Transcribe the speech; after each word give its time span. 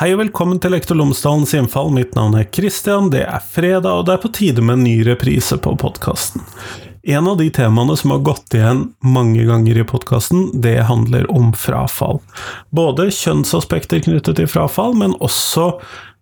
Hei 0.00 0.14
og 0.14 0.22
velkommen 0.22 0.56
til 0.56 0.72
Lektor 0.72 0.96
Lomsdalens 0.96 1.50
hjemfall. 1.52 1.90
Mitt 1.92 2.14
navn 2.16 2.32
er 2.40 2.46
Christian. 2.48 3.10
Det 3.12 3.20
er 3.20 3.42
fredag, 3.44 3.98
og 3.98 4.06
det 4.08 4.14
er 4.14 4.22
på 4.22 4.30
tide 4.32 4.62
med 4.64 4.78
en 4.78 4.86
ny 4.86 4.94
reprise 5.04 5.58
på 5.60 5.74
podkasten. 5.76 6.40
En 7.04 7.28
av 7.28 7.36
de 7.36 7.50
temaene 7.52 7.92
som 8.00 8.14
har 8.14 8.22
gått 8.24 8.56
igjen 8.56 8.86
mange 9.04 9.44
ganger 9.44 9.82
i 9.82 9.84
podkasten, 9.84 10.46
det 10.64 10.78
handler 10.88 11.28
om 11.28 11.52
frafall. 11.52 12.22
Både 12.72 13.10
kjønnsaspekter 13.12 14.00
knyttet 14.06 14.40
til 14.40 14.48
frafall, 14.48 14.96
men 14.96 15.18
også 15.20 15.74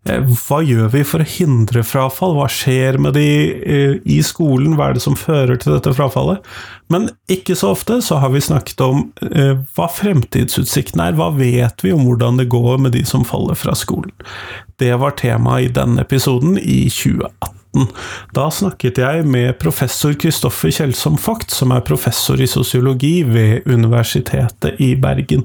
hva 0.07 0.61
gjør 0.65 0.88
vi 0.93 1.02
for 1.05 1.20
å 1.20 1.29
hindre 1.29 1.83
frafall? 1.84 2.37
Hva 2.39 2.47
skjer 2.48 2.97
med 3.02 3.16
de 3.19 3.27
eh, 3.59 3.97
i 4.09 4.20
skolen? 4.25 4.77
Hva 4.79 4.89
er 4.89 4.97
det 4.97 5.02
som 5.05 5.19
fører 5.19 5.59
til 5.61 5.75
dette 5.75 5.93
frafallet? 5.97 6.45
Men 6.89 7.11
ikke 7.29 7.56
så 7.59 7.75
ofte 7.75 7.98
så 8.05 8.20
har 8.23 8.33
vi 8.33 8.41
snakket 8.41 8.80
om 8.87 9.03
eh, 9.27 9.59
hva 9.77 9.91
fremtidsutsiktene 9.92 11.11
er. 11.11 11.19
Hva 11.19 11.29
vet 11.37 11.84
vi 11.84 11.92
om 11.92 12.06
hvordan 12.09 12.41
det 12.41 12.48
går 12.53 12.80
med 12.87 12.97
de 12.97 13.05
som 13.09 13.27
faller 13.29 13.59
fra 13.59 13.77
skolen? 13.77 14.15
Det 14.80 14.95
var 15.03 15.19
temaet 15.19 15.69
i 15.69 15.77
denne 15.80 16.06
episoden 16.06 16.56
i 16.62 16.87
2018. 16.89 17.92
Da 18.34 18.48
snakket 18.55 18.98
jeg 19.03 19.27
med 19.28 19.59
professor 19.61 20.15
Kristoffer 20.19 20.73
Kjeldsom 20.73 21.19
Vogt, 21.20 21.53
som 21.53 21.75
er 21.75 21.84
professor 21.84 22.41
i 22.41 22.48
sosiologi 22.48 23.20
ved 23.28 23.69
Universitetet 23.69 24.80
i 24.80 24.95
Bergen. 24.98 25.45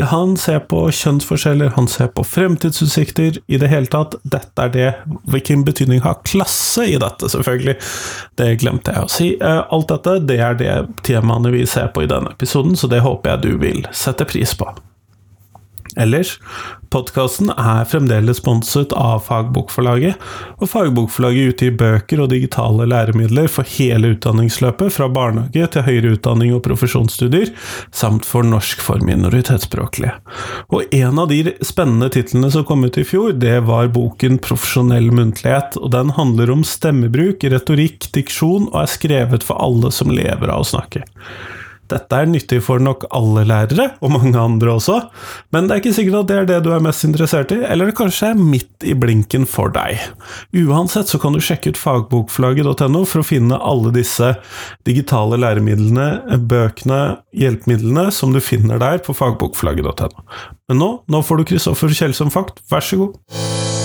Han 0.00 0.36
ser 0.40 0.62
på 0.70 0.86
kjønnsforskjeller, 0.94 1.74
han 1.76 1.88
ser 1.90 2.08
på 2.16 2.24
fremtidsutsikter. 2.24 3.42
I 3.46 3.58
det 3.60 3.68
hele 3.68 3.90
tatt, 3.92 4.16
dette 4.22 4.64
er 4.64 4.72
det 4.72 4.86
Hvilken 5.28 5.64
betydning 5.66 6.00
har 6.04 6.22
klasse 6.24 6.86
i 6.88 6.96
dette, 7.00 7.28
selvfølgelig? 7.28 7.76
Det 8.40 8.48
glemte 8.62 8.94
jeg 8.94 9.04
å 9.04 9.12
si. 9.12 9.28
Eh, 9.36 9.60
alt 9.68 9.92
dette, 9.92 10.16
det 10.28 10.38
er 10.40 10.56
det 10.58 10.78
temaene 11.06 11.52
vi 11.52 11.66
ser 11.68 11.92
på 11.92 12.06
i 12.06 12.10
denne 12.10 12.32
episoden, 12.32 12.76
så 12.78 12.88
det 12.88 13.04
håper 13.04 13.34
jeg 13.34 13.44
du 13.44 13.52
vil 13.62 13.84
sette 13.92 14.28
pris 14.28 14.56
på. 14.56 14.70
Ellers, 16.00 16.38
podkasten 16.92 17.50
er 17.52 17.84
fremdeles 17.88 18.38
sponset 18.40 18.94
av 18.96 19.26
Fagbokforlaget, 19.26 20.16
og 20.56 20.70
Fagbokforlaget 20.72 21.52
utgir 21.52 21.74
bøker 21.76 22.22
og 22.24 22.30
digitale 22.32 22.86
læremidler 22.88 23.50
for 23.52 23.68
hele 23.76 24.14
utdanningsløpet, 24.14 24.92
fra 24.94 25.10
barnehage 25.12 25.68
til 25.74 25.86
høyere 25.86 26.14
utdanning 26.16 26.54
og 26.56 26.62
profesjonsstudier, 26.64 27.52
samt 27.92 28.28
for 28.28 28.46
norsk 28.46 28.80
for 28.80 29.04
minoritetsspråklige. 29.04 30.16
Og 30.72 30.88
en 30.96 31.20
av 31.20 31.28
de 31.32 31.56
spennende 31.60 32.08
titlene 32.14 32.52
som 32.54 32.64
kom 32.68 32.88
ut 32.88 32.96
i 32.96 33.06
fjor, 33.06 33.36
det 33.36 33.58
var 33.68 33.92
boken 33.92 34.40
Profesjonell 34.42 35.12
muntlighet, 35.12 35.76
og 35.76 35.92
den 35.92 36.14
handler 36.16 36.54
om 36.56 36.64
stemmebruk, 36.64 37.44
retorikk, 37.52 38.08
diksjon, 38.16 38.70
og 38.72 38.84
er 38.86 38.94
skrevet 38.96 39.44
for 39.44 39.60
alle 39.60 39.92
som 39.92 40.12
lever 40.12 40.48
av 40.48 40.64
å 40.64 40.70
snakke. 40.72 41.04
Dette 41.92 42.18
er 42.18 42.30
nyttig 42.30 42.62
for 42.64 42.82
nok 42.82 43.04
alle 43.12 43.44
lærere, 43.48 43.90
og 44.00 44.14
mange 44.14 44.38
andre 44.38 44.76
også, 44.76 44.98
men 45.52 45.68
det 45.68 45.74
er 45.74 45.82
ikke 45.82 45.94
sikkert 45.96 46.22
at 46.22 46.30
det 46.30 46.38
er 46.38 46.48
det 46.48 46.60
du 46.66 46.70
er 46.72 46.84
mest 46.84 47.04
interessert 47.06 47.52
i, 47.54 47.60
eller 47.68 47.90
det 47.90 47.96
kanskje 47.98 48.32
er 48.32 48.40
midt 48.40 48.86
i 48.88 48.94
blinken 48.98 49.44
for 49.48 49.72
deg. 49.74 50.00
Uansett 50.56 51.12
så 51.12 51.20
kan 51.22 51.36
du 51.36 51.42
sjekke 51.44 51.74
ut 51.74 51.80
fagbokflagget.no 51.80 53.04
for 53.08 53.22
å 53.22 53.26
finne 53.26 53.60
alle 53.60 53.92
disse 53.94 54.34
digitale 54.88 55.40
læremidlene, 55.42 56.38
bøkene, 56.48 57.02
hjelpemidlene 57.36 58.08
som 58.14 58.34
du 58.34 58.40
finner 58.44 58.80
der 58.82 59.02
på 59.04 59.16
fagbokflagget.no. 59.16 60.26
Men 60.70 60.82
nå, 60.82 60.90
nå 61.10 61.24
får 61.26 61.42
du 61.42 61.48
Kristoffer 61.52 61.92
Kjellsom 61.92 62.32
Fakt, 62.32 62.64
vær 62.72 62.84
så 62.86 63.04
god. 63.04 63.81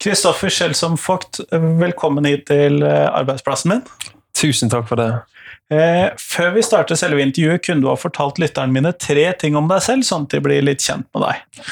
Kristoffer 0.00 0.48
Skjelsom 0.48 0.94
Vogt, 0.96 1.42
velkommen 1.52 2.24
hit 2.24 2.46
til 2.48 2.80
eh, 2.80 3.04
arbeidsplassen 3.12 3.74
min. 3.74 3.82
Tusen 4.32 4.70
takk 4.72 4.86
for 4.88 4.96
det. 4.96 5.10
Eh, 5.68 6.06
før 6.16 6.54
vi 6.54 6.62
starter 6.64 6.96
selve 6.96 7.20
intervjuet, 7.20 7.60
kunne 7.66 7.84
du 7.84 7.90
ha 7.90 7.98
fortalt 8.00 8.40
lytterne 8.40 8.72
mine 8.72 8.94
tre 8.96 9.26
ting 9.36 9.58
om 9.60 9.68
deg 9.68 9.82
selv, 9.84 10.06
sånn 10.08 10.24
at 10.24 10.32
de 10.32 10.40
blir 10.46 10.64
litt 10.64 10.80
kjent 10.80 11.04
med 11.12 11.26
deg? 11.26 11.66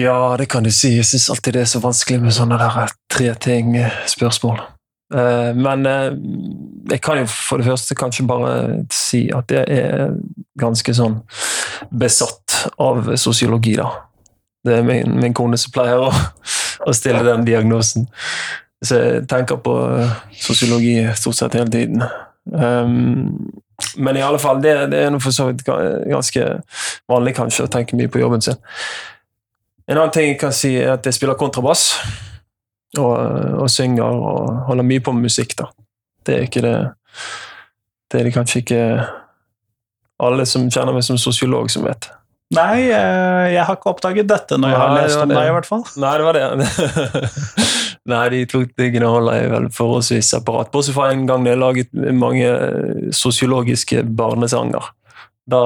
Ja, 0.00 0.18
det 0.40 0.48
kan 0.50 0.66
du 0.66 0.72
si. 0.74 0.96
Jeg 0.96 1.06
syns 1.06 1.28
alltid 1.30 1.54
det 1.54 1.62
er 1.62 1.70
så 1.76 1.82
vanskelig 1.84 2.24
med 2.24 2.34
sånne 2.34 2.58
der 2.58 2.80
eh, 2.82 2.96
tre 3.14 3.30
ting-spørsmål. 3.46 4.64
Men 5.06 5.86
jeg 5.86 6.98
kan 6.98 7.20
jo 7.20 7.28
for 7.30 7.62
det 7.62 7.68
første 7.68 7.94
kanskje 7.94 8.24
bare 8.26 8.54
si 8.90 9.20
at 9.30 9.52
jeg 9.54 9.62
er 9.70 10.16
ganske 10.58 10.94
sånn 10.98 11.20
besatt 11.94 12.56
av 12.82 13.12
sosiologi, 13.14 13.76
da. 13.78 13.86
Det 14.66 14.80
er 14.80 14.82
min, 14.82 15.14
min 15.22 15.36
kone 15.38 15.54
som 15.62 15.70
pleier 15.70 16.08
å 16.08 16.10
å 16.86 16.94
stille 16.94 17.24
den 17.26 17.44
diagnosen. 17.46 18.06
Så 18.84 19.00
jeg 19.00 19.26
tenker 19.30 19.58
på 19.64 19.74
sosiologi 20.36 20.98
stort 21.18 21.38
sett 21.38 21.56
hele 21.58 21.72
tiden. 21.72 22.04
Um, 22.52 23.52
men 23.96 24.16
i 24.16 24.22
alle 24.24 24.38
fall, 24.40 24.60
det, 24.62 24.74
det 24.92 25.02
er 25.04 25.18
for 25.20 25.34
så 25.34 25.50
vidt 25.50 25.64
ganske 25.66 26.44
vanlig 27.10 27.34
kanskje 27.36 27.66
å 27.66 27.72
tenke 27.72 27.98
mye 27.98 28.12
på 28.12 28.22
jobben 28.22 28.44
sin. 28.44 28.60
En 29.86 29.98
annen 29.98 30.14
ting 30.14 30.30
jeg 30.30 30.40
kan 30.40 30.54
si, 30.54 30.74
er 30.80 30.96
at 30.96 31.06
jeg 31.06 31.16
spiller 31.16 31.38
kontrabass. 31.38 31.90
Og, 32.96 33.12
og 33.60 33.68
synger 33.68 34.06
og 34.06 34.68
holder 34.70 34.86
mye 34.86 35.02
på 35.04 35.12
med 35.12 35.28
musikk. 35.28 35.56
da. 35.58 35.68
Det 36.26 36.34
er 36.34 36.46
ikke 36.46 36.62
det 36.64 36.76
Det 38.10 38.20
er 38.20 38.24
det 38.24 38.32
kanskje 38.32 38.60
ikke 38.62 38.82
alle 40.22 40.44
som 40.46 40.68
kjenner 40.70 40.94
meg 40.94 41.02
som 41.04 41.18
sosiolog, 41.18 41.70
som 41.70 41.84
vet. 41.84 42.06
Nei, 42.54 42.86
eh, 42.94 43.54
jeg 43.56 43.64
har 43.66 43.74
ikke 43.74 43.90
oppdaget 43.90 44.28
dette 44.30 44.58
når 44.60 44.70
jeg 44.70 44.78
har 44.78 44.92
lest 44.94 45.18
om 45.18 45.32
deg, 45.32 45.48
i 45.48 45.54
hvert 45.56 45.66
fall. 45.66 45.82
Nei, 45.98 46.12
det 46.20 46.26
var 46.28 46.36
det. 46.36 47.24
Nei, 48.12 48.20
de 48.30 48.42
to 48.46 48.60
tingene 48.78 49.08
holder 49.10 49.40
jeg 49.40 49.50
vel 49.50 49.66
forholdsvis 49.74 50.30
separat. 50.36 50.70
Bortsett 50.70 50.94
fra 50.94 51.08
en 51.10 51.24
gang 51.26 51.48
jeg 51.48 51.58
laget 51.58 51.90
mange 52.14 52.46
eh, 52.46 53.10
sosiologiske 53.10 54.04
barnesanger. 54.18 54.92
Da, 55.50 55.60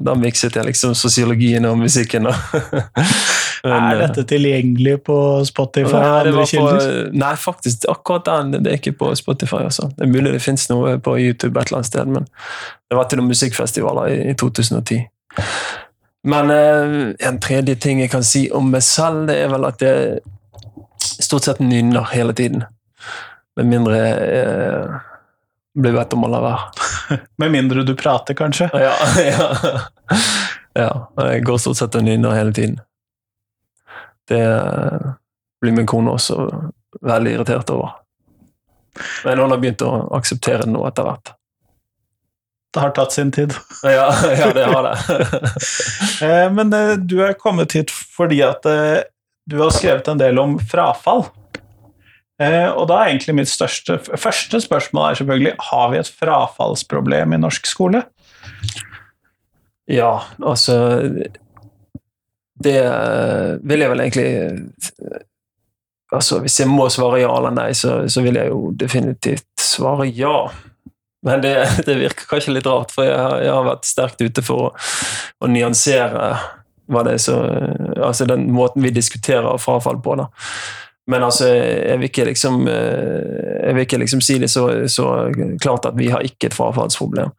da 0.00 0.14
mikset 0.16 0.56
jeg 0.56 0.68
liksom 0.68 0.94
sosiologien 0.96 1.64
og 1.68 1.80
musikken. 1.80 2.28
Men, 3.64 3.88
er 3.88 4.04
dette 4.04 4.22
tilgjengelig 4.28 5.00
på 5.08 5.16
Spotify 5.48 5.96
og 5.96 6.28
andre 6.28 6.44
kilder? 6.46 7.10
Nei, 7.16 7.34
faktisk, 7.40 7.88
akkurat 7.90 8.28
den 8.28 8.62
det 8.62 8.70
er 8.70 8.78
ikke 8.78 8.94
på 9.00 9.10
Spotify. 9.18 9.64
Også. 9.66 9.88
Det 9.96 10.06
er 10.06 10.12
mulig 10.12 10.36
det 10.36 10.44
fins 10.44 10.68
noe 10.70 10.96
på 11.00 11.16
YouTube 11.18 11.56
et 11.56 11.72
eller 11.72 11.80
annet 11.80 11.90
sted, 11.90 12.14
men 12.18 12.28
det 12.28 13.00
var 13.00 13.08
til 13.08 13.20
noen 13.20 13.32
musikkfestivaler 13.32 14.12
i, 14.12 14.22
i 14.30 14.36
2010. 14.38 15.02
Men 16.28 16.50
eh, 16.50 17.28
en 17.28 17.40
tredje 17.40 17.74
ting 17.80 18.02
jeg 18.02 18.10
kan 18.12 18.24
si 18.24 18.48
om 18.52 18.66
meg 18.68 18.82
selv, 18.84 19.26
det 19.30 19.38
er 19.40 19.52
vel 19.52 19.64
at 19.64 19.80
jeg 19.80 20.18
stort 21.00 21.46
sett 21.46 21.62
nynner 21.64 22.10
hele 22.12 22.34
tiden. 22.36 22.66
Med 23.56 23.70
mindre 23.70 23.96
jeg 23.96 24.42
eh, 24.42 24.98
blir 25.78 25.96
bedt 25.96 26.12
om 26.18 26.26
å 26.26 26.30
la 26.32 26.42
være. 26.44 27.20
Med 27.40 27.54
mindre 27.54 27.86
du 27.86 27.94
prater, 27.96 28.36
kanskje? 28.36 28.68
Ja. 28.84 28.92
ja. 29.24 29.48
ja 30.76 30.90
jeg 31.30 31.46
går 31.48 31.62
stort 31.64 31.80
sett 31.80 31.96
og 31.96 32.04
nynner 32.04 32.36
hele 32.36 32.52
tiden. 32.52 32.76
Det 34.28 34.42
eh, 34.44 35.08
blir 35.64 35.78
min 35.80 35.88
kone 35.88 36.12
også 36.12 36.44
veldig 37.08 37.38
irritert 37.38 37.72
over. 37.72 37.96
Men 39.24 39.40
hun 39.40 39.56
har 39.56 39.64
begynt 39.64 39.86
å 39.86 39.94
akseptere 40.18 40.66
det 40.66 40.76
nå 40.76 40.84
etter 40.90 41.08
hvert 41.08 41.37
det 42.74 42.80
har 42.80 42.90
tatt 42.90 43.12
sin 43.12 43.32
tid. 43.32 43.54
Ja, 43.82 44.08
ja 44.38 44.52
det 44.52 44.64
har 44.64 44.82
det. 44.82 44.96
Eh, 46.18 46.48
men 46.50 46.72
eh, 46.74 46.96
du 46.98 47.20
er 47.22 47.36
kommet 47.38 47.76
hit 47.76 47.92
fordi 47.94 48.40
at 48.42 48.66
eh, 48.66 49.04
du 49.46 49.60
har 49.60 49.70
skrevet 49.70 50.08
en 50.10 50.18
del 50.18 50.40
om 50.42 50.56
frafall. 50.58 51.28
Og 52.38 52.84
da 52.86 52.96
er 53.00 53.08
egentlig 53.08 53.34
mitt 53.34 53.50
største, 53.50 53.96
første 54.14 54.60
spørsmål 54.62 55.08
er 55.08 55.16
selvfølgelig 55.18 55.52
har 55.70 55.88
vi 55.90 55.98
et 55.98 56.10
frafallsproblem 56.20 57.32
i 57.34 57.40
norsk 57.42 57.66
skole? 57.66 58.04
Ja, 59.90 60.20
altså 60.38 60.76
Det 62.62 62.76
vil 63.66 63.82
jeg 63.82 63.90
vel 63.90 64.04
egentlig 64.04 64.28
Altså, 66.14 66.38
hvis 66.44 66.60
jeg 66.60 66.70
må 66.70 66.86
svare 66.92 67.24
ja 67.24 67.32
eller 67.40 67.56
nei, 67.56 67.72
så, 67.76 68.04
så 68.08 68.22
vil 68.22 68.38
jeg 68.38 68.52
jo 68.52 68.70
definitivt 68.78 69.48
svare 69.60 70.06
ja. 70.06 70.46
Men 71.28 71.44
det, 71.44 71.54
det, 71.86 71.98
virker 72.00 72.30
kanskje 72.30 72.56
litt 72.56 72.68
rart, 72.68 72.94
for 72.94 73.06
jeg, 73.06 73.44
jeg 73.44 73.52
har 73.52 73.68
vært 73.68 73.88
sterkt 73.88 74.24
ute 74.24 74.44
for 74.44 74.68
å, 74.68 74.72
å 75.44 75.50
nyansere 75.52 76.30
er 76.88 77.18
så, 77.20 77.36
altså 78.00 78.24
den 78.24 78.46
måten 78.52 78.82
vi 78.82 78.90
diskuterer 78.90 79.58
frafall 79.60 79.98
på. 80.00 80.14
da. 80.16 80.28
Men 81.08 81.24
altså, 81.24 81.48
jeg 81.48 81.98
vil 81.98 82.08
ikke 82.10 82.24
liksom, 82.28 82.66
jeg 82.68 83.74
vil 83.74 83.84
ikke 83.84 83.98
liksom 83.98 84.20
si 84.20 84.38
det 84.38 84.50
så, 84.52 84.88
så, 84.88 85.32
klart 85.60 85.86
at 85.88 85.96
vi 85.96 86.08
har 86.12 86.24
ikke 86.24 86.50
et 86.50 86.56
frafallsproblem. 86.56 87.32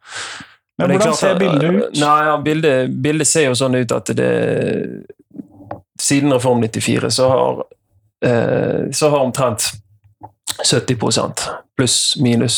Men, 0.78 0.88
Men 0.88 0.96
hvordan 0.96 1.14
ser 1.14 1.38
bildet 1.38 1.70
ut? 1.70 1.98
Nei, 2.00 2.18
ja, 2.26 2.36
bildet, 2.42 2.94
bildet, 3.02 3.28
ser 3.28 3.50
jo 3.50 3.58
sånn 3.58 3.76
ut 3.76 3.92
at 3.92 4.14
det 4.16 4.30
Siden 6.00 6.32
Reform 6.32 6.62
94 6.64 7.10
så 7.12 7.26
har, 7.28 7.58
eh, 8.24 8.88
så 8.96 9.10
har 9.12 9.20
omtrent 9.20 9.66
70% 10.64 11.42
pluss 11.76 12.16
minus 12.16 12.56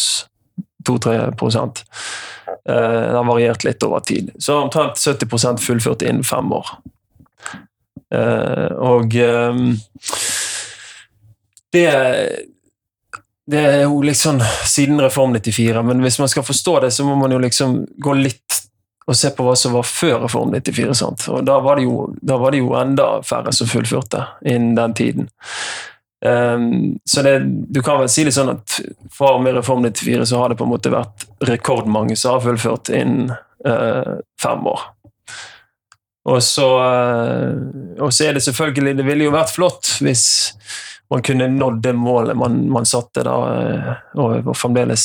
2-3 0.88 1.36
prosent. 1.38 1.84
Eh, 2.68 3.00
det 3.08 3.16
har 3.16 3.28
variert 3.28 3.64
litt 3.64 3.82
over 3.82 4.00
tid. 4.00 4.30
Så 4.38 4.58
omtrent 4.62 5.00
70% 5.00 5.62
fullført 5.62 6.02
innen 6.02 6.24
fem 6.24 6.52
år. 6.52 6.72
Eh, 8.14 8.70
og 8.76 9.16
ehm, 9.16 9.76
det 11.72 11.88
det 13.52 13.58
er 13.58 13.80
jo 13.82 14.02
liksom 14.06 14.38
siden 14.64 15.00
Reform 15.02 15.34
94, 15.34 15.82
men 15.82 16.00
hvis 16.00 16.18
man 16.22 16.28
skal 16.30 16.44
forstå 16.46 16.80
det, 16.80 16.90
så 16.94 17.04
må 17.04 17.16
man 17.18 17.32
jo 17.34 17.40
liksom 17.42 17.82
gå 17.98 18.14
litt 18.14 18.60
og 19.06 19.16
se 19.18 19.32
på 19.34 19.44
hva 19.44 19.54
som 19.58 19.74
var 19.74 19.86
før 19.86 20.20
Reform 20.22 20.52
94. 20.54 20.94
Sant? 20.94 21.24
Og 21.28 21.42
da 21.46 21.58
var, 21.60 21.76
det 21.76 21.88
jo, 21.88 22.06
da 22.22 22.38
var 22.38 22.54
det 22.54 22.62
jo 22.62 22.74
enda 22.78 23.08
færre 23.26 23.52
som 23.54 23.66
fullførte 23.66 24.22
innen 24.46 24.76
den 24.78 24.94
tiden. 24.94 25.30
Um, 26.22 26.98
så 27.04 27.22
det, 27.22 27.38
du 27.74 27.82
kan 27.82 27.98
vel 27.98 28.10
si 28.12 28.22
det 28.22 28.34
sånn 28.36 28.52
at 28.52 28.76
fra 29.10 29.32
og 29.34 29.42
med 29.42 29.56
Reform 29.56 29.82
94 29.82 30.28
så 30.30 30.38
har 30.38 30.52
det 30.52 30.58
på 30.60 30.68
en 30.68 30.70
måte 30.70 30.92
vært 30.92 31.26
rekordmange 31.48 32.14
som 32.18 32.36
har 32.36 32.44
fullført 32.44 32.92
innen 32.94 33.32
uh, 33.66 34.20
fem 34.42 34.68
år. 34.70 34.84
Og 36.30 36.38
så, 36.46 36.68
uh, 36.78 37.98
og 37.98 38.14
så 38.14 38.28
er 38.28 38.36
det 38.36 38.44
selvfølgelig 38.46 38.92
Det 39.00 39.06
ville 39.08 39.26
jo 39.26 39.34
vært 39.34 39.50
flott 39.50 39.96
hvis 40.04 40.28
man 41.12 41.24
kunne 41.26 41.48
nådd 41.50 41.82
det 41.82 41.92
målet 41.98 42.38
man, 42.38 42.62
man 42.72 42.86
satte 42.88 43.24
da, 43.26 43.34
eh, 43.52 43.88
og, 44.16 44.46
og, 44.46 44.54
fremdeles 44.56 45.02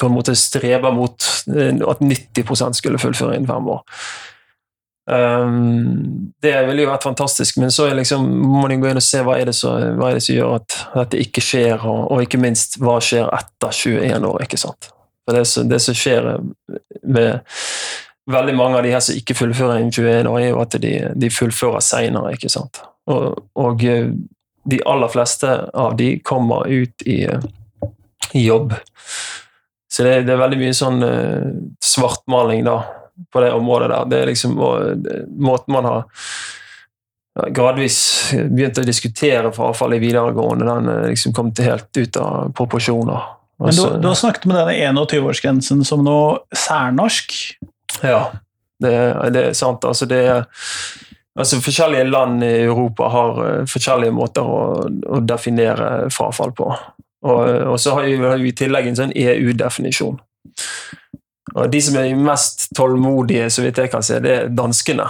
på 0.00 0.08
en 0.08 0.16
måte 0.16 0.34
strebe 0.34 0.90
mot 0.90 1.28
at 1.46 2.00
90% 2.02 2.80
skulle 2.80 2.98
fullføre 2.98 3.36
innen 3.36 3.46
fem 3.46 3.68
år. 3.76 3.84
Um, 5.04 6.32
det 6.40 6.54
ville 6.64 6.86
jo 6.86 6.88
vært 6.88 7.04
fantastisk, 7.04 7.58
men 7.60 7.72
så 7.74 7.90
liksom, 7.92 8.24
må 8.24 8.62
man 8.64 8.80
gå 8.80 8.88
inn 8.88 9.00
og 9.00 9.04
se 9.04 9.20
hva 9.24 9.36
er 9.36 9.50
så, 9.52 9.74
hva 9.98 10.08
er 10.08 10.16
det 10.16 10.24
som 10.24 10.38
gjør 10.38 10.54
at 10.56 10.78
dette 10.94 11.20
ikke 11.26 11.44
skjer, 11.44 11.76
og, 11.82 12.06
og, 12.08 12.22
ikke 12.24 12.40
minst 12.40 12.78
hva 12.80 12.96
skjer 13.04 13.28
etter 13.36 13.74
21 13.84 14.28
år. 14.30 14.46
ikke 14.46 14.60
sant? 14.60 14.90
For 15.24 15.36
Det, 15.36 15.44
det 15.68 15.80
som 15.80 15.96
skjer 15.96 16.30
med 17.02 17.60
veldig 18.30 18.56
mange 18.56 18.80
av 18.80 18.86
de 18.86 18.94
her 18.94 19.04
som 19.04 19.16
ikke 19.18 19.36
fullfører 19.36 19.82
innen 19.82 19.92
21 19.92 20.30
år, 20.30 20.40
er 20.40 20.50
jo 20.50 20.62
at 20.64 20.78
de, 20.80 20.94
de 21.20 21.30
fullfører 21.32 21.84
seinere. 21.84 22.32
Og, 23.12 23.26
og 23.60 23.84
eh, 23.84 24.08
de 24.64 24.80
aller 24.88 25.12
fleste 25.12 25.50
av 25.76 25.96
de 26.00 26.14
kommer 26.24 26.68
ut 26.68 27.04
i, 27.04 27.20
i 28.32 28.46
jobb. 28.46 28.72
Så 29.92 30.06
det, 30.06 30.22
det, 30.26 30.32
er 30.34 30.40
veldig 30.40 30.58
mye 30.58 30.74
sånn 30.74 31.04
uh, 31.04 31.50
svartmaling 31.84 32.64
da, 32.66 32.78
på 33.32 33.40
det 33.44 33.52
området 33.54 33.88
der. 33.92 34.10
Det 34.10 34.20
er 34.20 34.30
liksom 34.32 34.56
måten 34.58 35.74
man 35.74 35.88
har 35.88 36.04
gradvis 37.54 37.98
begynt 38.32 38.78
å 38.78 38.86
diskutere 38.86 39.50
frafall 39.54 39.96
i 39.96 40.02
videregående, 40.02 40.68
den 40.68 40.90
er 40.92 41.08
liksom 41.10 41.34
kommet 41.34 41.62
helt 41.66 41.90
ut 41.98 42.18
av 42.20 42.52
proporsjoner. 42.54 43.30
Men 43.62 43.74
du, 43.74 43.82
du 44.02 44.08
har 44.08 44.18
snakket 44.18 44.46
med 44.50 44.58
denne 44.60 45.02
21-årsgrensen 45.02 45.82
som 45.86 46.04
noe 46.06 46.44
særnorsk? 46.54 47.34
Ja, 48.02 48.28
det, 48.82 48.94
det 49.34 49.48
er 49.50 49.58
sant. 49.58 49.86
Altså 49.86 50.10
det 50.10 50.22
er 50.28 50.46
Altså, 51.34 51.58
forskjellige 51.58 52.04
land 52.06 52.44
i 52.46 52.62
Europa 52.62 53.08
har 53.10 53.38
uh, 53.42 53.64
forskjellige 53.66 54.14
måter 54.14 54.46
å, 54.46 54.58
å, 54.86 55.16
definere 55.18 56.06
frafall 56.14 56.52
på. 56.54 56.68
Og, 57.26 57.40
og 57.72 57.74
så 57.82 57.96
har 57.96 58.06
vi, 58.06 58.12
har 58.22 58.38
vi, 58.38 58.52
i 58.52 58.54
tillegg 58.54 58.86
en 58.86 58.98
sånn 59.00 59.14
EU-definisjon. 59.18 60.20
Og 61.54 61.70
De 61.70 61.80
som 61.82 61.96
er 62.00 62.14
mest 62.18 62.68
tålmodige, 62.76 63.50
så 63.50 63.62
vidt 63.62 63.78
jeg 63.78 63.92
kan 63.92 64.02
se, 64.02 64.20
det 64.22 64.32
er 64.34 64.54
danskene. 64.54 65.06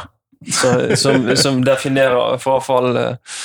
Så, 0.52 0.96
som, 1.00 1.30
som, 1.40 1.62
definerer 1.64 2.36
frafall 2.36 2.96
uh, 2.96 3.36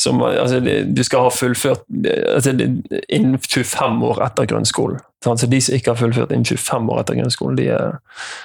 som 0.00 0.22
altså, 0.22 0.60
Du 0.84 1.02
skal 1.04 1.26
ha 1.26 1.30
fullført 1.30 1.82
altså, 2.34 2.54
innen 3.08 3.38
25 3.38 4.02
år 4.04 4.22
etter 4.24 4.48
grunnskolen. 4.48 5.00
Så 5.24 5.48
de 5.50 5.60
som 5.60 5.74
ikke 5.74 5.90
har 5.90 5.98
fullført 5.98 6.32
innen 6.32 6.44
25 6.46 6.90
år 6.92 7.00
etter 7.00 7.16
grunnskolen, 7.18 7.56
de 7.58 7.68
er, 7.74 7.96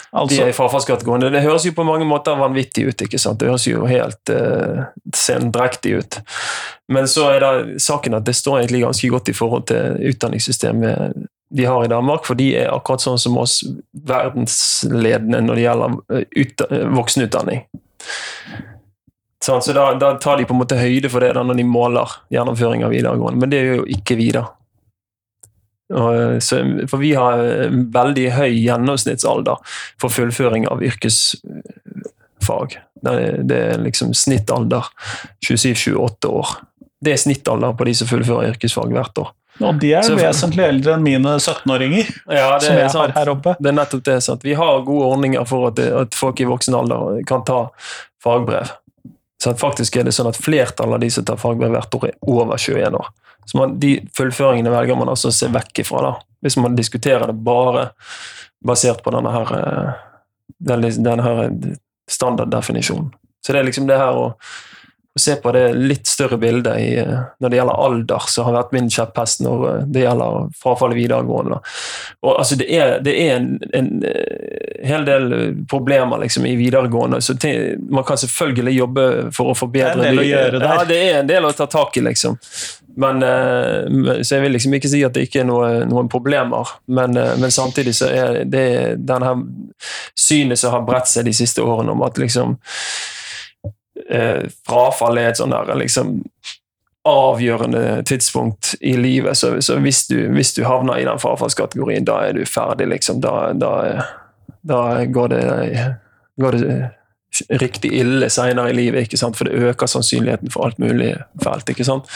altså, 0.09 0.35
de 0.35 0.39
er 0.41 0.51
i 0.51 0.55
frafallskategorien. 0.55 1.27
Det 1.33 1.43
høres 1.43 1.67
jo 1.67 1.75
på 1.77 1.85
mange 1.85 2.07
måter 2.09 2.39
vanvittig 2.39 2.87
ut. 2.87 3.03
ikke 3.05 3.19
sant? 3.21 3.39
Det 3.39 3.51
høres 3.51 3.67
jo 3.67 3.85
helt 3.85 4.31
uh, 4.33 4.87
sendrektig 5.15 5.97
ut. 5.99 6.19
Men 6.91 7.07
så 7.07 7.29
er 7.35 7.43
det 7.43 7.83
saken 7.83 8.17
at 8.17 8.25
det 8.27 8.35
står 8.39 8.63
egentlig 8.63 8.85
ganske 8.87 9.11
godt 9.13 9.29
i 9.29 9.37
forhold 9.37 9.67
til 9.71 9.99
utdanningssystemet 10.11 11.27
de 11.51 11.65
har 11.67 11.85
i 11.85 11.91
Danmark, 11.91 12.25
for 12.27 12.39
de 12.39 12.51
er 12.61 12.71
akkurat 12.71 13.03
sånn 13.03 13.19
som 13.19 13.37
oss 13.41 13.59
verdensledende 14.07 15.41
når 15.43 15.59
det 15.59 15.65
gjelder 15.65 15.97
eh, 16.15 16.25
ut, 16.43 16.63
voksenutdanning. 16.95 17.65
Sånn, 19.41 19.61
så 19.65 19.73
da, 19.73 19.87
da, 19.97 20.13
tar 20.21 20.37
de 20.37 20.45
på 20.47 20.53
en 20.55 20.61
måte 20.61 20.77
høyde 20.79 21.09
for 21.09 21.23
det 21.23 21.33
da, 21.35 21.43
når 21.43 21.59
de 21.59 21.67
måler 21.67 22.17
gjennomføring 22.33 22.85
av 22.85 22.93
videregående, 22.93 23.41
men 23.41 23.51
det 23.51 23.59
er 23.59 23.79
jo 23.81 23.87
ikke 23.89 24.17
vi, 24.19 24.29
da. 24.35 24.45
Så, 26.39 26.61
for 26.87 27.01
vi 27.01 27.09
har 27.17 27.41
veldig 27.91 28.29
høy 28.31 28.53
gjennomsnittsalder 28.53 29.59
for 29.99 30.13
fullføring 30.13 30.63
av 30.71 30.79
yrkesfag. 30.87 32.77
Det 33.03 33.15
det 33.49 33.57
er 33.73 33.83
liksom 33.83 34.13
snittalder 34.15 34.87
27-28 35.43 36.31
år. 36.31 36.53
Det 37.01 37.11
er 37.11 37.19
snittalder 37.19 37.75
på 37.75 37.89
de 37.89 37.97
som 37.97 38.07
fullfører 38.07 38.53
yrkesfag 38.53 38.93
hvert 38.95 39.19
år. 39.19 39.33
Og 39.67 39.79
de 39.81 39.93
er 39.97 40.05
så, 40.05 40.15
vesentlig 40.17 40.63
eldre 40.65 40.95
enn 40.95 41.05
mine 41.05 41.37
17-åringer. 41.37 42.11
Ja, 42.31 42.59
som 42.63 42.77
jeg 42.77 42.91
har 42.93 43.15
her 43.15 43.31
oppe. 43.33 43.55
Det 43.59 43.71
er 43.71 43.77
nettopp 43.77 44.03
det. 44.07 44.17
Sant? 44.25 44.45
Vi 44.47 44.55
har 44.57 44.85
gode 44.87 45.09
ordninger 45.13 45.47
for 45.49 45.71
at, 45.71 45.79
at 45.79 46.17
folk 46.17 46.41
i 46.41 46.47
voksen 46.49 46.77
alder 46.77 47.21
kan 47.29 47.45
ta 47.47 47.63
fagbrev. 48.23 48.73
Så 49.43 49.55
faktisk 49.57 49.97
er 49.97 50.05
det 50.05 50.13
sånn 50.13 50.29
at 50.29 50.37
Flertallet 50.37 50.99
av 50.99 51.01
de 51.01 51.09
som 51.13 51.25
tar 51.25 51.39
fagbrev 51.41 51.73
hvert 51.73 51.95
år, 51.97 52.11
er 52.11 52.29
over 52.29 52.57
21 52.57 52.97
år. 52.99 53.09
Så 53.49 53.57
man, 53.57 53.79
De 53.81 53.95
fullføringene 54.17 54.73
velger 54.73 54.99
man 54.99 55.09
altså 55.09 55.31
å 55.31 55.35
se 55.35 55.49
vekk 55.51 55.81
ifra, 55.83 56.03
da. 56.05 56.11
hvis 56.45 56.59
man 56.61 56.77
diskuterer 56.77 57.31
det 57.31 57.37
bare 57.41 57.89
basert 58.65 59.01
på 59.01 59.13
denne 59.15 59.31
her, 59.33 59.53
eh, 59.57 60.03
denne 60.61 61.25
her 61.25 61.41
standarddefinisjonen. 62.09 63.09
Så 63.41 63.53
det 63.53 63.59
er 63.59 63.65
liksom 63.65 63.87
det 63.89 63.97
her 63.97 64.13
å 64.13 64.27
se 65.19 65.35
på 65.35 65.51
det 65.51 65.73
litt 65.73 66.07
større 66.07 66.37
bildet 66.37 66.79
i, 66.79 66.97
eh, 66.99 67.17
når 67.39 67.49
det 67.49 67.57
gjelder 67.57 67.79
alder, 67.85 68.27
som 68.31 68.47
har 68.47 68.55
vært 68.55 68.75
min 68.75 68.87
kjepphest 68.91 69.43
når 69.43 69.65
eh, 69.67 69.81
det 69.91 70.05
gjelder 70.05 70.47
frafall 70.55 70.95
i 70.95 70.99
videregående. 71.01 71.59
Og, 72.23 72.31
altså, 72.31 72.55
det, 72.61 72.69
er, 72.71 72.93
det 73.03 73.15
er 73.19 73.33
en, 73.35 73.49
en, 73.75 73.89
eh, 74.07 74.85
hel 74.87 75.05
del 75.05 75.27
problemer 75.69 76.23
liksom, 76.23 76.47
i 76.47 76.55
videregående, 76.55 77.19
så 77.21 77.35
ting, 77.35 77.83
man 77.91 78.07
kan 78.07 78.17
selvfølgelig 78.23 78.77
jobbe 78.77 79.07
for 79.35 79.51
å 79.51 79.57
forbedre 79.57 79.99
Det 79.99 80.07
er 80.07 80.13
en 80.13 80.15
del 80.15 80.23
å 80.23 80.29
gjøre 80.29 80.61
der. 80.61 80.69
Ja, 80.69 80.87
det 80.87 81.01
er 81.03 81.19
en 81.19 81.33
del 81.33 81.49
å 81.49 81.55
ta 81.59 81.67
tak 81.69 81.99
i, 81.99 82.07
liksom. 82.07 82.39
Men, 83.01 83.21
så 84.19 84.35
jeg 84.35 84.43
vil 84.43 84.51
liksom 84.51 84.73
ikke 84.75 84.89
si 84.91 84.99
at 85.07 85.15
det 85.15 85.23
ikke 85.23 85.45
er 85.45 85.45
noe, 85.47 85.69
noen 85.87 86.09
problemer, 86.11 86.73
men, 86.91 87.15
men, 87.15 87.53
samtidig 87.53 87.93
så 87.95 88.09
er 88.11 88.41
det 88.51 88.65
denne 88.99 89.31
synet 90.11 90.59
som 90.59 90.75
har 90.75 90.83
bredt 90.87 91.07
seg 91.07 91.29
de 91.29 91.35
siste 91.35 91.63
årene 91.63 91.95
om 91.95 92.03
at 92.03 92.19
liksom 92.19 92.57
eh, 94.11 94.49
frafall 94.67 95.19
er 95.19 95.31
et 95.31 95.39
sånn 95.41 95.53
der 95.53 95.71
liksom 95.79 96.19
avgjørende 97.07 98.03
tidspunkt 98.05 98.75
i 98.79 98.93
livet. 98.97 99.37
Så, 99.37 99.55
så 99.61 99.79
hvis, 99.81 100.05
du, 100.07 100.27
hvis, 100.35 100.53
du, 100.53 100.63
havner 100.67 100.99
i 101.01 101.05
den 101.07 101.19
frafallskategorien, 101.19 102.05
da 102.05 102.19
er 102.27 102.37
du 102.37 102.45
ferdig, 102.45 102.91
liksom. 102.91 103.21
Da, 103.23 103.51
da, 103.57 103.71
da 104.61 104.81
går, 105.09 105.33
det, 105.33 105.85
går 106.41 106.57
det 106.59 106.75
riktig 107.49 107.93
ille 108.03 108.29
seinere 108.29 108.69
i 108.69 108.77
livet, 108.77 109.07
ikke 109.07 109.17
sant? 109.17 109.37
for 109.39 109.49
det 109.49 109.57
øker 109.71 109.89
sannsynligheten 109.89 110.51
for 110.53 110.67
alt 110.67 110.81
mulig 110.81 111.15
fælt. 111.43 111.69
ikke 111.73 111.87
sant? 111.87 112.11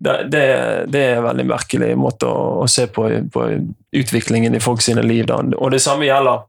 Det, 0.00 0.30
det, 0.32 0.44
det, 0.88 1.00
er 1.00 1.18
en 1.18 1.26
veldig 1.26 1.44
merkelig 1.48 1.90
måte 1.98 2.28
å, 2.28 2.62
å 2.62 2.68
se 2.70 2.86
på, 2.88 3.08
på, 3.32 3.48
utviklingen 3.92 4.54
i 4.56 4.62
folk 4.62 4.80
sine 4.84 5.02
liv. 5.04 5.26
Da. 5.28 5.42
Og 5.58 5.74
det 5.74 5.82
samme 5.84 6.06
gjelder 6.06 6.46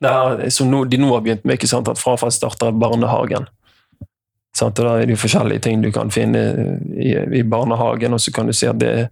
det 0.00 0.08
her 0.08 0.48
som 0.50 0.70
no, 0.70 0.84
de 0.84 0.98
nå 1.00 1.10
har 1.12 1.24
begynt 1.24 1.44
med, 1.44 1.58
ikke 1.58 1.70
sant, 1.70 1.88
at 1.88 2.00
frafall 2.00 2.32
starter 2.32 2.72
i 2.72 2.78
barnehagen. 2.78 3.48
Sant? 4.56 4.78
Og 4.78 4.86
Da 4.86 4.92
er 4.98 5.08
det 5.08 5.16
jo 5.16 5.22
forskjellige 5.24 5.64
ting 5.66 5.82
du 5.82 5.90
kan 5.92 6.12
finne 6.14 6.42
i, 6.94 7.14
i 7.40 7.42
barnehagen, 7.42 8.14
og 8.14 8.22
så 8.22 8.32
kan 8.32 8.46
du 8.46 8.54
se 8.54 8.68
at 8.70 8.78
det 8.80 9.08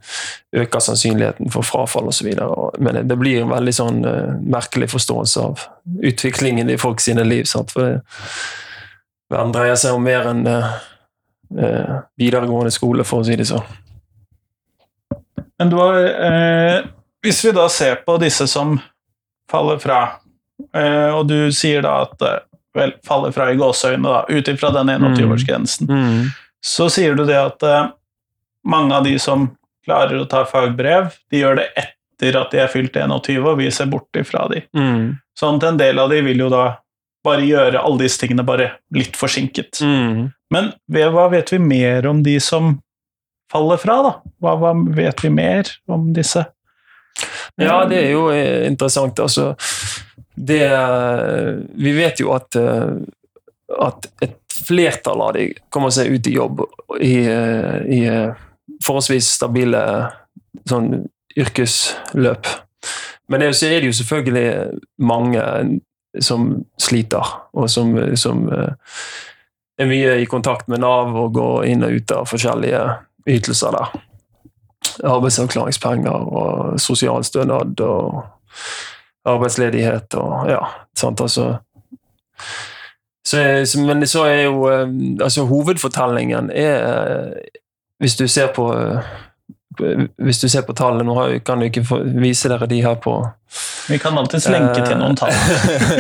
øker 0.55 0.81
sannsynligheten 0.81 1.51
for 1.51 1.67
frafall 1.67 2.09
osv. 2.13 2.31
Men 2.79 3.03
det 3.09 3.19
blir 3.19 3.43
en 3.43 3.53
veldig 3.53 3.75
sånn 3.75 4.01
uh, 4.07 4.39
merkelig 4.39 4.93
forståelse 4.95 5.43
av 5.43 5.67
utviklingen 6.03 6.71
i 6.71 6.79
folk 6.79 7.03
sine 7.03 7.27
liv. 7.27 7.45
Sant? 7.51 7.75
For 7.75 8.01
verden 9.33 9.55
dreier 9.55 9.79
seg 9.81 9.99
om 9.99 10.07
mer 10.07 10.31
enn 10.31 10.47
uh, 10.47 10.73
uh, 11.59 12.01
videregående 12.21 12.73
skole, 12.75 13.05
for 13.05 13.23
å 13.23 13.27
si 13.27 13.39
det 13.39 13.51
sånn. 13.51 13.67
Men 15.59 15.71
du 15.71 15.77
har, 15.79 16.89
hvis 17.23 17.39
vi 17.45 17.53
da 17.55 17.69
ser 17.71 18.01
på 18.03 18.17
disse 18.19 18.49
som 18.51 18.73
faller 19.53 19.79
fra 19.79 19.99
og 20.73 21.27
du 21.31 21.51
sier 21.55 21.85
da 21.85 22.03
at 22.05 22.17
det 22.21 22.33
vel, 22.77 22.95
faller 23.07 23.33
fra 23.35 23.51
i 23.53 23.57
gåseøynene, 23.61 24.09
da, 24.09 24.23
ut 24.29 24.49
ifra 24.49 24.71
den 24.75 24.93
21-årsgrensen, 24.93 25.89
mm. 25.89 26.05
mm. 26.05 26.31
så 26.65 26.89
sier 26.93 27.17
du 27.19 27.25
det 27.29 27.39
at 27.39 27.67
uh, 27.67 27.91
mange 28.69 28.97
av 28.97 29.05
de 29.07 29.17
som 29.21 29.51
klarer 29.87 30.21
å 30.21 30.29
ta 30.31 30.45
fagbrev, 30.49 31.11
de 31.33 31.43
gjør 31.43 31.59
det 31.61 31.67
etter 31.77 32.39
at 32.39 32.55
de 32.55 32.63
er 32.63 32.71
fylt 32.71 32.97
21, 32.97 33.43
og 33.43 33.59
vi 33.59 33.71
ser 33.75 33.91
bort 33.93 34.19
ifra 34.19 34.47
de. 34.53 34.63
Mm. 34.77 35.19
Sånn 35.39 35.59
at 35.59 35.69
en 35.73 35.81
del 35.81 35.99
av 35.99 36.13
de 36.13 36.23
vil 36.25 36.45
jo 36.45 36.53
da 36.53 36.65
bare 37.27 37.45
gjøre 37.47 37.83
alle 37.83 38.05
disse 38.05 38.19
tingene 38.23 38.45
bare 38.47 38.73
litt 38.95 39.19
forsinket. 39.19 39.83
Mm. 39.83 40.31
Men 40.55 40.73
hva 40.91 41.29
vet 41.33 41.53
vi 41.55 41.59
mer 41.63 42.07
om 42.11 42.23
de 42.23 42.37
som 42.43 42.77
faller 43.53 43.79
fra, 43.79 43.99
da? 44.07 44.13
Hva, 44.43 44.57
hva 44.59 44.73
vet 44.97 45.23
vi 45.23 45.31
mer 45.35 45.71
om 45.91 46.11
disse? 46.15 46.45
Ja, 47.61 47.83
det 47.87 47.99
er 48.01 48.15
jo 48.15 48.27
interessant. 48.33 49.19
Altså 49.23 49.53
det 50.35 50.65
Vi 51.75 51.93
vet 51.93 52.21
jo 52.21 52.33
at, 52.33 52.57
eh, 52.57 52.95
at 53.79 54.09
et 54.25 54.39
flertall 54.53 55.21
av 55.21 55.35
de 55.37 55.49
kommer 55.73 55.93
seg 55.95 56.13
ut 56.13 56.27
i 56.27 56.35
jobb 56.37 56.63
i, 57.01 57.15
eh, 57.29 57.79
i, 57.89 58.01
forholdsvis 58.85 59.29
stabile 59.39 59.83
sånn 60.69 61.07
yrkesløp. 61.39 62.49
Men 63.29 63.41
det, 63.41 63.53
så 63.57 63.71
er 63.71 63.81
det 63.81 63.89
jo 63.93 63.97
selvfølgelig 63.97 64.81
mange 65.01 65.45
som 66.21 66.65
sliter, 66.81 67.25
og 67.57 67.71
som, 67.73 67.95
som 68.21 68.45
eh, 68.53 68.97
er 69.81 69.89
mye 69.89 70.17
i 70.21 70.29
kontakt 70.29 70.69
med 70.69 70.83
Nav 70.85 71.15
og 71.17 71.35
går 71.39 71.69
inn 71.73 71.87
og 71.87 71.97
ut 71.97 72.13
av 72.15 72.29
forskjellige 72.29 72.83
ytelser 73.33 73.77
der. 73.79 73.95
Arbeidsavklaringspenger 75.09 76.27
og 76.29 76.81
sosialstønad 76.83 77.81
og 77.87 78.23
arbeidsledighet 79.29 80.15
og 80.19 80.51
ja, 80.51 80.61
sant, 80.99 81.21
altså 81.21 81.59
så, 83.25 83.39
men 83.87 84.07
så 84.11 84.25
er 84.27 84.41
jo 84.49 84.65
eh, 84.67 84.89
altså 85.23 85.45
Hovedfortellingen 85.47 86.51
er 86.51 87.37
Hvis 88.03 88.17
du 88.19 88.27
ser 88.27 88.51
på 88.51 88.67
hvis 90.19 90.41
du 90.41 90.49
ser 90.49 90.65
på 90.67 90.75
tallene 90.77 91.07
Nå 91.07 91.15
kan 91.47 91.61
du 91.61 91.69
ikke 91.69 91.85
vise 92.21 92.51
dere 92.51 92.69
de 92.69 92.83
her 92.85 92.99
på 93.03 93.15
Vi 93.89 93.99
kan 94.03 94.19
alltids 94.19 94.49
lenke 94.53 94.83
til 94.85 94.99
noen 95.01 95.17
tall. 95.19 95.33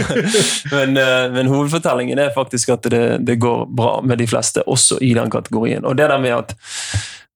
men, 0.76 0.96
eh, 1.00 1.24
men, 1.34 1.48
hovedfortellingen 1.50 2.20
er 2.20 2.34
faktisk 2.34 2.74
at 2.76 2.86
det, 2.92 3.02
det, 3.26 3.38
går 3.42 3.64
bra 3.66 3.96
med 4.06 4.20
de 4.22 4.26
fleste, 4.30 4.62
også 4.70 5.00
i 5.02 5.10
den 5.18 5.30
kategorien. 5.30 5.84
Og 5.84 5.96
det 5.98 6.06
der 6.08 6.20
med 6.22 6.30
at, 6.36 6.54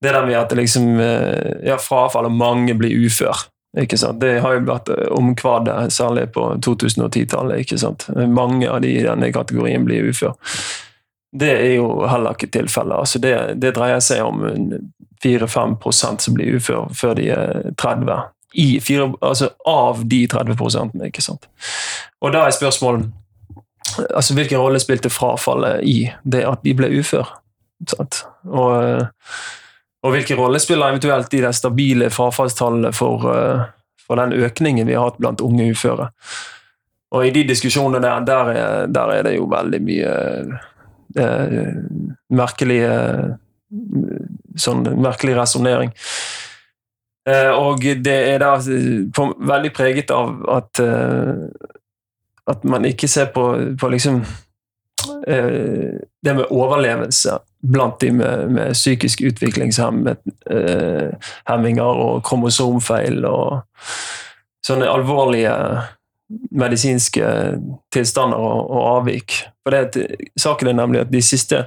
det 0.01 0.13
der 0.15 0.25
med 0.25 0.37
at 0.39 0.55
liksom, 0.57 0.87
eh, 1.03 1.67
ja, 1.67 1.75
frafall 1.81 2.29
og 2.29 2.37
mange 2.37 2.77
blir 2.79 2.95
ufør 3.05 3.43
ikke 3.77 3.97
sant? 3.99 4.21
Det 4.21 4.39
har 4.43 4.57
jo 4.57 4.65
vært 4.67 4.91
eh, 4.93 5.07
omkvadet, 5.13 5.93
særlig 5.93 6.29
på 6.35 6.49
2010-tallet. 6.65 7.63
ikke 7.63 7.79
sant? 7.81 8.07
Mange 8.15 8.69
av 8.69 8.81
de 8.81 8.93
i 8.95 9.05
denne 9.05 9.31
kategorien 9.35 9.85
blir 9.85 10.09
ufør. 10.09 10.37
Det 11.37 11.51
er 11.51 11.73
jo 11.75 12.07
heller 12.07 12.37
ikke 12.37 12.51
tilfellet. 12.53 12.97
Altså 12.97 13.19
det, 13.19 13.33
det, 13.61 13.75
dreier 13.75 13.99
seg 14.01 14.23
om 14.23 14.41
4-5% 15.23 16.23
som 16.23 16.37
blir 16.37 16.57
ufør 16.57 16.87
før 16.95 17.17
de 17.19 17.29
er 17.35 17.71
30. 17.77 18.17
I 18.57 18.79
fire, 18.81 19.11
altså 19.21 19.51
av 19.67 20.05
de 20.07 20.23
30% 20.31 21.03
ikke 21.09 21.21
sant. 21.21 21.49
Og 22.23 22.31
da 22.33 22.47
er 22.47 22.55
spørsmålet 22.55 23.09
altså 24.15 24.33
Hvilken 24.35 24.59
rolle 24.59 24.79
spilte 24.83 25.09
frafallet 25.09 25.83
i 25.87 26.09
det 26.23 26.41
at 26.45 26.63
de 26.65 26.73
ble 26.75 26.89
ufør? 26.99 27.29
Og, 27.97 29.05
og, 30.03 30.11
hvilken 30.13 30.39
rolle 30.39 30.59
spiller 30.61 30.93
eventuelt 30.93 31.31
de 31.31 31.53
stabile 31.55 32.09
frafallstallene 32.13 32.93
for, 32.95 33.25
for, 34.05 34.19
den 34.19 34.35
økningen 34.45 34.87
vi 34.87 34.95
har 34.95 35.09
hatt 35.09 35.19
blant 35.21 35.41
unge 35.41 35.71
uføre? 35.71 36.11
Og 37.15 37.25
i 37.25 37.31
de 37.35 37.45
diskusjonene 37.47 38.03
der, 38.03 38.25
der 38.27 38.51
er, 38.51 38.87
der 38.91 39.13
er 39.15 39.23
det 39.27 39.37
jo 39.37 39.47
veldig 39.51 39.79
mye 39.83 40.13
eh, 41.17 41.69
merkelige 42.35 42.91
sånn 44.59 44.83
merkelig 44.99 45.37
resonnering. 45.37 45.93
Eh, 47.27 47.51
og 47.51 47.83
det 48.03 48.17
er 48.33 48.43
da 48.43 48.53
på, 48.59 49.29
veldig 49.39 49.71
preget 49.75 50.11
av 50.15 50.35
at 50.57 50.83
uh, 50.83 51.47
at 52.47 52.63
man 52.63 52.85
ikke 52.87 53.09
ser 53.11 53.31
på, 53.35 53.43
på 53.79 53.89
liksom 53.91 54.21
det 55.05 56.33
med 56.33 56.51
overlevelse 56.51 57.37
blant 57.67 58.01
de 58.01 58.11
med, 58.11 58.51
med 58.51 58.73
psykisk 58.73 59.21
utviklingshemminger 59.21 61.83
uh, 61.83 62.05
og 62.05 62.23
kromosomfeil 62.25 63.25
og 63.25 63.61
sånne 64.65 64.89
alvorlige 64.91 65.53
medisinske 66.51 67.25
tilstander 67.93 68.37
og, 68.37 68.71
og 68.71 68.97
avvik. 68.97 69.31
For 69.63 69.71
det, 69.73 70.07
Saken 70.39 70.67
er 70.71 70.75
nemlig 70.79 70.99
at 71.05 71.13
de 71.13 71.21
siste 71.23 71.57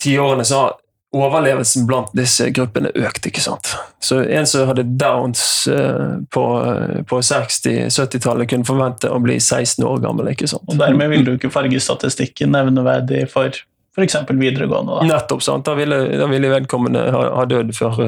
tiårene 0.00 0.44
så 0.44 0.54
har 0.60 0.72
overlevelsen 1.14 1.86
blant 1.88 2.12
disse 2.16 2.48
gruppene 2.54 2.90
økte. 2.94 3.30
ikke 3.30 3.42
sant? 3.44 3.74
Så 4.02 4.20
en 4.24 4.48
som 4.48 4.68
hadde 4.68 4.86
downs 5.00 5.42
uh, 5.70 6.20
på, 6.34 6.44
på 7.10 7.20
60-70-tallet, 7.20 8.48
kunne 8.50 8.68
forvente 8.68 9.10
å 9.10 9.20
bli 9.22 9.38
16 9.40 9.84
år 9.86 10.02
gammel. 10.04 10.32
ikke 10.34 10.50
sant? 10.50 10.66
Og 10.68 10.80
dermed 10.80 11.12
vil 11.12 11.26
du 11.26 11.34
ikke 11.36 11.52
farge 11.54 11.80
statistikken 11.82 12.54
nevneverdig 12.54 13.26
for 13.32 13.54
f.eks. 13.94 14.16
videregående? 14.30 15.00
da. 15.00 15.08
Nettopp. 15.14 15.44
sant? 15.46 15.66
Da 15.66 15.76
ville, 15.78 16.00
da 16.18 16.28
ville 16.30 16.50
vedkommende 16.52 17.06
ha, 17.14 17.26
ha 17.38 17.44
dødd 17.50 17.74
før, 17.76 18.00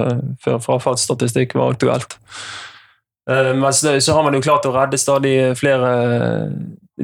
før 0.43 0.63
frafallsstatistikk 0.65 1.55
var 1.59 1.77
aktuelt. 1.77 2.19
Men 3.27 3.73
så, 3.75 3.97
så 3.99 4.15
har 4.15 4.23
man 4.23 4.37
jo 4.39 4.43
klart 4.45 4.67
å 4.69 4.75
redde 4.75 4.99
stadig 5.03 5.33
flere 5.59 5.89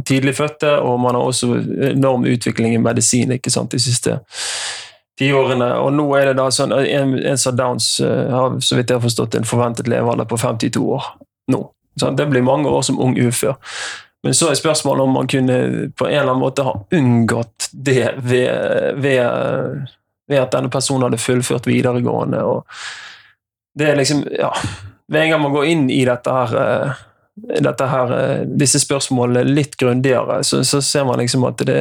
tidlig 0.07 0.37
fødte, 0.39 0.77
og 0.81 1.01
man 1.03 1.19
har 1.19 1.27
også 1.27 1.57
enorm 1.91 2.25
utvikling 2.31 2.77
i 2.77 2.81
medisin 2.83 3.35
ikke 3.35 3.51
sant, 3.51 3.75
de 3.75 3.83
siste 3.83 4.19
tiårene. 5.19 5.69
Og 5.83 5.93
nå 5.97 6.07
er 6.19 6.31
det 6.31 6.39
da 6.41 6.49
sånn 6.55 6.73
En, 6.73 7.17
en 7.19 7.39
som 7.41 7.57
Downs 7.57 7.95
uh, 8.01 8.31
har 8.33 8.57
så 8.65 8.79
vidt 8.79 8.91
jeg 8.91 9.01
har 9.01 9.05
forstått 9.05 9.37
en 9.39 9.49
forventet 9.49 9.91
levealder 9.91 10.29
på 10.29 10.41
52 10.41 10.83
år 10.97 11.13
nå. 11.53 11.63
Sånn, 12.01 12.17
det 12.17 12.29
blir 12.31 12.45
mange 12.45 12.71
år 12.73 12.85
som 12.87 13.01
ung 13.03 13.19
ufør. 13.21 13.59
Men 14.25 14.37
så 14.39 14.49
er 14.49 14.57
spørsmålet 14.57 15.05
om 15.05 15.17
man 15.19 15.29
kunne 15.29 15.57
på 15.99 16.07
en 16.07 16.15
eller 16.15 16.31
annen 16.31 16.41
måte 16.41 16.65
ha 16.65 16.77
unngått 16.95 17.69
det 17.73 18.15
ved, 18.23 19.01
ved, 19.03 19.89
ved 20.31 20.39
at 20.39 20.55
denne 20.55 20.71
personen 20.73 21.09
hadde 21.09 21.21
fullført 21.21 21.67
videregående. 21.69 22.41
og 22.47 22.65
det 23.79 23.91
er 23.91 23.99
liksom, 23.99 24.23
ja, 24.39 24.53
Ved 25.13 25.25
en 25.25 25.33
gang 25.35 25.43
man 25.43 25.53
går 25.53 25.69
inn 25.69 25.89
i 25.91 26.05
dette 26.09 26.33
her 26.33 26.95
dette 27.35 27.87
her, 27.89 28.13
eh, 28.13 28.41
disse 28.47 28.81
spørsmålene 28.83 29.55
litt 29.55 29.77
grundigere, 29.81 30.43
så, 30.45 30.63
så, 30.65 30.83
ser 30.83 31.07
man 31.09 31.21
liksom 31.23 31.45
at 31.49 31.63
det, 31.67 31.81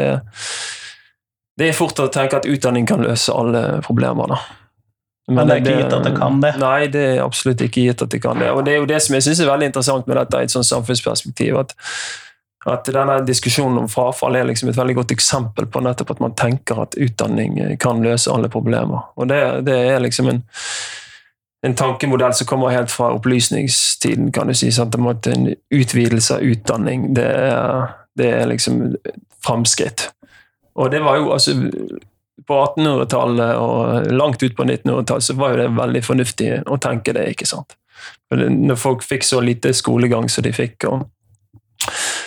det 1.60 1.70
er 1.70 1.77
fort 1.77 2.00
å 2.00 2.08
tenke 2.13 2.39
at 2.39 2.48
utdanning 2.50 2.88
kan 2.88 3.03
løse 3.03 3.34
alle 3.36 3.81
problemer. 3.86 4.31
da. 4.31 4.39
Men 5.31 5.48
det 5.48 5.55
er 5.55 5.62
ikke 5.62 5.77
gitt 5.84 5.93
at 5.93 6.08
det 6.08 6.15
kan 6.17 6.41
det? 6.41 6.55
Nei, 6.60 6.88
det 6.91 7.03
er 7.12 7.22
absolutt 7.24 7.62
ikke 7.63 7.86
gitt 7.86 8.01
at 8.03 8.12
det 8.12 8.22
kan 8.24 8.39
det. 8.41 8.50
Og 8.51 8.65
det 8.65 8.74
er 8.74 8.81
jo 8.81 8.89
det 8.89 9.00
som 9.03 9.15
jeg 9.15 9.27
syns 9.27 9.43
er 9.43 9.51
veldig 9.51 9.70
interessant 9.72 10.10
med 10.10 10.17
dette 10.17 10.41
i 10.41 10.50
et 10.50 10.53
sånt 10.53 10.67
samfunnsperspektiv. 10.67 11.60
at 11.62 11.75
at 12.70 12.86
denne 12.93 13.15
diskusjonen 13.25 13.79
om 13.81 13.89
frafall 13.89 14.36
er 14.38 14.46
liksom 14.46 14.70
et 14.70 14.77
veldig 14.77 14.96
godt 15.00 15.12
eksempel 15.15 15.65
på 15.65 15.81
nettopp 15.81 16.12
at 16.13 16.20
man 16.22 16.36
tenker 16.38 16.84
at 16.84 16.93
utdanning 16.93 17.58
kan 17.81 18.03
løse 18.05 18.29
alle 18.29 18.51
problemer. 18.53 19.08
Og 19.17 19.29
det, 19.31 19.65
det 19.65 19.77
er 19.89 20.03
liksom 20.03 20.29
en, 20.29 20.43
en 21.65 21.75
tankemodell 21.77 22.36
som 22.38 22.50
kommer 22.51 22.75
helt 22.75 22.93
fra 22.93 23.10
opplysningstiden, 23.15 24.29
kan 24.31 24.51
du 24.51 24.53
si. 24.53 24.70
Sant? 24.72 24.93
En 24.93 25.50
utvidelse 25.74 26.38
av 26.38 26.46
utdanning, 26.46 27.10
det 27.17 27.25
er, 27.25 27.96
det 28.17 28.29
er 28.29 28.50
liksom 28.53 28.84
framskritt. 29.41 30.12
Og 30.81 30.91
det 30.93 31.01
var 31.05 31.19
jo 31.21 31.31
altså 31.35 31.53
På 32.47 32.57
1800-tallet 32.65 33.57
og 33.61 34.11
langt 34.17 34.41
ut 34.43 34.55
på 34.57 34.65
1900-tallet 34.65 35.27
så 35.27 35.38
var 35.38 35.53
jo 35.53 35.61
det 35.61 35.71
veldig 35.77 36.03
fornuftig 36.03 36.51
å 36.65 36.77
tenke 36.81 37.13
det, 37.13 37.27
ikke 37.35 37.47
sant. 37.50 37.75
Når 38.33 38.79
folk 38.81 39.03
fikk 39.05 39.27
så 39.27 39.43
lite 39.45 39.75
skolegang 39.77 40.29
som 40.31 40.47
de 40.47 40.53
fikk. 40.55 40.88
og 40.89 41.05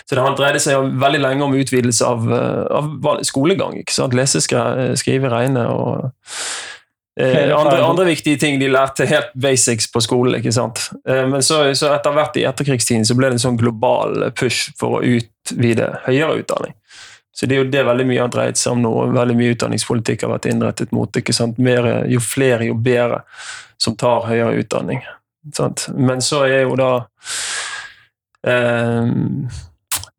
så 0.04 0.18
det 0.18 0.22
dreide 0.38 0.60
seg 0.62 0.94
veldig 1.00 1.20
lenge 1.22 1.44
om 1.46 1.54
utvidelse 1.54 2.06
av, 2.06 2.30
av 2.30 3.20
skolegang. 3.26 3.78
ikke 3.80 3.94
sant? 3.94 4.14
Lese, 4.14 4.42
skrive, 4.42 5.30
regne 5.32 5.66
og 5.70 6.12
Eh, 7.20 7.58
andre, 7.58 7.82
andre, 7.84 8.04
viktige 8.04 8.38
ting 8.42 8.56
de 8.58 8.66
lærte 8.66 9.06
helt 9.06 9.30
basics 9.38 9.86
på 9.92 10.00
skolen. 10.02 10.34
ikke 10.34 10.52
sant? 10.52 10.88
Eh, 11.08 11.22
men 11.30 11.42
så, 11.42 11.60
så, 11.78 11.92
etter 11.94 12.14
hvert 12.14 12.38
i 12.40 12.46
etterkrigstiden 12.48 13.06
så 13.06 13.14
ble 13.14 13.30
det 13.30 13.38
en 13.38 13.44
sånn 13.44 13.60
global 13.60 14.32
push 14.34 14.72
for 14.80 14.98
å 14.98 15.02
utvide 15.06 15.92
høyere 16.08 16.40
utdanning. 16.42 16.74
Så 17.34 17.48
det 17.50 17.56
er 17.56 17.64
jo 17.64 17.70
det 17.70 17.82
veldig 17.82 18.06
mye 18.06 18.22
har 18.22 18.30
dreid 18.30 18.58
seg 18.58 18.76
om 18.76 18.82
nå. 18.84 18.92
Veldig 19.14 19.34
mye 19.38 19.54
utdanningspolitikk 19.56 20.22
har 20.22 20.36
vært 20.36 20.46
innrettet 20.52 20.92
mot. 20.94 21.10
ikke 21.10 21.34
sant? 21.34 21.58
Mer, 21.58 21.88
jo 22.06 22.22
flere, 22.22 22.68
jo 22.68 22.76
bedre 22.78 23.24
som 23.80 23.96
tar 23.98 24.28
høyere 24.28 24.60
utdanning. 24.62 25.02
Sant? 25.56 25.88
Men 25.94 26.22
så 26.22 26.44
er 26.46 26.62
jo 26.62 26.76
da 26.78 26.90
eh, 28.46 29.10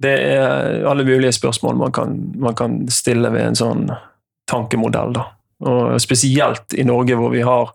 Det 0.04 0.12
er 0.12 0.84
alle 0.86 1.06
mulige 1.08 1.32
spørsmål 1.34 1.80
man 1.80 1.96
kan, 1.96 2.20
man 2.36 2.56
kan 2.56 2.84
stille 2.92 3.32
ved 3.32 3.48
en 3.48 3.58
sånn 3.62 3.88
tankemodell. 4.52 5.16
da. 5.16 5.30
Og 5.66 6.02
spesielt 6.04 6.76
i 6.76 6.84
Norge, 6.84 7.16
hvor 7.16 7.32
vi 7.32 7.46
har 7.48 7.72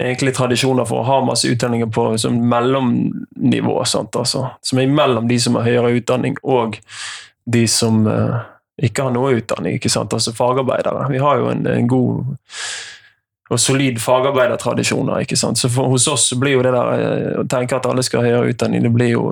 egentlig 0.00 0.32
tradisjoner 0.36 0.86
for 0.88 1.02
å 1.02 1.08
ha 1.08 1.18
masse 1.26 1.48
utdanninger 1.50 1.90
på 1.92 2.06
som 2.22 2.38
mellomnivå. 2.48 3.74
Sant, 3.84 4.16
altså. 4.16 4.46
Som 4.62 4.80
er 4.80 4.94
mellom 4.94 5.28
de 5.28 5.40
som 5.42 5.58
har 5.58 5.66
høyere 5.66 5.92
utdanning, 5.98 6.38
og 6.42 6.78
de 7.50 7.66
som 7.68 8.06
uh, 8.06 8.40
ikke 8.80 9.04
har 9.06 9.12
noe 9.14 9.34
utdanning. 9.38 9.76
ikke 9.76 9.92
sant, 9.92 10.12
altså 10.16 10.32
Fagarbeidere. 10.36 11.08
Vi 11.10 11.20
har 11.20 11.40
jo 11.40 11.50
en, 11.52 11.66
en 11.66 11.88
god 11.90 12.24
og 13.50 13.58
solid 13.58 13.98
fagarbeidertradisjoner. 13.98 15.24
ikke 15.24 15.36
sant, 15.36 15.58
så 15.58 15.68
for, 15.68 15.90
Hos 15.90 16.06
oss 16.08 16.28
blir 16.38 16.58
jo 16.58 16.62
det 16.62 16.72
der 16.74 16.92
uh, 16.94 17.42
å 17.42 17.46
tenke 17.50 17.76
at 17.76 17.86
alle 17.90 18.04
skal 18.06 18.22
ha 18.22 18.30
høyere 18.30 18.54
utdanning, 18.54 18.84
det 18.86 18.92
blir 18.94 19.12
jo 19.16 19.24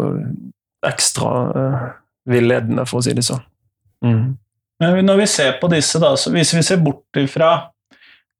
ekstra 0.86 1.30
uh, 1.54 1.88
villedende, 2.28 2.86
for 2.86 3.00
å 3.00 3.06
si 3.06 3.14
det 3.14 3.24
sånn. 3.26 3.44
Mm. 4.04 4.36
Men 4.82 5.06
når 5.06 5.22
vi 5.22 5.26
ser 5.30 5.56
på 5.58 5.70
disse, 5.70 5.98
da, 6.02 6.12
så 6.18 6.30
hvis 6.34 6.52
vi 6.54 6.62
ser 6.66 6.82
bort 6.82 7.18
ifra 7.18 7.70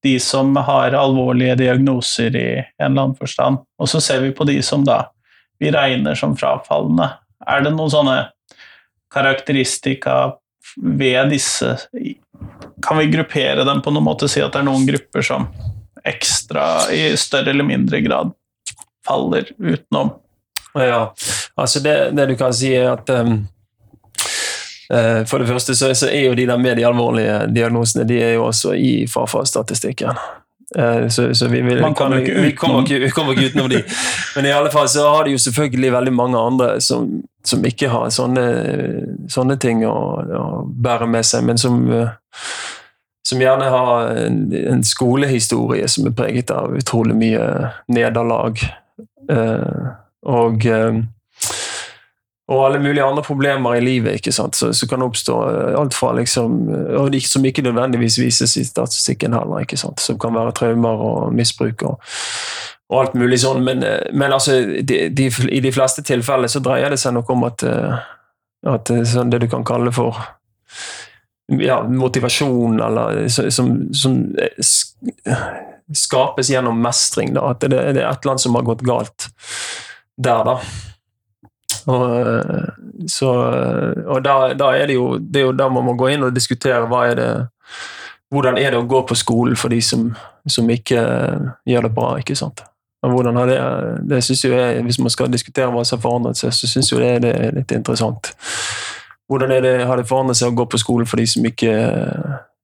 de 0.02 0.14
som 0.22 0.52
har 0.54 0.94
alvorlige 0.94 1.56
diagnoser 1.58 2.36
i 2.38 2.48
en 2.58 2.90
eller 2.90 3.08
annen 3.08 3.16
forstand, 3.18 3.64
og 3.78 3.90
så 3.90 4.02
ser 4.02 4.22
vi 4.22 4.34
på 4.34 4.46
de 4.46 4.60
som 4.62 4.84
da 4.86 5.08
vi 5.58 5.72
regner 5.74 6.18
som 6.18 6.36
frafallende, 6.38 7.08
er 7.42 7.64
det 7.64 7.72
noen 7.74 7.90
sånne 7.90 8.18
karakteristika 9.14 10.36
ved 10.76 11.30
disse 11.32 11.76
Kan 12.84 12.98
vi 12.98 13.08
gruppere 13.12 13.64
dem 13.64 13.82
på 13.82 13.92
noen 13.94 14.06
måte? 14.06 14.28
Si 14.30 14.42
at 14.42 14.52
det 14.54 14.62
er 14.62 14.68
noen 14.68 14.86
grupper 14.86 15.24
som 15.24 15.48
ekstra, 16.08 16.92
i 16.94 17.16
større 17.18 17.50
eller 17.50 17.66
mindre 17.66 18.00
grad, 18.00 18.30
faller 19.06 19.50
utenom? 19.58 20.12
Ja, 20.74 21.14
altså 21.54 21.80
det, 21.80 22.10
det 22.10 22.26
du 22.26 22.36
kan 22.38 22.54
si 22.54 22.70
er 22.76 22.92
at 22.92 23.10
um, 23.10 23.40
uh, 24.92 25.24
For 25.26 25.40
det 25.40 25.48
første 25.48 25.74
så, 25.76 25.94
så, 25.94 26.10
er 26.12 26.28
jo 26.28 26.36
de 26.38 26.46
der 26.46 26.60
med 26.60 26.76
de 26.78 26.86
alvorlige 26.86 27.46
diagnosene 27.54 28.06
de 28.08 28.20
er 28.22 28.36
jo 28.36 28.44
også 28.48 28.76
i 28.76 28.92
farfarsstatistikken. 29.10 30.20
Uh, 30.78 31.08
så, 31.08 31.34
så 31.34 31.48
vi, 31.48 31.62
vil, 31.64 31.80
Man 31.80 31.94
kommer 31.94 32.22
ikke 32.22 32.40
vi, 32.40 32.52
kommer 32.52 32.82
utenom. 32.82 32.84
ikke, 32.84 33.04
vi 33.04 33.10
kommer 33.10 33.32
ikke 33.32 33.50
utenom 33.50 33.70
de. 33.72 33.82
Men 34.36 34.46
i 34.46 34.54
alle 34.54 34.70
fall 34.70 34.88
så 34.88 35.08
har 35.08 35.24
de 35.24 35.34
jo 35.34 35.42
selvfølgelig 35.48 35.92
veldig 35.92 36.14
mange 36.14 36.38
andre 36.38 36.80
som, 36.80 37.08
som 37.46 37.62
ikke 37.64 37.88
har 37.92 38.10
sånne, 38.12 38.46
sånne 39.30 39.56
ting 39.62 39.84
å, 39.86 39.94
å 40.22 40.48
bære 40.68 41.06
med 41.10 41.26
seg, 41.26 41.46
men 41.46 41.60
som 41.60 41.84
uh, 41.90 42.10
som 43.28 43.40
gjerne 43.42 43.64
har 43.64 44.06
en, 44.24 44.38
en 44.56 44.84
skolehistorie 44.84 45.88
som 45.88 46.06
er 46.08 46.16
preget 46.16 46.50
av 46.54 46.72
utrolig 46.78 47.16
mye 47.18 47.42
nederlag. 47.92 48.62
Eh, 49.28 49.88
og, 50.32 50.64
eh, 50.66 51.00
og 52.48 52.62
alle 52.64 52.80
mulige 52.80 53.04
andre 53.04 53.24
problemer 53.26 53.76
i 53.76 53.82
livet 53.84 54.16
ikke 54.16 54.32
sant? 54.32 54.56
Så, 54.56 54.70
så 54.72 54.88
kan 54.88 55.04
oppstå 55.04 55.36
eh, 55.50 55.76
alt 55.76 55.96
fra 55.96 56.14
liksom, 56.16 56.56
og 57.02 57.18
Som 57.28 57.44
ikke 57.44 57.66
nødvendigvis 57.66 58.18
vises 58.20 58.56
i 58.56 58.64
statistikken 58.64 59.36
heller, 59.36 59.60
ikke 59.60 59.76
sant? 59.76 60.00
som 60.00 60.18
kan 60.18 60.34
være 60.34 60.56
traumer 60.56 61.04
og 61.10 61.34
misbruk. 61.34 61.82
og 61.82 62.00
og 62.88 63.02
alt 63.02 63.16
mulig 63.20 63.40
sånn, 63.42 63.60
men, 63.64 63.82
eh, 63.84 64.08
men 64.16 64.32
altså, 64.32 64.58
de, 64.80 65.00
de, 65.12 65.28
i 65.52 65.60
de 65.64 65.72
fleste 65.74 66.04
tilfeller 66.06 66.48
så 66.48 66.62
dreier 66.64 66.92
det 66.92 67.00
seg 67.00 67.14
nok 67.18 67.30
om 67.34 67.44
at, 67.48 67.64
eh, 67.68 67.98
at 68.72 68.92
er 68.94 69.04
sånn 69.08 69.32
det 69.32 69.42
du 69.44 69.48
kan 69.52 69.66
kalle 69.66 69.92
for 69.94 70.16
ja, 71.48 71.82
motivasjon, 71.84 72.80
eller 72.84 73.28
som, 73.32 73.70
som 73.96 74.16
skapes 75.96 76.50
gjennom 76.52 76.80
mestring. 76.84 77.32
Da. 77.36 77.52
At 77.52 77.64
det, 77.64 77.72
det 77.72 78.02
er 78.02 78.08
et 78.08 78.24
eller 78.24 78.34
annet 78.34 78.44
som 78.44 78.56
har 78.58 78.66
gått 78.66 78.84
galt 78.88 79.28
der, 80.18 80.48
da. 80.48 80.58
Og, 81.88 82.04
eh, 82.24 83.04
så, 83.08 83.30
og 84.08 84.24
da, 84.24 84.38
da 84.56 84.72
er 84.76 84.88
det 84.88 84.96
jo 84.96 85.12
det 85.20 85.40
er 85.40 85.46
jo 85.46 85.54
der 85.56 85.70
man 85.72 85.86
må 85.86 85.94
gå 85.96 86.10
inn 86.12 86.26
og 86.26 86.34
diskutere 86.36 86.88
hva 86.88 87.04
er 87.08 87.16
det 87.20 87.30
hvordan 88.32 88.58
er 88.60 88.74
det 88.74 88.80
å 88.82 88.88
gå 88.88 88.98
på 89.08 89.16
skolen 89.16 89.56
for 89.56 89.72
de 89.72 89.78
som, 89.84 90.10
som 90.48 90.68
ikke 90.68 91.00
gjør 91.68 91.86
det 91.86 91.94
bra. 91.96 92.10
ikke 92.20 92.36
sant? 92.36 92.60
Det, 93.02 93.58
det 94.10 94.24
synes 94.24 94.44
jeg, 94.44 94.82
Hvis 94.82 94.98
man 94.98 95.10
skal 95.10 95.30
diskutere 95.32 95.70
hva 95.70 95.84
som 95.84 95.98
har 95.98 96.02
forandret 96.02 96.36
seg, 96.36 96.52
så 96.52 96.66
syns 96.66 96.92
jeg 96.92 97.22
det, 97.22 97.30
er 97.30 97.54
litt 97.54 97.72
interessant. 97.72 98.32
Hvordan 99.28 99.50
det, 99.62 99.86
har 99.86 99.96
det 99.96 100.08
forandret 100.08 100.36
seg 100.36 100.50
å 100.50 100.56
gå 100.56 100.66
på 100.66 100.80
skolen 100.80 101.06
for 101.06 101.20
de 101.20 101.26
som 101.28 101.44
ikke, 101.44 101.74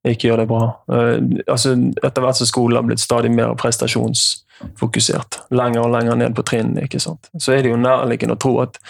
ikke 0.08 0.28
gjør 0.28 0.42
det 0.42 0.48
bra? 0.48 0.62
Eh, 0.90 1.18
altså, 1.46 1.76
etter 2.02 2.24
hvert 2.24 2.40
som 2.40 2.48
skolen 2.48 2.80
har 2.80 2.86
blitt 2.88 3.04
stadig 3.04 3.30
mer 3.30 3.54
prestasjonsfokusert, 3.60 5.42
lenger 5.54 5.84
og 5.84 5.92
lenger 5.94 6.18
ned 6.18 6.34
på 6.34 6.42
trinnene, 6.42 6.88
så 6.88 7.52
er 7.52 7.62
det 7.62 7.70
jo 7.70 7.78
nærliggende 7.78 8.38
å 8.38 8.40
tro 8.40 8.56
at 8.64 8.80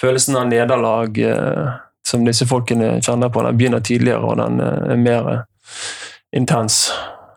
følelsen 0.00 0.36
av 0.36 0.46
nederlag 0.52 1.18
eh, 1.18 1.74
som 2.06 2.26
disse 2.28 2.46
folkene 2.46 3.00
kjenner 3.02 3.32
på, 3.32 3.42
den 3.42 3.58
begynner 3.58 3.82
tidligere, 3.82 4.22
og 4.22 4.38
den 4.38 4.60
eh, 4.62 4.92
er 4.92 5.02
mer 5.02 5.32
intens. 6.36 6.92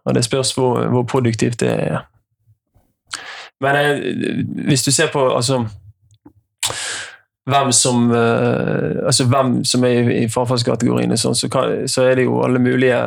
Og 0.06 0.14
det 0.16 0.28
spørs 0.28 0.54
hvor, 0.58 0.84
hvor 0.92 1.08
produktivt 1.08 1.64
det 1.64 1.72
er. 1.88 2.02
Men 3.64 3.76
jeg, 3.76 4.46
hvis 4.70 4.86
du 4.86 4.92
ser 4.92 5.10
på 5.14 5.26
altså, 5.36 5.64
hvem 7.50 7.72
som 7.76 8.12
uh, 8.12 9.06
altså 9.06 9.26
hvem 9.28 9.60
som 9.66 9.84
er 9.84 10.00
i, 10.00 10.22
i 10.24 10.30
frafallskategoriene, 10.32 11.18
sånn, 11.18 11.36
så, 11.36 11.50
så 11.90 12.06
er 12.08 12.20
det 12.20 12.30
jo 12.30 12.40
alle 12.46 12.62
mulige 12.64 13.02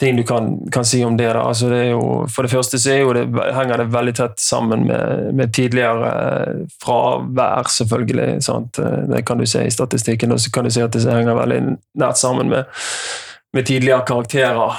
ting 0.00 0.16
du 0.16 0.22
kan, 0.22 0.70
kan 0.70 0.84
si 0.84 1.04
om 1.04 1.16
det. 1.16 1.32
Altså, 1.32 1.68
det 1.68 1.88
jo, 1.90 2.26
for 2.30 2.42
det 2.42 2.52
første 2.52 2.78
så 2.78 3.12
det, 3.12 3.24
henger 3.54 3.82
det 3.82 3.88
veldig 3.92 4.14
tett 4.14 4.40
sammen 4.40 4.86
med, 4.86 5.34
med 5.34 5.54
tidligere 5.54 6.12
eh, 6.12 6.60
fravær, 6.84 7.66
selvfølgelig. 7.70 8.42
Sant? 8.42 8.78
Eh, 8.78 9.02
Det 9.10 9.24
kan 9.26 9.38
du 9.38 9.46
se 9.46 9.66
i 9.66 9.70
statistikken, 9.74 10.32
og 10.32 10.40
så 10.40 10.50
kan 10.54 10.64
du 10.64 10.70
se 10.70 10.86
at 10.86 10.94
det 10.94 11.02
henger 11.02 11.34
veldig 11.34 11.60
nært 11.98 12.18
sammen 12.18 12.48
med, 12.48 12.64
med 13.52 13.66
tidligere 13.66 14.06
karakterer. 14.06 14.78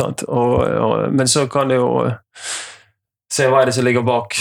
Og, 0.00 0.54
og, 0.62 1.12
men 1.12 1.28
så 1.28 1.46
kan 1.50 1.68
du 1.68 1.76
jo 1.76 1.88
se 3.32 3.48
hva 3.48 3.62
er 3.62 3.70
det 3.70 3.74
som 3.76 3.84
ligger 3.84 4.04
bak 4.06 4.36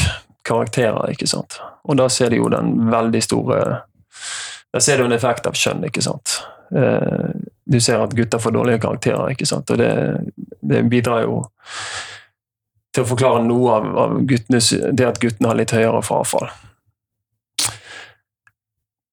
karakterer, 0.48 1.12
ikke 1.12 1.28
sant. 1.30 1.60
Og 1.84 1.98
da 2.00 2.10
ser 2.10 2.32
du 2.32 2.40
jo 2.40 2.50
den 2.52 2.90
veldig 2.92 3.22
store 3.24 3.62
Da 4.72 4.80
ser 4.80 4.98
du 4.98 5.06
en 5.06 5.12
effekt 5.12 5.48
av 5.48 5.56
kjønn, 5.60 5.84
ikke 5.90 6.02
sant. 6.02 6.38
Eh, 6.76 7.32
Du 7.66 7.80
ser 7.80 8.00
at 8.04 8.14
gutter 8.16 8.40
får 8.40 8.52
dårlige 8.52 8.80
karakterer, 8.84 9.32
ikke 9.32 9.46
sant. 9.46 9.70
Og 9.72 9.78
det, 9.78 9.92
det 10.62 10.84
bidrar 10.90 11.24
jo 11.26 11.42
til 12.92 13.04
å 13.04 13.08
forklare 13.08 13.44
noe 13.44 13.76
av, 13.78 13.86
av 13.98 14.16
guttene, 14.28 14.60
det 14.92 15.08
at 15.08 15.20
guttene 15.20 15.52
har 15.52 15.60
litt 15.60 15.72
høyere 15.76 16.02
frafall. 16.04 16.50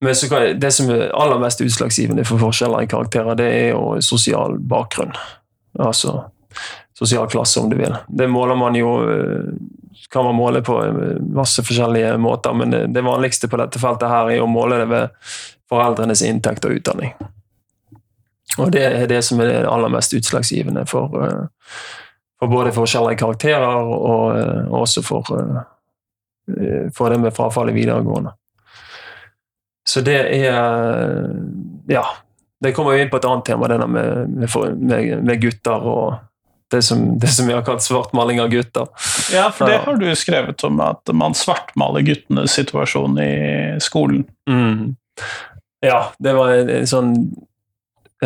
Men 0.00 0.14
kan, 0.30 0.60
det 0.60 0.70
som 0.74 0.90
er 0.94 1.10
aller 1.10 1.38
mest 1.42 1.60
utslagsgivende 1.62 2.24
for 2.26 2.38
forskjeller 2.38 2.86
i 2.86 2.90
karakterer, 2.90 3.34
det 3.38 3.48
er 3.50 3.68
jo 3.72 3.98
sosial 4.02 4.58
bakgrunn. 4.58 5.14
Altså 5.78 6.16
sosial 6.98 7.28
klasse, 7.28 7.60
om 7.60 7.70
du 7.70 7.76
vil. 7.76 7.94
Det 8.08 8.26
måler 8.28 8.56
man 8.56 8.74
jo 8.74 8.90
eh, 9.10 9.44
kan 10.10 10.24
man 10.24 10.34
måle 10.34 10.62
på 10.62 10.84
eh, 10.84 11.20
masse 11.20 11.62
forskjellige 11.62 12.16
måter, 12.18 12.54
men 12.54 12.70
det, 12.92 13.02
vanligste 13.02 13.48
på 13.48 13.60
dette 13.60 13.78
feltet 13.78 14.10
her 14.10 14.30
er 14.32 14.42
å 14.42 14.50
måle 14.50 14.80
det 14.80 14.88
ved 14.90 15.14
foreldrenes 15.70 16.24
inntekt 16.26 16.66
og 16.66 16.74
utdanning. 16.80 17.14
Og 18.58 18.72
det 18.74 18.82
er 18.88 19.06
det 19.06 19.22
som 19.22 19.38
er 19.44 19.52
det 19.52 19.70
aller 19.70 19.92
mest 19.94 20.14
utslagsgivende 20.18 20.86
for, 20.90 21.14
eh, 21.22 21.72
for 22.40 22.50
både 22.50 22.74
forskjellige 22.74 23.22
karakterer 23.22 23.78
og, 23.78 24.34
og 24.66 24.78
også 24.82 25.04
for, 25.06 25.30
for 26.96 27.12
det 27.12 27.22
med 27.22 27.34
frafall 27.36 27.70
i 27.70 27.76
videregående. 27.76 28.34
Så 29.88 30.02
det 30.04 30.22
er 30.42 31.30
Ja. 31.88 32.04
Det 32.64 32.72
kommer 32.74 32.94
jo 32.96 33.04
inn 33.04 33.10
på 33.10 33.20
et 33.20 33.26
annet 33.28 33.46
tema, 33.46 33.68
det 33.70 33.78
der 33.78 33.90
med, 33.90 34.32
med, 34.34 34.78
med, 34.78 35.12
med 35.24 35.42
gutter 35.42 35.84
og 35.86 36.16
det 36.72 36.82
som, 36.84 37.04
det 37.18 37.30
som 37.32 37.46
vi 37.48 37.54
har 37.54 37.62
kalt 37.64 37.84
svartmaling 37.84 38.42
av 38.42 38.50
gutter. 38.52 38.88
Ja, 39.32 39.46
for 39.54 39.70
det 39.70 39.78
har 39.86 40.00
du 40.00 40.08
skrevet 40.18 40.64
om, 40.66 40.82
at 40.84 41.12
man 41.16 41.36
svartmaler 41.38 42.04
guttenes 42.04 42.56
situasjon 42.58 43.16
i 43.22 43.32
skolen. 43.80 44.26
Mm. 44.50 44.98
Ja, 45.86 46.10
det 46.18 46.34
var 46.36 46.52
en, 46.52 46.74
en 46.80 46.90
sånn 46.90 47.14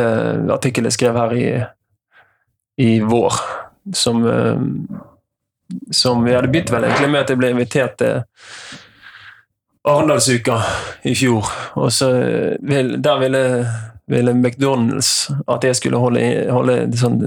uh, 0.01 0.49
artikkel 0.57 0.89
jeg 0.89 0.97
skrev 0.97 1.21
her 1.21 1.37
i, 1.37 1.47
i 2.83 2.91
vår, 3.05 3.39
som 3.95 4.25
uh, 4.27 4.59
som 5.91 6.27
jeg 6.27 6.37
hadde 6.37 6.51
begynt 6.53 6.73
vel 6.73 6.87
egentlig 6.89 7.11
med 7.13 7.23
at 7.23 7.33
jeg 7.33 7.41
ble 7.41 7.53
invitert 7.53 7.99
til 8.01 8.23
Arendalsuka 9.89 10.59
i 11.09 11.15
fjor. 11.19 11.49
Og 11.81 11.89
så 11.95 12.11
vil, 12.63 12.95
der 13.03 13.23
ville, 13.23 13.43
ville 14.13 14.33
McDonald's 14.37 15.31
at 15.47 15.65
jeg 15.65 15.77
skulle 15.79 16.01
holde, 16.01 16.23
holde 16.53 16.77
sånn 16.99 17.19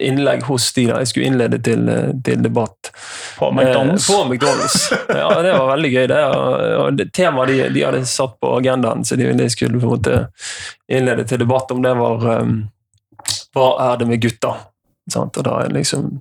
innlegg 0.00 0.44
hos 0.48 0.70
de 0.76 0.86
da. 0.88 1.00
Jeg 1.02 1.10
skulle 1.12 1.30
innlede 1.30 1.60
til, 1.64 1.88
eh, 1.88 2.10
til 2.24 2.42
debatt. 2.42 2.92
På 3.38 3.50
McDonald's. 3.50 4.08
Eh, 4.10 4.16
på 4.16 4.24
McDonald's. 4.28 4.78
Ja, 5.08 5.28
det 5.42 5.52
var 5.52 5.70
veldig 5.74 5.92
gøy. 5.92 6.06
det. 6.12 6.20
Og, 6.26 6.96
det 6.98 7.08
Temaet 7.12 7.52
de, 7.52 7.68
de 7.74 7.86
hadde 7.86 8.04
satt 8.08 8.38
på 8.40 8.56
agendaen, 8.58 9.04
så 9.04 9.16
de, 9.16 9.30
de 9.38 9.48
skulle 9.50 9.80
på 9.80 9.86
en 9.86 9.96
måte 9.96 10.18
innlede 10.88 11.24
til 11.28 11.42
debatt 11.42 11.70
om 11.72 11.82
det 11.82 11.94
var 11.98 12.28
um, 12.42 12.54
Hva 13.54 13.68
er 13.92 13.98
det 14.00 14.08
med 14.10 14.22
gutter? 14.22 14.68
Sant? 15.10 15.36
Og 15.38 15.46
da 15.46 15.62
er 15.62 15.74
liksom 15.74 16.20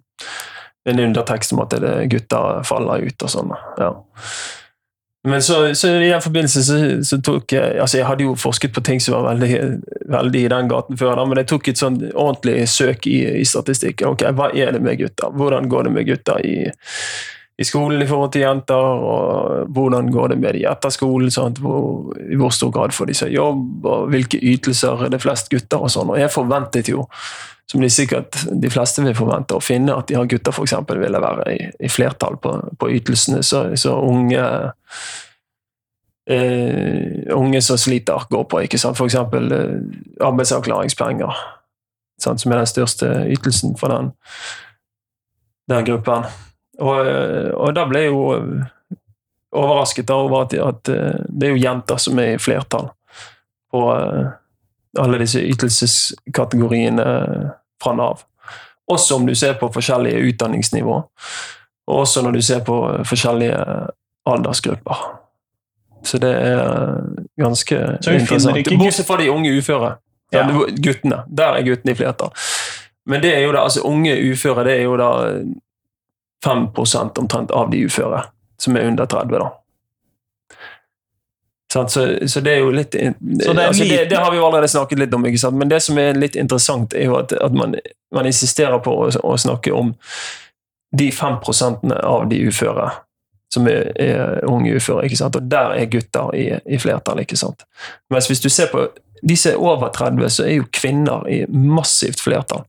en 0.90 1.00
undertekst 1.00 1.54
om 1.54 1.62
at 1.64 1.76
det 1.78 1.90
er 1.90 2.10
gutter 2.10 2.66
faller 2.66 3.06
ut 3.06 3.28
og 3.28 3.32
sånn. 3.32 3.54
Ja. 3.78 3.94
Men 5.24 5.42
så, 5.42 5.76
så 5.76 5.88
i 5.88 6.10
den 6.10 6.22
forbindelse 6.22 6.64
så, 6.66 6.78
så 7.06 7.20
tok 7.22 7.54
jeg 7.54 7.76
altså 7.82 8.00
Jeg 8.00 8.08
hadde 8.10 8.26
jo 8.26 8.38
forsket 8.40 8.74
på 8.74 8.82
ting 8.82 9.02
som 9.04 9.20
var 9.20 9.36
veldig, 9.36 9.60
veldig 10.10 10.46
i 10.46 10.50
den 10.50 10.72
gaten 10.72 10.98
før, 10.98 11.14
da, 11.20 11.26
men 11.30 11.38
jeg 11.44 11.52
tok 11.52 11.70
et 11.70 11.82
sånn 11.82 12.00
ordentlig 12.10 12.64
søk 12.72 13.06
i, 13.10 13.20
i 13.42 13.46
statistikken. 13.46 14.16
Ok, 14.16 14.26
Hva 14.38 14.50
er 14.58 14.74
det 14.74 14.82
med 14.82 14.98
gutter? 15.02 15.30
Hvordan 15.38 15.70
går 15.70 15.86
det 15.88 15.94
med 15.94 16.10
gutter 16.10 16.42
i, 16.42 16.56
i 17.62 17.68
skolen 17.68 18.02
i 18.02 18.10
forhold 18.10 18.34
til 18.34 18.48
jenter? 18.48 19.06
og 19.12 19.70
Hvordan 19.78 20.10
går 20.10 20.34
det 20.34 20.40
med 20.42 20.58
de 20.58 20.66
etter 20.72 20.98
skolen? 20.98 21.30
Sant? 21.34 21.62
Hvor, 21.62 22.16
I 22.18 22.42
hvor 22.42 22.58
stor 22.58 22.74
grad 22.74 22.98
får 22.98 23.12
de 23.12 23.20
seg 23.22 23.38
jobb? 23.38 23.86
og 23.86 24.10
Hvilke 24.16 24.42
ytelser 24.42 25.06
er 25.06 25.14
det 25.14 25.22
flest 25.22 25.54
gutter? 25.54 25.86
Og 25.86 25.94
sånn, 25.94 26.10
og 26.16 26.18
jeg 26.18 26.34
forventet 26.34 26.90
jo, 26.90 27.06
som 27.70 27.82
de 27.82 27.90
sikkert 27.90 28.36
de 28.62 28.70
fleste 28.72 29.04
vil 29.04 29.16
forvente, 29.16 29.56
å 29.56 29.64
finne 29.64 29.96
at 29.96 30.10
de 30.10 30.18
har 30.18 30.30
gutter 30.30 30.56
eksempel 30.64 31.00
ville 31.00 31.22
være 31.24 31.48
i, 31.54 31.60
i 31.80 31.92
flertall 31.92 32.38
på, 32.42 32.54
på 32.80 32.90
ytelsene. 32.98 33.42
Så, 33.48 33.64
så 33.80 33.96
unge 34.04 34.44
eh, 36.30 37.32
unge 37.36 37.62
som 37.64 37.80
sliter, 37.80 38.28
går 38.30 38.46
på. 38.52 38.64
ikke 38.66 38.80
sant? 38.82 39.00
For 39.00 39.08
eksempel 39.08 39.52
eh, 39.56 39.80
arbeidsavklaringspenger, 40.20 41.42
sant? 42.22 42.44
som 42.44 42.52
er 42.52 42.64
den 42.64 42.72
største 42.74 43.12
ytelsen 43.32 43.78
for 43.80 43.94
den, 43.94 44.12
den 45.72 45.88
gruppen. 45.88 46.28
Og, 46.82 46.96
eh, 47.08 47.52
og 47.56 47.76
da 47.78 47.88
ble 47.88 48.06
jeg 48.06 48.12
jo 48.12 48.24
overrasket 49.52 50.12
over 50.16 50.46
at, 50.46 50.56
at 50.56 50.92
det 51.28 51.48
er 51.48 51.56
jo 51.56 51.64
jenter 51.64 52.00
som 52.00 52.20
er 52.24 52.36
i 52.36 52.42
flertall 52.42 52.92
på, 53.72 53.82
eh, 53.96 54.30
alle 55.00 55.22
disse 55.22 55.40
ytelseskategoriene 55.40 57.06
fra 57.84 57.94
Nav. 57.96 58.26
Også 58.92 59.16
om 59.16 59.26
du 59.26 59.36
ser 59.36 59.54
på 59.60 59.70
forskjellige 59.72 60.20
utdanningsnivå, 60.32 60.98
og 61.88 61.98
også 62.04 62.22
når 62.26 62.32
du 62.32 62.42
ser 62.42 62.64
på 62.68 62.78
forskjellige 63.08 63.58
aldersgrupper. 64.26 65.04
Så 66.04 66.18
det 66.18 66.32
er 66.34 66.62
ganske 67.40 67.78
interessant. 68.02 68.70
Bortsett 68.80 69.08
fra 69.08 69.18
de 69.22 69.30
unge 69.32 69.54
uføre. 69.58 69.96
Ja. 70.32 70.46
Ja. 70.48 70.66
Guttene. 70.78 71.24
Der 71.28 71.58
er 71.58 71.66
guttene 71.68 71.92
i 71.92 71.96
flertall. 71.96 72.32
Men 73.06 73.22
det 73.22 73.36
er 73.36 73.46
jo 73.46 73.52
da, 73.52 73.64
altså 73.66 73.82
unge 73.88 74.16
uføre 74.32 74.64
det 74.66 74.78
er 74.80 74.84
jo 74.86 74.98
da 74.98 75.12
5% 76.46 77.20
omtrent 77.20 77.52
av 77.52 77.72
de 77.72 77.86
uføre 77.86 78.24
som 78.62 78.78
er 78.78 78.88
under 78.88 79.06
30. 79.06 79.40
da. 79.40 79.50
Så, 81.72 81.88
så 82.28 82.42
det 82.44 82.52
er 82.52 82.58
jo 82.66 82.72
litt 82.76 82.96
altså 83.00 83.86
det, 83.88 84.10
det 84.10 84.18
har 84.20 84.32
vi 84.32 84.42
jo 84.42 84.44
allerede 84.46 84.68
snakket 84.68 85.00
litt 85.00 85.14
om, 85.16 85.24
ikke 85.30 85.40
sant? 85.40 85.56
men 85.56 85.70
det 85.72 85.78
som 85.86 85.96
er 86.02 86.18
litt 86.20 86.36
interessant, 86.36 86.92
er 86.92 87.08
jo 87.08 87.16
at, 87.22 87.32
at 87.32 87.56
man, 87.56 87.78
man 88.12 88.28
insisterer 88.28 88.82
på 88.84 88.92
å, 88.92 89.06
å 89.24 89.38
snakke 89.40 89.72
om 89.72 89.94
de 91.00 91.08
5% 91.16 91.94
av 91.96 92.26
de 92.28 92.42
uføre 92.50 92.90
som 93.54 93.68
er, 93.68 93.92
er 94.00 94.44
unge 94.48 94.76
uføre. 94.76 95.06
ikke 95.06 95.20
sant? 95.20 95.36
Og 95.36 95.48
der 95.52 95.76
er 95.76 95.88
gutter 95.92 96.36
i, 96.36 96.46
i 96.66 96.80
flertall. 96.80 97.20
ikke 97.24 97.40
sant? 97.40 97.66
Mens 98.12 98.28
hvis 98.32 98.44
du 98.44 98.50
ser 98.50 98.72
på 98.72 98.86
de 99.22 99.38
som 99.38 99.52
er 99.52 99.64
over 99.64 99.92
30, 99.96 100.30
så 100.30 100.46
er 100.48 100.56
jo 100.62 100.70
kvinner 100.74 101.28
i 101.30 101.44
massivt 101.52 102.24
flertall. 102.24 102.64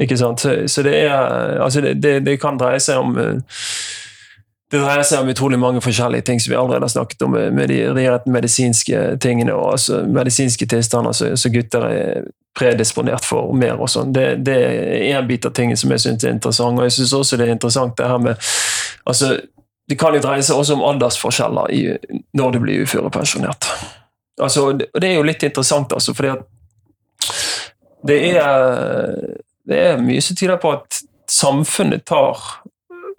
Ikke 0.00 0.16
sant? 0.18 0.40
Så, 0.40 0.56
så 0.68 0.82
det 0.82 0.94
er 1.04 1.60
Altså, 1.62 1.80
det, 1.80 1.94
det, 2.02 2.18
det 2.26 2.40
kan 2.42 2.58
dreie 2.58 2.80
seg 2.82 2.98
om 2.98 3.18
eh, 3.20 3.60
det 4.74 4.82
dreier 4.82 5.04
seg 5.06 5.22
om 5.22 5.30
utrolig 5.30 5.58
mange 5.60 5.82
forskjellige 5.84 6.26
ting 6.26 6.40
som 6.42 6.50
vi 6.52 6.58
allerede 6.58 6.86
har 6.88 6.92
snakket 6.92 7.22
om, 7.26 7.36
med 7.56 7.70
de 7.70 8.06
rett 8.10 8.26
medisinske 8.30 9.02
tingene 9.22 9.54
og 9.54 9.74
altså 9.76 10.00
medisinske 10.10 10.66
tilstander 10.70 11.14
som 11.16 11.34
altså 11.34 11.52
gutter 11.54 11.86
er 11.88 12.24
predisponert 12.54 13.26
for 13.26 13.54
mer 13.58 13.80
og 13.82 13.90
sånn. 13.90 14.12
Det, 14.14 14.26
det 14.46 14.56
er 14.62 15.18
en 15.18 15.28
bit 15.28 15.46
av 15.46 15.54
tingen 15.56 15.78
som 15.78 15.90
jeg 15.94 16.04
syns 16.04 16.24
er 16.24 16.34
interessant. 16.36 16.78
Og 16.78 16.86
jeg 16.86 16.94
synes 16.98 17.14
også 17.18 17.38
det 17.38 17.48
er 17.48 17.54
interessant 17.56 17.96
det 17.98 18.08
her 18.08 18.22
med 18.22 18.38
altså, 19.04 19.34
Det 19.90 19.98
kan 20.00 20.14
jo 20.16 20.22
dreie 20.24 20.42
seg 20.42 20.56
også 20.56 20.78
om 20.78 20.84
aldersforskjeller 20.88 21.72
i, 21.74 21.80
når 22.32 22.54
du 22.54 22.60
blir 22.62 22.86
uførepensjonert. 22.86 23.66
Altså, 24.40 24.70
det 24.78 25.04
er 25.04 25.18
jo 25.18 25.26
litt 25.26 25.42
interessant, 25.44 25.92
altså, 25.92 26.14
fordi 26.16 26.30
at 26.32 26.46
det 28.08 28.16
er, 28.30 29.18
det 29.68 29.82
er 29.90 30.00
mye 30.00 30.22
som 30.24 30.38
tyder 30.40 30.56
på 30.62 30.72
at 30.78 31.02
samfunnet 31.30 32.06
tar 32.08 32.40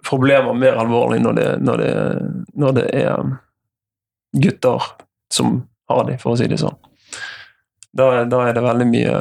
problemer 0.06 0.54
mer 0.54 0.78
alvorlig 0.80 1.20
når 1.24 1.38
det, 1.38 1.46
når 1.66 1.82
det, 1.82 1.94
når 2.54 2.76
det 2.78 2.86
er 3.02 3.30
gutter 4.36 4.82
som 5.32 5.60
har 5.88 6.04
de, 6.08 6.18
for 6.18 6.34
å 6.34 6.40
si 6.40 6.48
det 6.50 6.60
sånn. 6.60 6.76
Da, 7.96 8.24
da 8.28 8.42
er 8.44 8.52
det 8.52 8.60
veldig 8.60 8.86
mye 8.90 9.12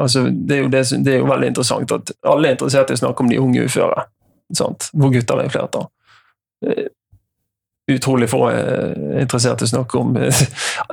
altså 0.00 0.24
det, 0.30 0.56
er 0.56 0.68
det, 0.72 0.82
det 1.04 1.14
er 1.14 1.18
jo 1.20 1.28
veldig 1.28 1.50
interessant 1.50 1.92
at 1.92 2.14
alle 2.24 2.48
er 2.48 2.56
interessert 2.56 2.88
i 2.88 2.96
å 2.96 3.02
snakke 3.02 3.24
om 3.24 3.28
de 3.28 3.40
unge 3.42 3.66
uføre, 3.68 4.06
sant? 4.56 4.88
hvor 4.96 5.12
gutter 5.12 5.42
er 5.42 5.50
i 5.50 5.52
flertall. 5.52 5.88
Eh, 6.66 6.88
Utrolig 7.90 8.28
få 8.30 8.44
er 8.46 8.92
interessert 9.20 9.60
i 9.60 9.66
å 9.66 9.72
snakke 9.72 9.98
om 9.98 10.14
eh, 10.16 10.42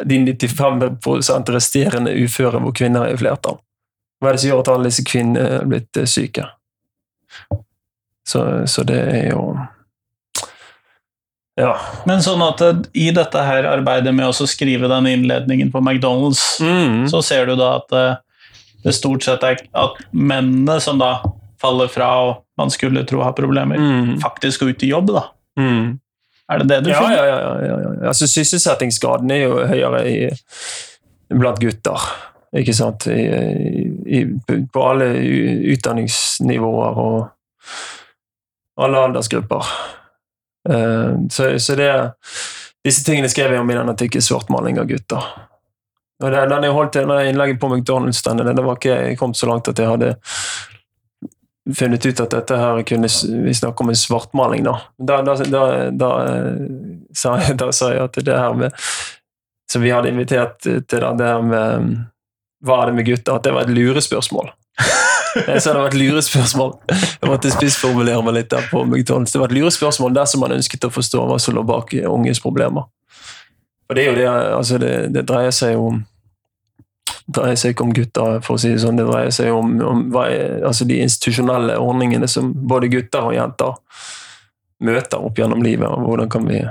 de 0.10 0.18
95 0.26 1.52
resterende 1.54 2.16
uføre 2.18 2.60
hvor 2.64 2.74
kvinner 2.76 3.06
er 3.06 3.14
i 3.14 3.20
flertall. 3.22 3.60
Hva 4.20 4.32
er 4.32 4.36
det 4.36 4.42
som 4.42 4.50
gjør 4.50 4.64
at 4.64 4.72
alle 4.74 4.90
disse 4.90 5.06
kvinnene 5.08 5.60
er 5.60 5.68
blitt 5.70 6.00
eh, 6.02 6.10
syke? 6.10 6.50
Så, 8.30 8.42
så 8.70 8.84
det 8.86 9.00
er 9.10 9.30
jo 9.32 9.44
Ja. 11.60 11.74
Men 12.08 12.22
sånn 12.24 12.42
at 12.46 12.62
eh, 12.64 12.78
i 12.96 13.10
dette 13.16 13.42
her 13.44 13.66
arbeidet 13.68 14.14
med 14.16 14.30
å 14.30 14.48
skrive 14.48 14.88
den 14.92 15.10
innledningen 15.12 15.72
på 15.74 15.82
McDonald's, 15.84 16.44
Mm. 16.64 17.08
så 17.12 17.22
ser 17.26 17.50
du 17.50 17.56
da 17.60 17.74
at 17.82 17.92
eh, 17.92 18.16
det 18.86 18.94
stort 18.96 19.24
sett 19.26 19.44
er 19.44 19.58
at 19.76 19.98
mennene 20.14 20.78
som 20.80 21.02
da 21.02 21.18
faller 21.60 21.90
fra 21.92 22.08
og 22.30 22.38
man 22.58 22.70
skulle 22.72 23.04
tro 23.08 23.20
har 23.24 23.34
problemer, 23.36 23.76
Mm. 23.78 24.20
faktisk 24.24 24.62
går 24.62 24.70
ut 24.76 24.84
i 24.88 24.92
jobb, 24.94 25.12
da. 25.18 25.26
Mm. 25.60 26.00
Er 26.50 26.58
det 26.64 26.68
det 26.70 26.84
du 26.86 26.90
Ja, 26.92 27.02
finner? 27.02 27.18
ja, 27.18 27.26
ja, 27.26 27.40
ja, 27.44 27.60
ja, 27.68 27.78
ja. 28.02 28.08
Altså, 28.08 28.26
sysselsettingsgraden 28.28 29.32
er 29.32 29.44
jo 29.44 29.60
høyere 29.68 30.06
i, 30.08 30.30
blant 31.36 31.60
gutter. 31.60 32.00
Ikke 32.56 32.74
sant? 32.74 33.06
I, 33.08 33.28
i, 34.08 34.24
på 34.74 34.82
alle 34.90 35.12
utdanningsnivåer 35.76 36.98
og 36.98 37.28
alle 38.86 39.04
aldersgrupper. 39.10 39.72
Eh, 40.70 41.14
så, 41.30 41.52
så 41.60 41.76
det 41.76 41.92
Disse 42.86 43.04
tingene 43.04 43.28
skrev 43.28 43.52
jeg 43.52 43.60
om 43.60 43.72
i 43.72 43.76
den 43.76 43.92
artikkelen 43.92 44.24
'Svartmaling 44.24 44.80
av 44.80 44.88
gutter'. 44.88 45.26
Og 46.24 46.32
det, 46.32 46.46
den 46.52 46.64
jeg 46.64 46.76
holdt 46.76 46.94
det 46.96 47.04
innlegget 47.30 47.60
på 47.60 47.68
McDonald's, 47.68 48.22
den, 48.24 48.56
det 48.56 48.64
var 48.64 48.78
ikke 48.80 48.96
jeg 48.96 49.18
kom 49.20 49.34
så 49.36 49.48
langt 49.48 49.68
at 49.68 49.80
jeg 49.80 49.88
hadde 49.88 50.14
funnet 51.76 52.06
ut 52.06 52.20
at 52.20 52.34
dette 52.34 52.58
her 52.58 52.82
kunne 52.88 53.10
vi 53.46 53.54
snakke 53.54 53.84
om 53.84 53.92
en 53.92 54.00
svartmaling, 54.00 54.64
da. 54.64 54.76
Da, 54.98 55.22
da, 55.22 55.36
da, 55.92 56.12
sa, 57.16 57.36
jeg, 57.40 57.58
da 57.60 57.72
sa 57.76 57.92
jeg 57.94 58.04
at 58.08 58.22
det 58.26 58.38
her 58.38 58.56
med 58.58 58.76
Som 59.72 59.84
vi 59.86 59.92
hadde 59.94 60.10
invitert 60.10 60.58
til, 60.64 60.82
det 60.90 61.28
her 61.28 61.44
med 61.46 62.00
Hva 62.66 62.82
er 62.82 62.90
det 62.90 62.96
med 62.96 63.06
gutter? 63.06 63.36
At 63.36 63.44
det 63.44 63.54
var 63.54 63.68
et 63.68 63.76
lurespørsmål. 63.76 64.50
Jeg 65.36 65.62
sa 65.62 65.74
det 65.74 65.82
var 65.82 65.92
et 65.92 65.98
lurespørsmål. 66.00 66.72
Jeg 66.90 67.30
måtte 67.30 67.52
spissformulere 67.54 68.22
meg 68.26 68.38
litt 68.40 68.54
der 68.54 68.66
på 68.72 68.84
McDonald's. 68.86 69.34
Det 69.34 69.42
var 69.42 69.52
et 69.52 69.58
lurespørsmål 69.58 70.16
dersom 70.18 70.44
man 70.46 70.56
ønsket 70.56 70.88
å 70.88 70.94
forstå 70.94 71.26
hva 71.30 71.38
som 71.42 71.58
lå 71.58 71.66
bak 71.68 71.94
unges 72.10 72.42
problemer. 72.44 72.88
Og 73.90 73.98
det 73.98 74.04
er 74.04 74.10
jo 74.10 74.18
det, 74.20 74.30
altså 74.30 74.80
det, 74.82 74.94
det 75.14 75.26
dreier 75.30 75.54
seg 75.56 75.76
jo 75.76 75.90
om 75.92 76.00
det 77.30 77.44
dreier 77.44 77.58
seg 77.62 77.76
ikke 77.76 77.86
om 77.86 77.92
gutter, 77.94 78.40
for 78.42 78.58
å 78.58 78.62
si 78.62 78.72
det 78.74 78.82
sånn. 78.82 78.98
Det 78.98 79.06
dreier 79.06 79.34
seg 79.34 79.54
om, 79.54 79.76
om 79.86 80.00
er, 80.24 80.64
altså 80.66 80.86
de 80.90 80.98
institusjonelle 81.04 81.76
ordningene 81.78 82.30
som 82.30 82.50
både 82.54 82.90
gutter 82.90 83.28
og 83.30 83.36
jenter 83.36 83.76
møter 84.86 85.22
opp 85.22 85.38
gjennom 85.38 85.62
livet, 85.62 85.86
og 85.86 86.08
hvordan 86.08 86.32
kan 86.32 86.48
vi 86.50 86.64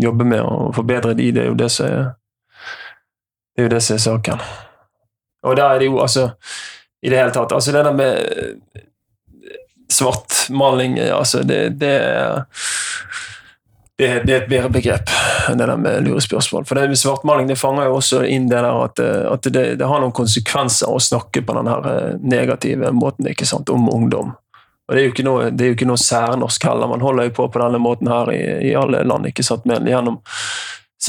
jobbe 0.00 0.26
med 0.28 0.42
å 0.44 0.70
forbedre 0.76 1.14
de. 1.16 1.30
Det 1.32 1.44
er 1.44 1.48
jo 1.50 1.56
det 1.58 1.70
som 1.72 1.86
er, 1.86 2.10
det 3.54 3.62
er, 3.62 3.66
jo 3.66 3.72
det 3.72 3.80
som 3.86 3.96
er 3.96 4.04
saken. 4.04 4.44
Og 5.48 5.56
der 5.56 5.74
er 5.74 5.80
det 5.80 5.88
jo 5.88 6.00
altså 6.02 6.28
I 7.02 7.10
det 7.10 7.18
hele 7.18 7.32
tatt 7.34 7.52
Altså, 7.56 7.72
det 7.72 7.84
der 7.84 7.96
med 7.96 8.78
svartmaling, 9.90 10.98
altså, 11.00 11.42
det, 11.42 11.68
det 11.80 11.96
det, 14.00 14.22
det 14.24 14.32
er 14.32 14.38
et 14.40 14.48
bedre 14.48 14.70
begrep 14.72 15.10
enn 15.50 15.58
det 15.60 15.66
der 15.68 15.80
med 15.80 16.06
lurespørsmål. 16.06 16.64
For 16.64 16.78
det 16.78 16.88
med 16.88 17.00
svartmaling 17.00 17.50
det 17.50 17.58
fanger 17.60 17.90
jo 17.90 17.98
også 17.98 18.22
inn 18.32 18.46
det 18.48 18.56
der 18.56 18.84
at, 18.86 19.02
eh, 19.02 19.26
at 19.28 19.48
det, 19.52 19.64
det 19.80 19.88
har 19.88 20.00
noen 20.00 20.14
konsekvenser 20.16 20.88
å 20.88 21.00
snakke 21.02 21.42
på 21.44 21.56
den 21.58 21.68
eh, 21.68 22.14
negative 22.24 22.94
måten 22.96 23.28
ikke 23.28 23.48
sant, 23.48 23.68
om 23.68 23.90
ungdom. 23.92 24.32
Og 24.88 24.96
Det 24.96 25.02
er 25.02 25.06
jo 25.06 25.12
ikke 25.12 25.26
noe, 25.26 25.50
jo 25.52 25.74
ikke 25.76 25.90
noe 25.90 26.00
særnorsk 26.00 26.64
heller. 26.66 26.88
Man 26.90 27.04
holder 27.04 27.28
jo 27.28 27.36
på 27.36 27.48
på 27.52 27.60
denne 27.62 27.82
måten 27.82 28.08
her 28.10 28.32
i, 28.32 28.40
i 28.70 28.72
alle 28.78 29.04
land. 29.04 29.28
ikke 29.28 29.44
sant, 29.46 29.68
men 29.68 29.86
gjennom 29.86 30.16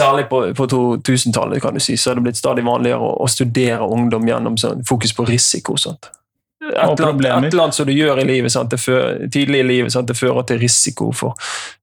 Særlig 0.01 0.25
på, 0.31 0.41
på 0.57 0.67
2000-tallet 0.71 1.61
kan 1.63 1.77
du 1.77 1.83
si, 1.83 1.97
så 1.97 2.11
er 2.11 2.19
det 2.19 2.25
blitt 2.29 2.39
stadig 2.41 2.65
vanligere 2.67 2.99
å, 3.05 3.13
å 3.21 3.29
studere 3.29 3.87
ungdom 3.87 4.27
gjennom 4.27 4.57
sånn, 4.59 4.81
fokus 4.87 5.13
på 5.17 5.27
risiko. 5.29 5.77
Sant? 5.79 6.09
Et, 6.61 6.77
eller 6.77 7.07
annet- 7.09 7.47
et 7.47 7.53
eller 7.53 7.63
annet 7.63 7.75
som 7.75 7.87
du 7.89 7.93
gjør 7.93 8.19
i 8.21 8.25
livet, 8.27 8.51
sant? 8.53 8.69
Det 8.69 8.77
før, 8.79 9.23
tidlig 9.33 9.63
i 9.63 9.67
livet, 9.67 9.91
sant? 9.93 10.07
det 10.07 10.17
fører 10.17 10.45
til 10.45 10.59
risiko 10.61 11.09
for 11.15 11.33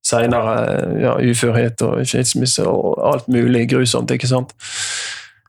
senere 0.06 0.52
ja, 1.02 1.16
uførhet 1.18 1.82
og 1.82 2.04
skilsmisse 2.06 2.62
og 2.68 2.94
alt 3.10 3.26
mulig 3.32 3.64
grusomt, 3.72 4.10
ikke 4.14 4.30
sant? 4.30 4.54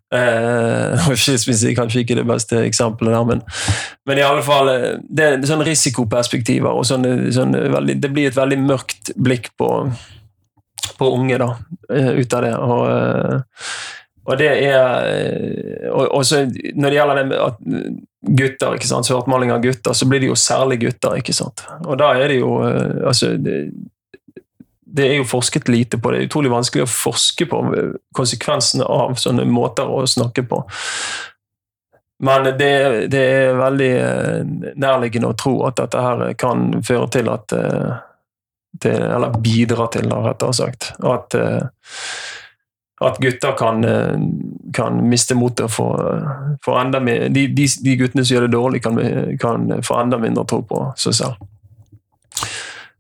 Eh, 0.09 1.09
skilsmisse 1.21 1.69
er 1.69 1.75
kanskje 1.77 2.01
ikke 2.01 2.17
det 2.17 2.25
beste 2.25 2.63
eksempelet 2.65 3.13
der, 3.13 3.27
men, 3.29 3.43
men 4.09 4.17
i 4.17 4.25
alle 4.25 4.41
fall 4.45 4.71
eh, 4.73 4.95
det 5.05 5.27
er 5.27 5.45
sånne 5.45 5.67
risikoperspektiver 5.67 6.73
og 6.73 6.87
sånne, 6.89 7.29
sånne 7.35 7.67
veldig, 7.69 7.99
Det 8.01 8.09
blir 8.15 8.31
et 8.31 8.39
veldig 8.39 8.57
mørkt 8.65 9.13
blikk 9.13 9.51
på, 9.61 9.69
på 10.99 11.09
unge 11.15 11.37
da, 11.37 11.49
eh, 11.93 12.09
ut 12.19 12.33
av 12.33 12.41
det. 12.45 12.55
Og, 12.55 12.83
eh, 12.91 13.67
og 14.29 14.37
det 14.37 14.49
er 14.67 15.05
eh, 15.09 15.85
og, 15.89 16.25
så 16.25 16.43
Når 16.75 16.89
det 16.89 16.97
gjelder 16.97 17.21
det 17.21 17.39
at 17.41 17.61
gutter, 18.19 18.75
ikke 18.75 18.89
sant, 18.89 19.07
svartmaling 19.07 19.53
av 19.55 19.63
gutter, 19.63 19.95
så 19.95 20.07
blir 20.09 20.21
det 20.21 20.29
jo 20.29 20.35
særlig 20.37 20.81
gutter. 20.83 21.15
ikke 21.21 21.33
sant? 21.33 21.63
Og 21.85 21.97
da 21.99 22.11
er 22.19 22.27
det 22.27 22.41
jo 22.41 22.57
altså 22.59 23.31
det, 23.39 23.61
det 24.89 25.07
er 25.07 25.17
jo 25.21 25.29
forsket 25.29 25.71
lite 25.71 25.97
på. 25.97 26.11
Det 26.11 26.19
er 26.19 26.27
utrolig 26.27 26.51
vanskelig 26.51 26.83
å 26.83 26.91
forske 26.91 27.47
på 27.47 27.63
konsekvensene 28.15 28.85
av 28.85 29.15
sånne 29.21 29.47
måter 29.47 29.87
å 29.87 30.03
snakke 30.09 30.43
på. 30.49 30.63
Men 32.19 32.49
det, 32.59 32.73
det 33.13 33.23
er 33.23 33.55
veldig 33.55 33.93
nærliggende 34.75 35.31
å 35.31 35.37
tro 35.39 35.53
at 35.69 35.79
dette 35.79 36.01
her 36.03 36.33
kan 36.35 36.81
føre 36.83 37.07
til 37.15 37.31
at 37.31 37.55
til, 38.81 39.01
Eller 39.01 39.39
bidra 39.41 39.87
til, 39.91 40.09
da, 40.09 40.21
rettere 40.29 40.53
sagt. 40.53 40.91
At, 41.03 41.35
eh, 41.35 41.61
at 43.01 43.19
gutter 43.23 43.55
kan, 43.57 43.83
eh, 43.85 44.17
kan 44.75 44.99
miste 45.09 45.35
motet 45.35 45.65
og 45.69 45.71
få, 45.71 45.87
få 46.65 46.79
enda 46.79 46.99
mer 46.99 47.29
de, 47.29 47.47
de, 47.47 47.67
de 47.83 47.97
guttene 47.97 48.25
som 48.25 48.35
gjør 48.35 48.47
det 48.47 48.55
dårlig, 48.57 48.83
kan, 48.83 48.99
kan 49.41 49.83
få 49.83 50.01
enda 50.03 50.19
mindre 50.21 50.45
tro 50.45 50.61
på 50.61 50.83
seg 50.99 51.21
selv. 51.21 51.47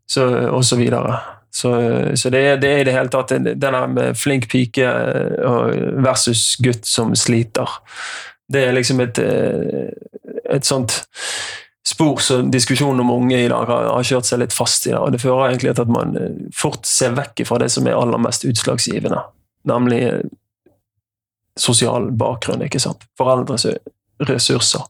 Så, 0.09 0.25
og 0.49 0.63
så 0.65 0.75
videre. 0.79 1.19
Så, 1.51 1.71
så 2.15 2.29
det, 2.29 2.39
er, 2.39 2.57
det 2.61 2.69
er 2.69 2.81
i 2.81 2.85
det 2.87 2.93
hele 2.93 3.11
tatt 3.13 3.33
denne 3.33 3.81
med 3.89 4.17
flink 4.17 4.47
pike 4.51 4.85
eh, 4.85 5.77
versus 6.05 6.55
gutt 6.61 6.85
som 6.87 7.15
sliter. 7.17 7.79
Det 8.49 8.67
er 8.67 8.75
liksom 8.77 9.01
et, 9.03 9.19
eh, 9.21 9.89
et 10.49 10.65
sånt 10.65 11.01
spor 11.89 12.21
som 12.21 12.51
diskusjonen 12.53 13.01
om 13.01 13.09
unge 13.09 13.39
i 13.39 13.49
dag 13.49 13.65
har, 13.65 13.87
har 13.93 14.05
kjørt 14.05 14.27
seg 14.29 14.43
litt 14.43 14.53
fast 14.53 14.87
i. 14.89 14.93
Og 14.93 15.11
Det 15.15 15.21
fører 15.23 15.49
egentlig 15.49 15.73
til 15.73 15.87
at 15.87 15.93
man 15.93 16.15
eh, 16.19 16.39
fort 16.55 16.85
ser 16.87 17.15
vekk 17.17 17.45
fra 17.49 17.59
det 17.63 17.71
som 17.73 17.87
er 17.89 17.97
aller 17.97 18.21
mest 18.21 18.45
utslagsgivende, 18.45 19.23
nemlig 19.69 20.03
sosial 21.59 22.11
bakgrunn. 22.15 22.63
ikke 22.63 22.81
sant? 22.81 23.05
Foreldres 23.17 23.65
ressurser. 24.29 24.85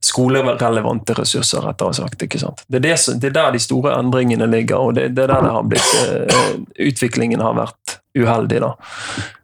Skolerelevante 0.00 1.14
ressurser, 1.14 1.64
rettere 1.64 1.94
sagt. 1.94 2.22
ikke 2.22 2.40
sant? 2.40 2.62
Det 2.66 2.80
er, 2.80 2.86
det, 2.88 3.20
det 3.20 3.30
er, 3.30 3.36
der 3.36 3.56
de 3.56 3.62
store 3.62 3.96
endringene 3.98 4.48
ligger, 4.48 4.78
og 4.78 4.94
det, 4.96 5.10
det 5.16 5.26
er 5.26 5.34
der 5.34 5.46
det 5.46 5.54
har 5.56 5.68
blitt, 5.72 5.94
eh, 6.04 6.52
utviklingen 6.90 7.42
har 7.44 7.56
vært 7.58 8.00
uheldig. 8.18 8.60
da. 8.64 8.74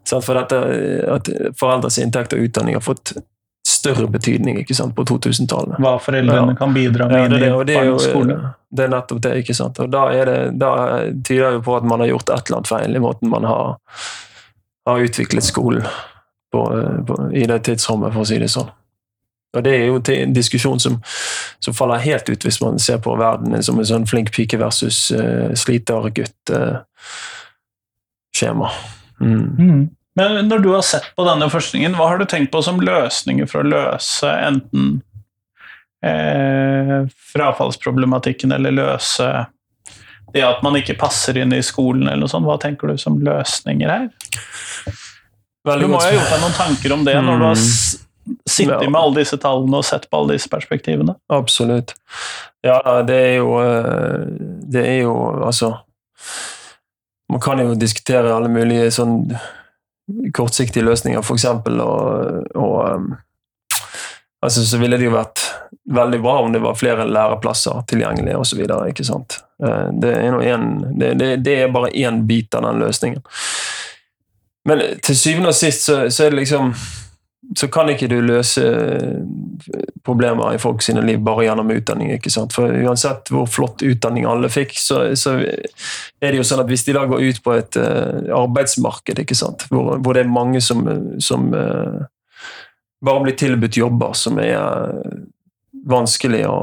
For 0.06 0.38
dette, 0.38 0.60
at 1.12 1.32
Foreldres 1.58 1.98
inntekt 2.02 2.36
og 2.36 2.44
utdanning 2.46 2.78
har 2.78 2.84
fått 2.84 3.16
større 3.66 4.06
betydning 4.06 4.60
ikke 4.60 4.74
sant, 4.78 4.94
på 4.94 5.02
2000-tallet. 5.08 5.80
Hva 5.82 5.96
foreldrene 6.02 6.52
ja. 6.54 6.58
kan 6.58 6.74
bidra 6.74 7.08
med 7.10 7.18
ja, 7.18 7.28
det, 7.28 7.38
det, 7.42 7.64
det, 7.72 7.80
jo, 7.88 7.98
skole. 7.98 8.36
Det 8.70 8.84
er 8.84 8.92
nettopp 8.92 9.22
det. 9.24 9.32
ikke 9.42 9.54
sant? 9.58 9.80
Og 9.82 9.90
Da, 9.90 10.04
det, 10.28 10.36
da 10.60 10.70
tyder 11.26 11.56
det 11.56 11.64
på 11.66 11.76
at 11.76 11.84
man 11.88 12.00
har 12.04 12.12
gjort 12.12 12.30
et 12.30 12.46
eller 12.46 12.56
annet 12.60 12.70
feil 12.70 12.96
i 12.96 13.02
måten 13.02 13.32
man 13.32 13.44
har, 13.48 13.76
har 14.86 15.06
utviklet 15.08 15.44
skolen 15.44 15.86
på, 16.54 16.62
på, 17.08 17.30
i 17.34 17.46
det 17.50 17.58
tidsrommet, 17.66 18.12
for 18.14 18.20
å 18.22 18.28
si 18.30 18.38
det 18.42 18.50
sånn. 18.54 18.70
Og 19.56 19.64
Det 19.64 19.72
er 19.72 19.84
jo 19.88 19.96
en 20.12 20.34
diskusjon 20.36 20.80
som, 20.82 21.02
som, 21.64 21.74
faller 21.74 21.98
helt 22.04 22.28
ut 22.28 22.44
hvis 22.44 22.60
man 22.60 22.78
ser 22.82 22.98
på 23.02 23.16
verden 23.18 23.62
som 23.64 23.78
en 23.80 23.88
sånn 23.88 24.06
flink 24.06 24.30
pike 24.36 24.58
versus 24.60 25.10
uh, 25.16 25.54
sliter 25.56 26.10
gutt-skjema. 26.20 26.84
Uh, 29.18 29.26
mm. 29.26 29.56
mm. 29.58 29.88
Men 30.16 30.48
når 30.48 30.62
du 30.64 30.70
har 30.72 30.84
sett 30.86 31.10
på 31.16 31.26
denne 31.26 31.48
forskningen, 31.52 31.96
hva 31.98 32.08
har 32.12 32.20
du 32.20 32.26
tenkt 32.28 32.52
på 32.54 32.62
som 32.64 32.80
løsninger 32.80 33.48
for 33.50 33.64
å 33.64 33.68
løse 33.68 34.30
enten 34.32 34.94
eh, 36.04 37.04
frafallsproblematikken 37.34 38.54
eller 38.56 38.74
løse 38.76 39.28
det 40.32 40.42
at 40.44 40.62
man 40.64 40.76
ikke 40.78 40.96
passer 40.98 41.38
inn 41.40 41.54
i 41.54 41.62
skolen, 41.64 42.08
eller 42.08 42.24
noe 42.24 42.30
sånt. 42.30 42.46
Hva 42.48 42.58
tenker 42.60 42.90
du 42.90 43.00
som 43.00 43.18
løsninger 43.24 43.92
her? 43.92 44.08
Veldig 45.66 45.86
du 45.86 45.92
må 45.92 46.00
jo 46.00 46.04
ha 46.04 46.14
gjort 46.14 46.32
deg 46.32 46.42
noen 46.42 46.56
tanker 46.56 46.94
om 46.94 47.06
det 47.06 47.14
mm. 47.16 47.26
når 47.28 47.38
du 47.40 47.46
har 47.46 47.60
sittet 48.50 48.88
med 48.90 49.00
alle 49.00 49.20
disse 49.20 49.38
tallene 49.42 49.80
og 49.80 49.86
sett 49.86 50.08
på 50.10 50.20
alle 50.20 50.36
disse 50.36 50.50
perspektivene? 50.52 51.16
Absolutt. 51.32 51.94
Ja, 52.66 52.80
det 53.06 53.16
er 53.16 53.34
jo 53.38 53.52
eh, 53.62 54.22
Det 54.66 54.82
er 54.82 54.96
jo 55.04 55.12
altså 55.46 55.68
Man 57.30 57.42
kan 57.44 57.60
jo 57.62 57.76
diskutere 57.78 58.32
alle 58.34 58.50
mulige 58.50 58.88
sånn 58.94 59.20
kortsiktige 60.34 60.84
løsninger, 60.86 61.22
f.eks. 61.22 61.44
Og, 61.44 62.52
og 62.54 62.76
um, 62.94 63.08
altså, 64.42 64.66
så 64.66 64.78
ville 64.78 64.98
det 64.98 65.08
jo 65.08 65.14
vært 65.16 65.42
veldig 65.92 66.20
bra 66.22 66.38
om 66.42 66.52
det 66.52 66.62
var 66.64 66.78
flere 66.78 67.06
læreplasser 67.08 67.82
tilgjengelig 67.90 68.36
osv. 68.36 68.62
Eh, 68.66 69.88
det, 70.02 70.14
det, 71.00 71.14
det, 71.14 71.30
det 71.46 71.56
er 71.62 71.74
bare 71.74 71.94
én 71.94 72.22
bit 72.26 72.54
av 72.54 72.66
den 72.66 72.82
løsningen. 72.82 73.22
Men 74.66 74.82
til 75.02 75.18
syvende 75.18 75.52
og 75.52 75.58
sist 75.58 75.86
så, 75.86 76.06
så 76.10 76.26
er 76.26 76.34
det 76.34 76.42
liksom 76.42 76.72
så 77.56 77.68
kan 77.72 77.88
ikke 77.88 78.08
du 78.10 78.18
løse 78.20 78.62
problemer 80.04 80.54
i 80.54 80.60
folk 80.60 80.82
sine 80.84 81.00
liv 81.06 81.22
bare 81.24 81.46
gjennom 81.46 81.70
utdanning. 81.72 82.12
ikke 82.12 82.32
sant? 82.32 82.52
For 82.52 82.68
Uansett 82.84 83.30
hvor 83.32 83.48
flott 83.48 83.84
utdanning 83.86 84.26
alle 84.28 84.50
fikk, 84.52 84.76
så, 84.80 85.00
så 85.16 85.38
er 85.40 86.28
det 86.28 86.36
jo 86.36 86.44
sånn 86.44 86.60
at 86.62 86.68
hvis 86.70 86.84
de 86.86 86.96
da 86.96 87.06
går 87.08 87.24
ut 87.24 87.40
på 87.44 87.56
et 87.56 87.80
uh, 87.80 88.28
arbeidsmarked 88.42 89.24
ikke 89.24 89.38
sant? 89.38 89.64
Hvor, 89.72 89.96
hvor, 89.96 90.12
det 90.12 90.26
er 90.26 90.36
mange 90.36 90.60
som, 90.64 90.84
som 91.22 91.48
uh, 91.56 92.04
bare 93.04 93.24
blir 93.24 93.40
tilbudt 93.40 93.80
jobber 93.80 94.12
som 94.18 94.40
er 94.42 94.60
uh, 94.60 95.18
vanskelig 95.88 96.44
å, 96.50 96.60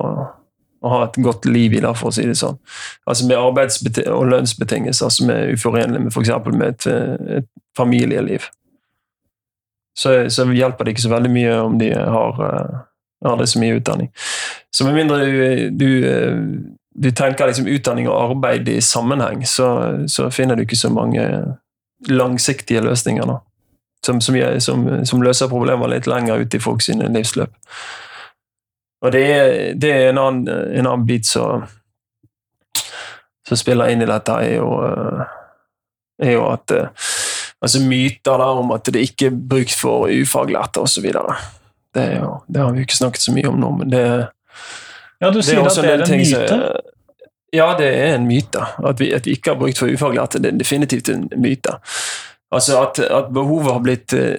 å, 0.83 0.93
ha 0.93 1.03
et 1.07 1.21
godt 1.25 1.49
liv 1.49 1.73
i, 1.73 1.81
da, 1.81 1.95
for 1.97 2.11
å 2.11 2.15
si 2.15 2.27
det 2.29 2.37
sånn. 2.37 2.61
Altså 3.09 3.31
Med 3.31 3.41
arbeids- 3.41 3.81
og 4.05 4.27
lønnsbetingelser 4.29 5.17
som 5.17 5.33
er 5.33 5.55
uforenlige 5.57 6.05
med 6.05 6.13
f.eks. 6.13 6.35
med 6.53 6.67
et, 6.75 6.91
et 7.41 7.49
familieliv 7.77 8.45
så, 9.97 10.29
så, 10.29 10.45
hjelper 10.51 10.85
det 10.85 10.95
ikke 10.95 11.05
så 11.05 11.13
veldig 11.13 11.31
mye 11.31 11.57
om 11.61 11.77
de 11.79 11.91
har 11.93 12.39
uh, 12.41 12.79
aldri 13.29 13.47
så 13.47 13.59
mye 13.61 13.77
utdanning. 13.77 14.11
Så 14.73 14.85
med 14.85 14.93
mindre 14.97 15.17
du, 15.25 15.69
du, 15.69 15.89
eh, 16.09 16.37
du 16.95 17.11
tenker 17.11 17.47
liksom 17.47 17.67
utdanning 17.67 18.09
og 18.09 18.31
arbeid 18.31 18.69
i 18.69 18.81
sammenheng, 18.81 19.45
så, 19.47 19.67
så, 20.07 20.29
finner 20.31 20.55
du 20.55 20.63
ikke 20.65 20.79
så 20.79 20.89
mange 20.89 21.23
langsiktige 22.09 22.81
løsninger 22.81 23.25
da. 23.29 23.39
Som, 24.05 24.19
som, 24.21 25.05
som 25.07 25.21
løser 25.23 25.47
problemer 25.47 25.87
litt 25.87 26.07
lenger 26.11 26.41
ut 26.43 26.55
i 26.55 26.59
folks 26.59 26.89
livsløp. 26.91 27.53
Og 29.03 29.11
det 29.15 29.21
er, 29.31 29.73
det 29.79 29.91
er 29.91 30.09
en, 30.09 30.19
annen, 30.19 30.49
en, 30.49 30.87
annen, 30.87 31.05
bit 31.07 31.25
som 31.27 31.63
spiller 33.55 33.91
inn 33.93 34.03
i 34.03 34.09
dette, 34.09 34.35
er 34.43 34.57
jo, 34.57 34.67
eh, 34.83 35.23
er 36.27 36.35
jo 36.35 36.43
at 36.51 36.75
altså 37.63 37.81
myter 37.81 38.39
da, 38.41 38.47
om 38.59 38.71
at 38.75 38.89
det 38.93 39.05
ikke 39.07 39.29
er 39.31 39.35
brukt 39.55 39.75
for 39.77 40.11
ufaglærte 40.11 40.83
osv. 40.83 41.09
Det, 41.93 42.07
det 42.47 42.63
har 42.63 42.73
vi 42.73 42.83
ikke 42.83 42.97
snakket 42.97 43.23
så 43.23 43.35
mye 43.35 43.49
om 43.49 43.61
nå, 43.61 43.71
men 43.81 43.93
det 43.93 44.03
Ja, 45.23 45.29
du 45.31 45.39
sier 45.45 45.63
at 45.63 45.77
det 45.79 45.91
er 45.93 46.03
en 46.03 46.19
myte? 46.19 46.47
Som, 46.49 46.63
ja, 47.53 47.67
det 47.79 47.87
er 47.87 48.15
en 48.17 48.27
myte. 48.27 48.65
At 48.83 48.99
vi, 48.99 49.13
at 49.15 49.27
vi, 49.27 49.37
ikke 49.37 49.53
har 49.53 49.59
brukt 49.61 49.79
for 49.79 49.91
ufaglærte, 49.91 50.41
det 50.43 50.51
er 50.51 50.57
definitivt 50.59 51.11
en 51.13 51.29
myte. 51.39 51.77
Altså 52.53 52.81
at, 52.81 52.99
at 52.99 53.29
behovet 53.33 53.71
har 53.71 53.85
blitt 53.85 54.15
eh, 54.17 54.35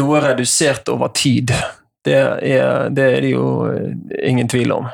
noe 0.00 0.22
redusert 0.24 0.88
over 0.92 1.12
tid, 1.14 1.52
det 2.04 2.16
er, 2.16 2.88
det 2.90 3.04
er 3.04 3.20
det 3.22 3.30
jo 3.34 3.46
eh, 3.68 3.92
ingen 4.26 4.48
tvil 4.48 4.72
om. 4.74 4.88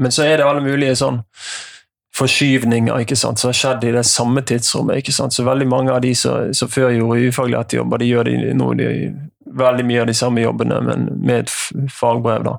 Men 0.00 0.14
så 0.14 0.24
er 0.24 0.38
det 0.40 0.46
alle 0.46 0.64
mulige 0.64 0.96
sånn 0.98 1.20
forskyvninger 2.22 3.02
ikke 3.02 3.18
sant, 3.18 3.40
som 3.40 3.50
har 3.50 3.58
skjedd 3.58 3.84
i 3.88 3.92
det 3.96 4.04
samme 4.06 4.42
tidsrommet. 4.46 5.02
ikke 5.02 5.14
sant, 5.14 5.34
Så 5.34 5.44
veldig 5.44 5.68
mange 5.68 5.92
av 5.92 6.00
de 6.04 6.14
som, 6.14 6.52
som 6.54 6.70
før 6.70 6.94
gjorde 6.94 7.28
ufaglærte 7.28 7.76
jobber, 7.76 7.98
de 7.98 8.10
gjør 8.10 8.30
de 8.30 8.54
nå 8.54 8.72
de, 8.78 8.88
veldig 9.52 9.86
mye 9.86 10.00
av 10.00 10.06
de 10.06 10.14
samme 10.14 10.42
jobbene, 10.42 10.80
men 10.80 11.08
med 11.20 11.44
et 11.44 11.90
fagbrev. 11.92 12.44
da. 12.44 12.56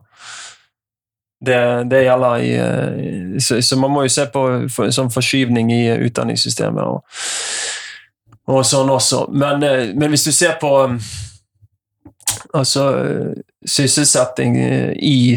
Det, 1.44 1.60
det 1.92 2.04
gjelder 2.06 2.44
i 2.44 2.52
eh, 2.56 3.40
så, 3.40 3.62
så, 3.62 3.78
man 3.80 3.92
må 3.92 4.06
jo 4.06 4.14
se 4.14 4.26
på 4.32 4.44
for, 4.72 4.92
sånn 4.96 5.12
forskyvning 5.12 5.74
i 5.76 5.82
utdanningssystemet 6.06 6.84
og, 6.88 7.04
og 8.48 8.62
sånn 8.68 8.92
også. 8.94 9.26
Men, 9.32 9.64
eh, 9.68 9.92
men, 9.92 10.14
hvis 10.14 10.28
du 10.30 10.32
ser 10.32 10.56
på 10.62 10.72
altså 12.54 12.86
sysselsetting 13.66 14.56
i 14.96 15.36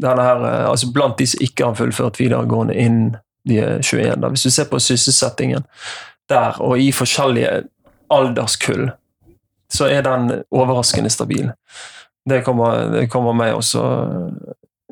denne 0.00 0.24
her, 0.24 0.44
altså 0.68 0.90
blant 0.92 1.18
de 1.20 1.28
som 1.30 1.42
ikke 1.44 1.70
har 1.70 1.78
fullført 1.78 2.20
videregående 2.20 2.76
innen 2.76 3.16
de 3.48 3.58
er 3.58 3.82
21. 3.82 4.16
Da. 4.20 4.28
Hvis 4.28 4.46
du 4.46 4.50
ser 4.50 4.68
på 4.70 4.80
sysselsettingen 4.82 5.66
der, 6.30 6.60
og 6.60 6.80
i 6.80 6.90
forskjellige 6.92 7.62
alderskull, 8.10 8.90
så 9.70 9.86
er 9.86 10.02
den 10.02 10.42
overraskende 10.50 11.10
stabil. 11.10 11.50
Det 12.28 12.42
kommer, 12.44 12.90
det 12.92 13.08
kommer 13.10 13.32
meg 13.32 13.54
også 13.54 13.82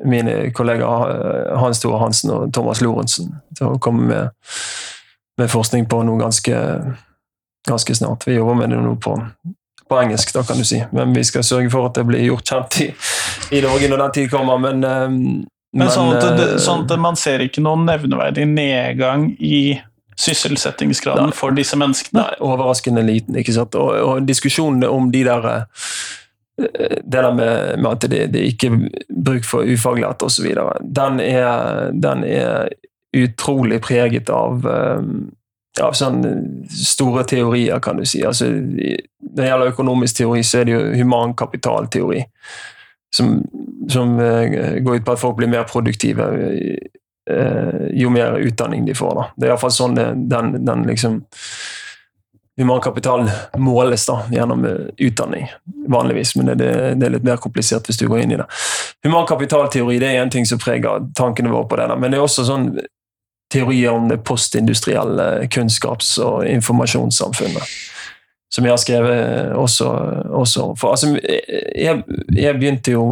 mine 0.05 0.51
kollegaer 0.55 1.55
Hans 1.59 1.79
Tore 1.79 1.99
Hansen 1.99 2.31
og 2.31 2.53
Thomas 2.53 2.81
Lorentzen 2.81 3.33
til 3.57 3.73
å 3.73 3.79
komme 3.83 4.07
med, 4.07 4.53
med 5.39 5.51
forskning 5.51 5.89
på 5.91 6.01
noe 6.07 6.19
ganske, 6.21 6.55
ganske, 7.67 7.95
snart. 7.95 8.27
Vi 8.27 8.37
jobber 8.37 8.61
med 8.61 8.71
det 8.73 8.79
nå 8.83 8.95
på, 9.03 9.17
på, 9.89 9.99
engelsk, 9.99 10.33
da 10.35 10.45
kan 10.47 10.59
du 10.59 10.67
si. 10.67 10.81
Men 10.95 11.13
vi 11.15 11.25
skal 11.27 11.43
sørge 11.43 11.71
for 11.73 11.89
at 11.89 11.99
det 11.99 12.07
blir 12.07 12.23
gjort 12.29 12.47
kjent 12.47 12.79
i, 12.85 12.89
i 13.59 13.63
Norge 13.65 13.91
når 13.91 14.05
den 14.05 14.15
tid 14.19 14.31
kommer. 14.31 14.61
Men, 14.63 14.83
eh, 14.87 15.19
men, 15.75 15.91
sånn, 15.93 16.15
at 16.15 16.25
det, 16.37 16.47
eh, 16.55 16.57
sånn, 16.63 16.85
at 16.87 16.99
man 17.01 17.17
ser 17.19 17.43
ikke 17.45 17.61
noen 17.61 17.85
nevneverdig 17.89 18.47
nedgang 18.49 19.29
i 19.37 19.79
sysselsettingsgraden 20.19 21.29
nei, 21.29 21.35
for 21.37 21.55
disse 21.55 21.77
menneskene? 21.79 22.23
Nei, 22.23 22.37
overraskende 22.43 23.05
liten. 23.05 23.37
ikke 23.39 23.55
sant? 23.55 23.77
Og, 23.79 23.93
og 24.03 24.27
diskusjonene 24.27 24.89
om 24.91 25.11
de 25.13 25.23
der 25.27 25.49
eh, 25.53 25.65
det 26.59 27.15
der 27.15 27.31
med, 27.31 27.79
med 27.79 27.89
at 27.93 28.07
det, 28.11 28.25
det 28.33 28.41
ikke 28.49 28.67
er 28.67 28.79
bruk 29.07 29.45
for 29.47 29.63
ufaglærte 29.63 30.27
osv., 30.27 30.49
den, 30.81 31.21
er, 31.23 31.93
den 31.95 32.25
er 32.27 32.73
utrolig 33.15 33.79
preget 33.85 34.29
av 34.33 34.67
eh, 34.67 35.05
av 35.79 35.93
sånne 35.95 36.33
store 36.73 37.23
teorier, 37.29 37.79
kan 37.83 37.99
du 37.99 38.05
si. 38.07 38.19
Altså, 38.25 38.49
når 38.49 39.37
det 39.37 39.47
gjelder 39.47 39.71
økonomisk 39.71 40.17
teori, 40.19 40.43
så 40.43 40.59
er 40.59 40.67
det 40.67 40.75
jo 40.75 40.81
humankapitalteori 40.99 42.25
som, 43.15 43.43
som 43.89 44.19
uh, 44.19 44.79
går 44.79 44.95
ut 44.95 45.05
på 45.05 45.15
at 45.15 45.21
folk 45.21 45.37
blir 45.37 45.51
mer 45.51 45.63
produktive 45.69 46.29
uh, 46.29 47.87
jo 47.93 48.09
mer 48.09 48.39
utdanning 48.41 48.85
de 48.85 48.95
får. 48.97 49.15
Da. 49.15 49.27
Det 49.35 49.47
er 49.47 49.53
iallfall 49.53 49.73
sånn 49.73 49.97
det, 49.97 50.09
den, 50.31 50.57
den 50.65 50.87
liksom 50.89 51.21
Humankapital 52.59 53.29
måles 53.55 54.03
da, 54.03 54.17
gjennom 54.35 54.65
uh, 54.67 54.89
utdanning, 54.99 55.47
vanligvis, 55.87 56.33
men 56.35 56.49
det, 56.51 56.57
det, 56.99 57.05
er 57.07 57.13
litt 57.13 57.23
mer 57.23 57.39
komplisert 57.39 57.87
hvis 57.87 58.01
du 58.01 58.03
går 58.11 58.25
inn 58.25 58.33
i 58.35 58.39
det. 58.41 58.47
Humankapitalteori 59.07 59.95
det 60.01 60.09
er 60.11 60.19
en 60.19 60.33
ting 60.33 60.47
som 60.47 60.59
preger 60.59 61.05
tankene 61.15 61.53
våre 61.53 61.69
på 61.71 61.79
det, 61.79 61.85
da. 61.87 61.95
men 61.95 62.11
det 62.11 62.19
er 62.19 62.25
også 62.25 62.43
sånn 62.49 62.73
teorier 63.53 63.95
om 63.95 64.09
det 64.11 64.19
postindustrielle 64.27 65.47
kunnskaps- 65.47 66.17
og 66.19 66.43
informasjonssamfunnet. 66.51 67.63
Som 68.49 68.65
jeg 68.65 68.71
har 68.73 68.81
skrevet 68.81 69.51
også, 69.53 69.87
også 70.33 70.63
for. 70.79 70.95
Altså, 70.95 71.19
jeg, 71.75 72.03
jeg 72.33 72.55
begynte 72.57 72.91
jo 72.95 73.03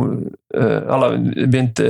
eh, 0.55 0.79
Eller 0.81 1.17
begynte, 1.45 1.85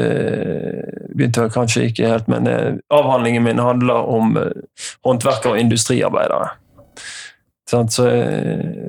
begynte 1.15 1.47
kanskje 1.53 1.85
ikke 1.87 2.09
helt, 2.11 2.27
men 2.27 2.47
eh, 2.47 2.73
avhandlingen 2.91 3.43
min 3.43 3.63
handler 3.63 3.93
om 4.11 4.35
eh, 4.37 4.51
håndverkere 5.07 5.55
og 5.55 5.59
industriarbeidere. 5.59 6.49
Så, 7.67 7.85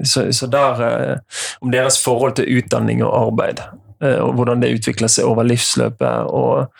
så, 0.04 0.32
så, 0.32 0.46
der 0.46 1.18
Om 1.60 1.70
deres 1.70 2.02
forhold 2.04 2.36
til 2.38 2.58
utdanning 2.58 3.04
og 3.04 3.26
arbeid. 3.26 3.62
Og 4.00 4.32
hvordan 4.34 4.62
det 4.62 4.76
utvikler 4.76 5.10
seg 5.10 5.26
over 5.26 5.42
livsløpet, 5.42 6.30
og 6.30 6.70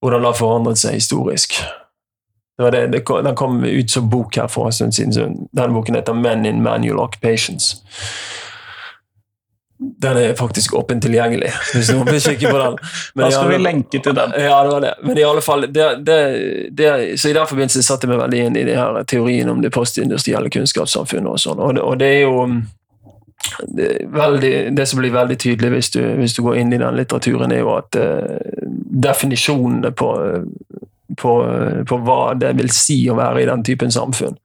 hvordan 0.00 0.22
det 0.22 0.30
har 0.30 0.38
forandret 0.38 0.78
seg 0.78 0.94
historisk. 0.94 1.58
Det 2.58 2.70
det, 2.72 2.86
det, 2.92 3.02
den 3.24 3.36
kom 3.36 3.64
ut 3.64 3.90
som 3.90 4.10
bok 4.10 4.36
her 4.36 4.46
for 4.48 4.66
en 4.66 4.72
stund 4.72 4.92
siden. 4.92 5.48
Den 5.52 5.74
boken 5.74 5.94
heter 5.94 6.12
'Men 6.12 6.46
in 6.46 6.62
Manual 6.62 6.98
Occupations'. 6.98 7.76
Den 9.78 10.16
er 10.16 10.34
faktisk 10.34 10.74
åpent 10.74 11.02
tilgjengelig, 11.02 11.50
hvis 11.74 11.90
noen 11.92 12.06
vil 12.08 12.20
kikke 12.20 12.48
på 12.50 12.58
den. 12.58 12.78
Men 13.14 13.24
da 13.24 13.30
skal 13.30 13.50
vi 13.50 13.58
lenke 13.60 14.00
til 14.00 14.14
den. 14.16 14.32
Ja, 14.40 14.62
det 14.64 14.70
var 14.72 14.80
det. 14.80 14.94
Men 15.02 15.18
i 15.18 15.22
alle 15.22 15.42
fall, 15.44 15.66
det, 15.74 17.18
så 17.20 17.28
I 17.28 17.32
den 17.32 17.46
forbindelse 17.46 17.82
satte 17.82 18.08
jeg 18.08 18.14
meg 18.14 18.22
veldig 18.22 18.40
inn 18.46 18.56
i 18.56 18.64
de 18.64 18.78
her 18.78 19.02
teorien 19.02 19.52
om 19.52 19.60
det 19.60 19.72
postindustrielle 19.76 20.50
kunnskapssamfunnet. 20.50 21.28
og 21.28 21.40
sånn, 21.40 21.60
og, 21.60 21.76
og, 21.82 21.98
det 22.00 22.06
er 22.06 22.20
jo 22.24 22.46
det, 23.68 23.90
veldig, 24.16 24.54
det 24.76 24.86
som 24.88 25.00
blir 25.00 25.12
veldig 25.12 25.38
tydelig 25.38 25.70
hvis 25.74 25.90
du, 25.90 26.00
hvis 26.22 26.38
du, 26.38 26.42
går 26.42 26.56
inn 26.62 26.72
i 26.72 26.80
den 26.80 26.96
litteraturen, 26.96 27.52
er 27.52 27.60
jo 27.60 27.76
at 27.76 28.00
uh, 28.00 28.64
definisjonene 29.04 29.92
på 29.92 30.12
på, 31.18 31.32
på, 31.88 31.98
hva 32.06 32.34
det 32.38 32.52
vil 32.58 32.70
si 32.74 32.98
å 33.10 33.16
være 33.18 33.42
i 33.42 33.48
den 33.48 33.64
typen 33.66 33.92
samfunn, 33.94 34.38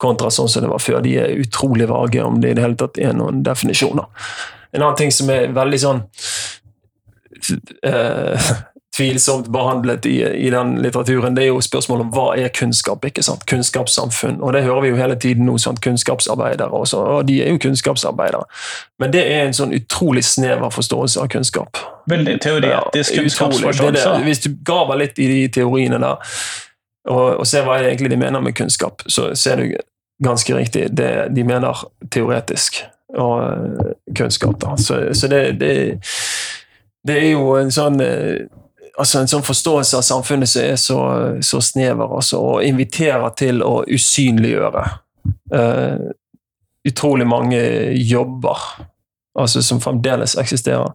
kontra 0.00 0.30
sånn 0.32 0.48
som 0.48 0.64
det 0.64 0.70
var 0.72 0.82
før. 0.82 1.00
De 1.04 1.16
er 1.20 1.40
utrolig 1.40 1.88
vage 1.90 2.22
om 2.24 2.40
det 2.40 2.52
i 2.52 2.58
det 2.58 2.64
hele 2.64 2.78
tatt 2.80 3.00
er 3.00 3.16
noen 3.16 3.42
definisjoner. 3.46 4.08
En 4.72 4.82
annen 4.82 4.98
ting 4.98 5.12
som 5.14 5.30
er 5.32 5.52
veldig 5.56 5.80
sånn 5.80 6.02
eh, 7.86 8.50
tvilsomt 8.96 9.48
behandlet 9.52 10.06
i, 10.06 10.22
i, 10.24 10.50
den 10.50 10.76
litteraturen, 10.82 11.36
det 11.36 11.44
er 11.44 11.50
jo 11.50 11.60
spørsmålet 11.60 12.06
om 12.06 12.12
hva 12.14 12.26
er 12.40 12.48
kunnskap. 12.54 13.04
ikke 13.04 13.22
sant? 13.22 13.46
Kunnskapssamfunn. 13.50 14.40
Og 14.40 14.52
det 14.52 14.62
hører 14.64 14.80
vi 14.80 14.92
jo 14.92 14.96
hele 14.96 15.16
tiden 15.20 15.46
nå. 15.46 15.58
Sant? 15.58 15.80
Kunnskapsarbeidere 15.84 16.68
også, 16.68 16.98
og 16.98 17.28
de 17.28 17.42
er 17.44 17.52
jo 17.52 17.58
kunnskapsarbeidere. 17.62 18.44
Men 18.98 19.12
det 19.12 19.24
er 19.32 19.46
en 19.46 19.56
sånn 19.56 19.74
utrolig 19.76 20.24
snever 20.24 20.72
forståelse 20.72 21.20
av 21.20 21.28
kunnskap. 21.32 21.82
Veldig 22.10 22.38
teoretisk 22.42 23.12
ja, 23.12 23.20
kunnskapsforståelse. 23.22 24.16
Hvis 24.24 24.44
du 24.46 24.50
graver 24.64 25.02
litt 25.02 25.18
i 25.18 25.28
de 25.32 25.42
teoriene 25.60 26.00
der, 26.02 26.32
og, 27.06 27.26
og 27.40 27.46
ser 27.46 27.66
hva 27.66 27.78
egentlig 27.82 28.10
de 28.10 28.18
mener 28.18 28.42
med 28.42 28.56
kunnskap, 28.56 29.04
så 29.06 29.30
ser 29.34 29.60
du 29.62 29.76
ganske 30.24 30.56
riktig 30.56 30.88
det 30.96 31.28
de 31.36 31.44
mener 31.44 31.84
teoretisk 32.10 32.80
og 33.16 33.42
uh, 33.42 33.90
kunnskap. 34.16 34.60
da. 34.60 34.76
Så, 34.76 35.14
så 35.14 35.28
det, 35.28 35.60
det, 35.60 36.00
det 37.06 37.18
er 37.20 37.30
jo 37.36 37.52
en 37.60 37.70
sånn 37.72 38.00
uh, 38.02 38.46
altså 38.96 39.20
en 39.20 39.30
sånn 39.30 39.44
forståelse 39.46 39.98
av 39.98 40.04
samfunnet 40.06 40.50
som 40.50 40.62
er 40.64 40.76
så, 40.80 40.98
så 41.44 41.60
snever, 41.64 42.08
altså, 42.18 42.40
og 42.40 42.64
inviterer 42.66 43.28
til 43.38 43.62
å 43.64 43.80
usynliggjøre 43.84 44.84
uh, 45.54 46.06
utrolig 46.86 47.26
mange 47.28 47.60
jobber 48.06 48.62
altså, 49.38 49.62
som 49.62 49.82
fremdeles 49.82 50.36
eksisterer. 50.40 50.92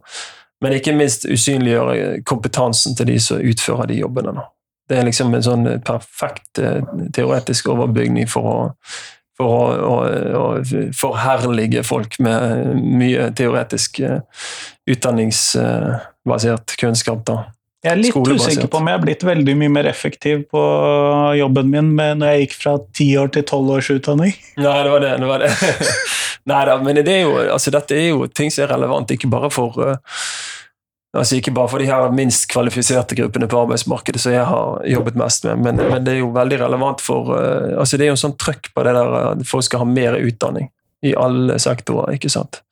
Men 0.62 0.76
ikke 0.76 0.94
minst 0.94 1.26
usynliggjøre 1.26 2.22
kompetansen 2.26 2.96
til 2.98 3.10
de 3.10 3.18
som 3.22 3.42
utfører 3.42 3.90
de 3.90 4.02
jobbene. 4.02 4.36
Da. 4.38 4.46
Det 4.88 4.98
er 4.98 5.08
liksom 5.08 5.34
en 5.34 5.46
sånn 5.46 5.70
perfekt 5.86 6.62
uh, 6.62 6.82
teoretisk 7.14 7.72
overbygning 7.74 8.30
for 8.30 8.50
å, 8.50 8.58
for 9.38 9.48
å, 9.48 9.62
å, 9.86 9.96
å 10.38 10.44
forherlige 10.96 11.82
folk 11.86 12.18
med 12.22 12.76
mye 12.82 13.30
teoretisk 13.38 14.02
uh, 14.06 14.20
utdanningsbasert 14.90 16.78
kunnskap. 16.80 17.26
da. 17.30 17.42
Jeg 17.82 17.90
er 17.90 17.98
litt 17.98 18.14
usikker 18.14 18.68
på 18.70 18.78
om 18.78 18.86
jeg 18.86 18.94
har 18.94 19.02
blitt 19.02 19.24
veldig 19.26 19.54
mye 19.58 19.70
mer 19.74 19.88
effektiv 19.90 20.44
på 20.54 20.60
jobben 21.34 21.70
min 21.72 21.88
når 21.98 22.28
jeg 22.28 22.44
gikk 22.44 22.52
fra 22.60 22.74
ti 22.94 23.08
år 23.18 23.32
til 23.34 23.42
tolv 23.48 23.72
års 23.74 23.88
utdanning. 23.90 24.36
Nei, 24.62 24.76
det 24.86 24.92
var 24.92 25.02
det. 25.02 25.16
det, 25.18 25.30
var 25.30 25.42
det. 25.42 25.50
Nei 26.52 26.60
da, 26.68 26.76
men 26.78 27.00
det 27.00 27.16
er 27.16 27.24
jo, 27.24 27.34
altså, 27.56 27.72
dette 27.74 27.98
er 27.98 28.12
jo 28.12 28.28
ting 28.30 28.54
som 28.54 28.68
er 28.68 28.74
relevant, 28.76 29.10
ikke 29.10 29.30
bare 29.32 29.50
for 29.50 29.82
uh, 29.82 29.98
altså 31.12 31.40
Ikke 31.40 31.52
bare 31.52 31.68
for 31.68 31.82
de 31.82 31.90
her 31.90 32.14
minst 32.14 32.46
kvalifiserte 32.54 33.18
gruppene 33.18 33.50
på 33.50 33.64
arbeidsmarkedet 33.66 34.22
som 34.22 34.32
jeg 34.32 34.46
har 34.46 34.86
jobbet 34.88 35.18
mest 35.18 35.50
med, 35.50 35.66
men, 35.66 35.82
men 35.90 36.06
det 36.06 36.14
er 36.14 36.22
jo 36.22 36.30
veldig 36.38 36.62
relevant 36.62 37.02
for 37.02 37.34
uh, 37.34 37.74
altså 37.82 37.98
Det 37.98 38.06
er 38.06 38.12
jo 38.12 38.18
en 38.20 38.24
sånn 38.28 38.38
trøkk 38.38 38.70
på 38.70 38.86
det 38.86 38.94
der 38.94 39.18
at 39.24 39.46
folk 39.48 39.66
skal 39.66 39.82
ha 39.82 39.90
mer 39.90 40.20
utdanning 40.22 40.70
i 41.02 41.16
alle 41.18 41.58
sektorer, 41.58 42.14
ikke 42.14 42.30
sant. 42.30 42.62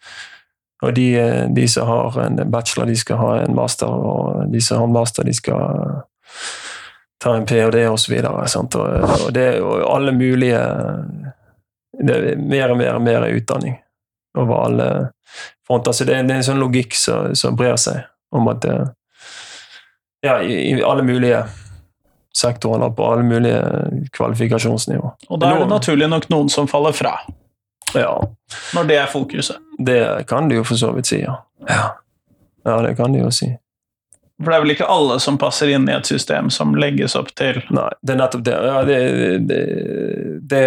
Og 0.80 0.94
de, 0.96 1.08
de, 1.52 1.66
som 1.68 1.88
har 1.88 2.18
en 2.22 2.40
bachelor, 2.50 2.88
de 2.88 2.96
skal 2.96 3.20
ha 3.20 3.32
en 3.42 3.54
master, 3.54 3.86
og 3.90 4.52
de 4.52 4.60
som 4.64 4.80
har 4.80 4.88
en 4.88 4.94
master, 4.96 5.26
de 5.28 5.34
skal 5.36 6.00
ta 7.20 7.34
en 7.36 7.46
ph.d. 7.46 7.82
osv. 7.90 8.16
Og, 8.24 8.80
og 8.80 9.28
det 9.36 9.44
er 9.44 9.58
jo 9.60 9.74
alle 9.84 10.14
mulige 10.16 10.62
det 12.00 12.16
er 12.16 12.36
Mer 12.40 12.72
og 12.72 12.78
mer 12.80 12.96
og 12.96 13.02
mer 13.04 13.26
utdanning 13.28 13.74
over 14.38 14.64
alle 14.64 14.86
fronter. 15.66 15.92
Så 15.92 16.06
det 16.08 16.16
er, 16.16 16.24
det 16.24 16.36
er 16.36 16.42
en 16.42 16.48
sånn 16.52 16.62
logikk 16.62 16.94
som, 16.96 17.34
som 17.36 17.58
brer 17.58 17.76
seg, 17.80 18.06
om 18.32 18.48
at 18.48 18.62
det, 18.64 18.76
ja, 20.24 20.38
i, 20.40 20.54
i 20.70 20.84
alle 20.86 21.04
mulige 21.04 21.42
sektorer, 22.36 22.90
på 22.94 23.12
alle 23.12 23.26
mulige 23.26 23.60
kvalifikasjonsnivå. 24.16 25.12
Og 25.28 25.40
da 25.42 25.50
er 25.50 25.64
det 25.64 25.70
naturlig 25.72 26.08
nok 26.08 26.28
noen 26.32 26.50
som 26.52 26.68
faller 26.70 26.94
fra. 26.96 27.16
Ja. 27.94 28.14
Når 28.74 28.86
det 28.90 29.00
er 29.00 29.10
fokuset. 29.10 29.58
Det 29.78 30.02
kan 30.28 30.48
du 30.48 30.58
jo 30.58 30.64
for 30.66 30.80
så 30.80 30.92
vidt 30.96 31.10
si, 31.10 31.22
ja. 31.22 31.40
ja. 31.68 31.82
Ja, 32.64 32.80
det 32.84 32.94
kan 32.98 33.12
du 33.12 33.22
jo 33.22 33.30
si. 33.34 33.48
For 34.40 34.52
det 34.52 34.56
er 34.56 34.62
vel 34.64 34.72
ikke 34.72 34.88
alle 34.88 35.18
som 35.20 35.36
passer 35.40 35.68
inn 35.74 35.88
i 35.88 35.92
et 35.92 36.08
system 36.08 36.48
som 36.52 36.72
legges 36.78 37.16
opp 37.18 37.28
til 37.36 37.60
Nei, 37.76 37.90
det 38.00 38.14
er 38.14 38.20
nettopp 38.22 38.44
det. 38.46 38.56
Ja, 38.56 38.78
det, 38.88 39.00
det, 39.50 39.60
det 40.48 40.62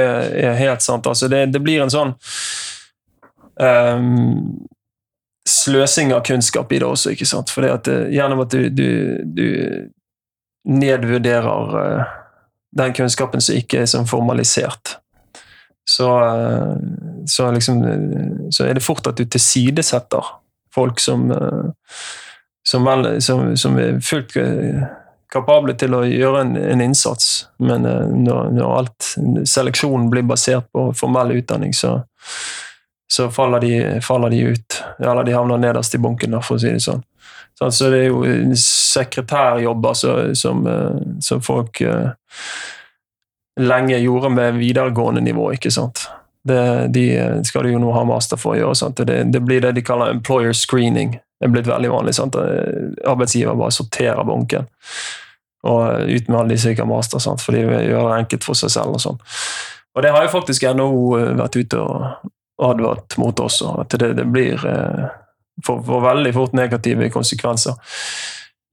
er 0.46 0.60
helt 0.60 0.86
sant. 0.86 1.10
Altså, 1.10 1.30
det, 1.32 1.48
det 1.56 1.62
blir 1.64 1.82
en 1.82 1.94
sånn 1.94 2.14
um, 3.58 4.68
sløsing 5.50 6.14
av 6.14 6.22
kunnskap 6.28 6.72
i 6.72 6.82
det 6.84 6.90
også, 6.90 7.16
ikke 7.16 7.30
sant. 7.30 7.54
For 7.54 7.66
eh, 7.66 8.04
gjennom 8.14 8.44
at 8.46 8.54
du, 8.54 8.70
du, 8.70 8.90
du 9.26 9.48
nedvurderer 10.70 11.74
uh, 11.74 12.20
den 12.78 12.94
kunnskapen 12.94 13.42
som 13.42 13.58
ikke 13.58 13.82
er 13.82 13.90
sånn 13.90 14.10
formalisert 14.10 15.00
så, 15.94 16.26
eh, 16.26 16.76
så, 17.26 17.52
liksom, 17.52 17.84
så, 18.50 18.66
er 18.66 18.74
det 18.74 18.84
fort 18.84 19.08
at 19.08 19.18
du 19.18 19.26
tilsidesetter 19.26 20.26
folk 20.74 21.00
som, 21.00 21.30
som, 22.68 22.86
vel, 22.86 23.22
som, 23.22 23.58
som 23.58 23.78
er 23.78 24.00
fullt 24.02 24.36
eh, 24.42 24.88
kapable 25.34 25.76
til 25.78 25.94
å 25.94 26.02
gjøre 26.08 26.42
en, 26.42 26.58
en 26.58 26.82
innsats. 26.82 27.46
Men 27.62 27.86
når, 27.86 28.52
når, 28.58 28.68
alt 28.80 29.14
seleksjonen 29.50 30.10
blir 30.10 30.26
basert 30.30 30.66
på 30.74 30.90
formell 30.98 31.36
utdanning, 31.38 31.74
så, 31.78 32.00
så 33.10 33.30
faller, 33.34 33.62
de, 33.62 34.02
faller, 34.06 34.34
de, 34.34 34.44
ut. 34.54 34.84
Eller 35.00 35.26
de 35.30 35.38
havner 35.38 35.62
nederst 35.62 35.94
i 35.98 36.02
bunken, 36.02 36.38
for 36.42 36.58
å 36.58 36.62
si 36.62 36.74
det 36.74 36.86
sånn. 36.86 37.06
Så 37.54 37.90
det 37.94 38.00
er 38.04 38.08
jo 38.10 38.24
sekretærjobber 38.58 39.94
som 40.36 40.66
folk 41.46 41.82
lenge 43.60 43.98
gjorde 43.98 44.30
med 44.30 44.54
videregående 44.54 45.22
nivå. 45.22 45.52
ikke 45.54 45.72
sant? 45.72 46.08
Det, 46.44 46.88
de 46.88 47.06
skal 47.48 47.64
du 47.64 47.72
jo 47.72 47.80
nå 47.80 47.92
ha 47.96 48.04
master 48.08 48.40
for 48.40 48.56
å 48.56 48.60
gjøre. 48.60 48.76
sant? 48.76 48.98
Det, 48.98 49.24
det, 49.32 49.42
blir 49.46 49.62
det 49.62 49.76
de 49.78 49.86
kaller 49.86 50.12
employer 50.12 50.54
screening. 50.58 51.18
Det 51.40 51.48
er 51.48 51.54
blitt 51.54 51.70
veldig 51.70 51.92
vanlig. 51.92 52.16
sant? 52.18 52.36
Arbeidsgiver 52.36 53.58
bare 53.60 53.76
sorterer 53.76 54.24
bunken. 54.28 54.68
Og 55.64 56.10
ut 56.10 56.28
med 56.28 56.40
alle 56.40 56.56
de 56.56 56.60
som 56.60 56.74
ikke 56.74 56.84
har 56.84 56.92
master, 56.92 57.24
sant? 57.24 57.42
for 57.42 57.56
de 57.56 57.64
gjør 57.64 58.10
det 58.10 58.20
enkelt 58.20 58.48
for 58.48 58.60
seg 58.60 58.74
selv. 58.74 58.98
Og 58.98 59.04
sånn. 59.04 59.22
Og 59.94 60.04
det 60.04 60.12
har 60.12 60.26
jo 60.26 60.34
faktisk 60.34 60.66
NHO 60.74 61.02
eh, 61.20 61.34
vært 61.38 61.60
ute 61.60 61.80
og 61.80 62.32
advart 62.64 63.18
mot 63.22 63.40
også, 63.40 63.76
at 63.84 63.94
det, 64.00 64.14
det 64.18 64.26
blir 64.30 64.62
eh, 64.70 65.06
for, 65.66 65.84
for, 65.86 66.02
veldig 66.02 66.32
fort 66.34 66.56
negative 66.58 67.10
konsekvenser. 67.14 67.78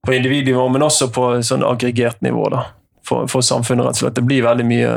På 0.07 0.15
individnivå, 0.17 0.65
men 0.73 0.87
også 0.87 1.11
på 1.13 1.27
sånn 1.45 1.65
aggregert 1.67 2.23
nivå. 2.25 2.49
da 2.55 2.63
for, 3.11 3.31
for, 3.31 3.45
samfunnet. 3.45 3.87
rett 3.87 3.99
og 3.99 4.05
slett. 4.05 4.19
Det 4.19 4.27
blir 4.27 4.47
veldig 4.47 4.67
mye, 4.69 4.93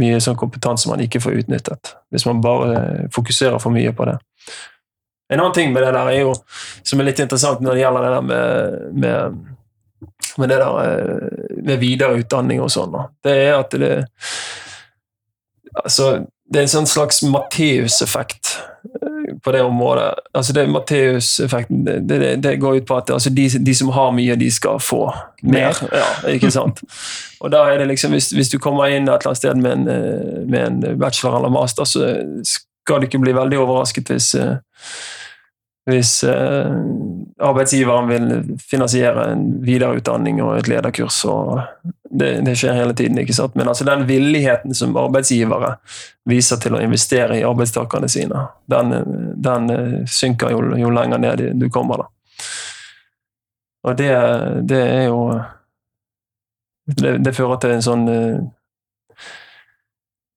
mye 0.00 0.18
sånn 0.22 0.38
kompetanse 0.40 0.90
man 0.90 1.02
ikke 1.04 1.22
får 1.24 1.40
utnyttet, 1.44 1.94
hvis 2.12 2.26
man 2.28 2.42
bare 2.44 3.08
fokuserer 3.14 3.60
for 3.62 3.74
mye 3.74 3.94
på 3.96 4.08
det. 4.10 4.18
En 5.30 5.38
annen 5.38 5.54
ting 5.54 5.72
med 5.72 5.84
det 5.86 5.94
der 5.94 6.10
er 6.10 6.24
jo, 6.24 6.34
som 6.82 7.00
er 7.00 7.10
litt 7.10 7.22
interessant 7.22 7.62
når 7.62 7.76
det 7.76 7.84
gjelder 7.84 8.06
det 8.06 8.14
der 8.16 8.24
med, 8.26 8.80
med, 9.04 10.08
med 10.42 10.50
det 10.50 10.58
der 10.58 10.80
eh, 10.82 11.52
med 11.70 11.84
videreutdanning 11.84 12.62
og 12.64 12.72
sånn, 12.74 12.96
det 13.22 13.36
er 13.44 13.54
at 13.60 13.76
det 13.78 13.92
altså, 15.84 16.10
det 16.50 16.58
er 16.58 16.66
en 16.66 16.72
sånn 16.72 16.90
slags 16.90 17.22
Matteus-effekt 17.22 18.56
på 19.44 19.52
det 19.52 19.62
området. 19.62 20.14
Altså 20.34 20.52
det 20.52 20.66
Matteus-effekten 20.70 21.84
det, 21.86 22.00
det, 22.08 22.30
det 22.44 22.56
går 22.60 22.80
ut 22.80 22.86
på 22.86 22.96
at 22.96 23.10
altså 23.10 23.30
de, 23.30 23.48
de 23.48 23.74
som 23.74 23.92
har 23.94 24.12
mye, 24.16 24.36
de 24.36 24.50
skal 24.50 24.80
få 24.82 25.04
mer. 25.42 25.76
Ja, 25.92 26.08
ikke 26.32 26.50
sant? 26.50 26.82
Og 27.40 27.52
da 27.52 27.64
er 27.70 27.80
det 27.80 27.88
liksom, 27.88 28.12
hvis, 28.12 28.30
hvis 28.36 28.52
du 28.52 28.58
kommer 28.60 28.92
inn 28.92 29.08
et 29.08 29.14
eller 29.14 29.30
annet 29.30 29.40
sted 29.40 29.62
med 29.62 29.72
en, 29.72 29.86
eh, 29.88 30.42
med 30.44 30.66
en 30.66 30.98
bachelor 31.00 31.38
eller 31.38 31.52
master, 31.54 31.88
så 31.88 32.10
skal 32.44 33.00
du 33.00 33.08
ikke 33.08 33.22
bli 33.22 33.32
veldig 33.36 33.62
overrasket 33.62 34.12
hvis 34.12 34.34
eh, 34.36 34.58
hvis 35.88 36.24
eh, 36.24 36.72
arbeidsgiveren 37.40 38.08
vil 38.08 38.56
finansiere 38.70 39.30
en 39.32 39.44
videreutdanning 39.64 40.42
og 40.44 40.58
et 40.58 40.68
lederkurs. 40.68 41.24
og 41.24 41.60
det, 42.10 42.40
det, 42.44 42.56
skjer 42.58 42.76
hele 42.76 42.94
tiden. 42.94 43.18
ikke 43.18 43.34
sant? 43.34 43.54
Men 43.54 43.68
altså 43.68 43.84
den 43.84 44.04
villigheten 44.08 44.74
som 44.74 44.96
arbeidsgivere 44.96 45.76
viser 46.28 46.60
til 46.60 46.76
å 46.76 46.82
investere 46.84 47.38
i 47.38 47.46
arbeidstakerne 47.46 48.08
sine, 48.08 48.44
den, 48.70 48.92
den 49.40 49.70
synker 50.06 50.52
jo, 50.52 50.62
jo, 50.76 50.90
lenger 50.90 51.22
ned 51.22 51.44
du 51.56 51.68
kommer. 51.70 52.04
da. 52.04 52.10
Og 53.88 53.96
det, 53.96 54.12
det 54.68 54.80
er 54.84 55.04
jo 55.08 55.20
det, 56.90 57.18
det, 57.24 57.32
fører 57.32 57.60
til 57.62 57.72
en 57.72 57.84
sånn 57.84 58.08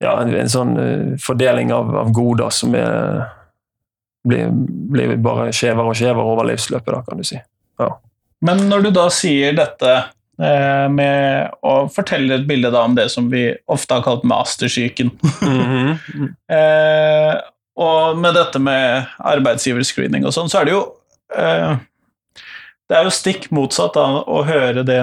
ja, 0.04 0.14
en 0.22 0.52
sånn 0.52 0.76
fordeling 1.20 1.74
av, 1.76 1.92
av 2.00 2.12
goder 2.16 2.54
som 2.56 2.76
er 2.78 3.26
blir, 4.28 4.50
blir 4.94 5.16
bare 5.24 5.52
skjevere 5.56 5.92
og 5.92 6.00
skjevere 6.00 6.26
over 6.34 6.48
livsløpet, 6.48 6.92
da, 6.96 7.02
kan 7.08 7.22
du 7.22 7.28
si. 7.28 7.40
Ja. 7.82 7.90
Men 8.44 8.66
når 8.70 8.88
du 8.88 8.92
da 8.96 9.08
sier 9.14 9.56
dette 9.56 9.94
eh, 9.94 10.90
med 10.92 11.56
å 11.64 11.76
fortelle 11.94 12.40
et 12.40 12.48
bilde 12.50 12.74
da 12.74 12.84
om 12.88 12.98
det 12.98 13.08
som 13.14 13.30
vi 13.32 13.48
ofte 13.72 13.98
har 13.98 14.06
kalt 14.06 14.26
mastersyken 14.28 15.12
mm 15.42 15.64
-hmm. 15.64 16.30
eh, 16.58 17.42
Og 17.76 18.18
med 18.18 18.34
dette 18.36 18.60
med 18.60 19.06
arbeidsgiverscreening 19.18 20.26
og 20.26 20.34
sånn, 20.34 20.50
så 20.50 20.60
er 20.60 20.66
det 20.66 20.72
jo 20.72 20.84
eh, 21.38 21.78
det 22.90 22.98
er 23.00 23.08
jo 23.08 23.14
stikk 23.16 23.48
motsatt 23.56 23.96
da, 23.96 24.04
å 24.28 24.44
høre 24.44 24.84
det, 24.84 25.00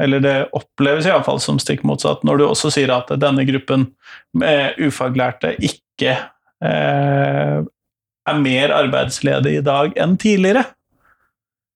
eller 0.00 0.20
det 0.20 0.48
oppleves 0.52 1.04
iallfall 1.04 1.40
som 1.40 1.58
stikk 1.58 1.82
motsatt, 1.82 2.22
når 2.24 2.38
du 2.38 2.44
også 2.46 2.70
sier 2.70 2.92
at 2.94 3.10
denne 3.20 3.44
gruppen 3.44 3.90
med 4.32 4.78
ufaglærte 4.78 5.56
ikke 5.58 6.14
eh, 6.64 7.64
er 8.28 8.40
mer 8.40 8.72
arbeidsledig 8.74 9.58
i 9.58 9.64
dag 9.64 9.94
enn 10.00 10.16
tidligere. 10.20 10.64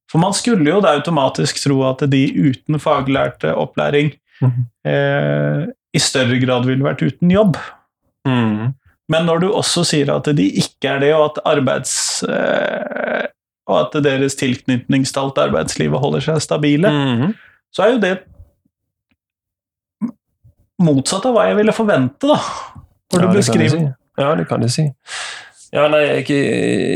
For 0.08 0.20
man 0.22 0.32
skulle 0.36 0.68
jo 0.70 0.80
da 0.80 0.94
automatisk 0.96 1.60
tro 1.60 1.82
at 1.88 2.06
de 2.08 2.22
uten 2.32 2.80
faglærte 2.80 3.52
opplæring 3.52 4.14
mm. 4.40 4.54
eh, 4.88 5.66
i 5.92 6.00
større 6.00 6.38
grad 6.40 6.68
ville 6.68 6.86
vært 6.86 7.04
uten 7.04 7.32
jobb. 7.32 7.58
Mm. 8.28 8.72
Men 9.12 9.28
når 9.28 9.44
du 9.44 9.50
også 9.50 9.84
sier 9.88 10.10
at 10.12 10.28
de 10.36 10.46
ikke 10.62 10.94
er 10.94 11.04
det, 11.04 11.12
og 11.16 11.30
at 11.32 11.42
arbeids... 11.56 11.94
Eh, 12.28 13.26
og 13.68 13.82
at 13.82 13.98
deres 14.00 14.32
tilknytningstalt 14.40 15.36
arbeidslivet 15.42 16.00
holder 16.00 16.22
seg 16.24 16.38
stabile, 16.40 16.88
mm. 16.88 17.34
så 17.68 17.84
er 17.84 17.90
jo 17.92 17.98
det 18.00 18.12
motsatt 20.80 21.26
av 21.28 21.34
hva 21.36 21.48
jeg 21.50 21.58
ville 21.58 21.74
forvente, 21.76 22.30
da. 22.30 22.38
Når 23.12 23.24
ja, 23.24 23.28
du 23.28 23.36
beskriver 23.36 23.74
si. 23.74 23.82
Ja, 24.18 24.30
det 24.38 24.46
kan 24.48 24.64
du 24.64 24.70
si. 24.72 24.86
Ja, 25.74 25.84
nei, 25.92 25.98
jeg 26.00 26.12
er 26.12 26.22
ikke 26.22 26.36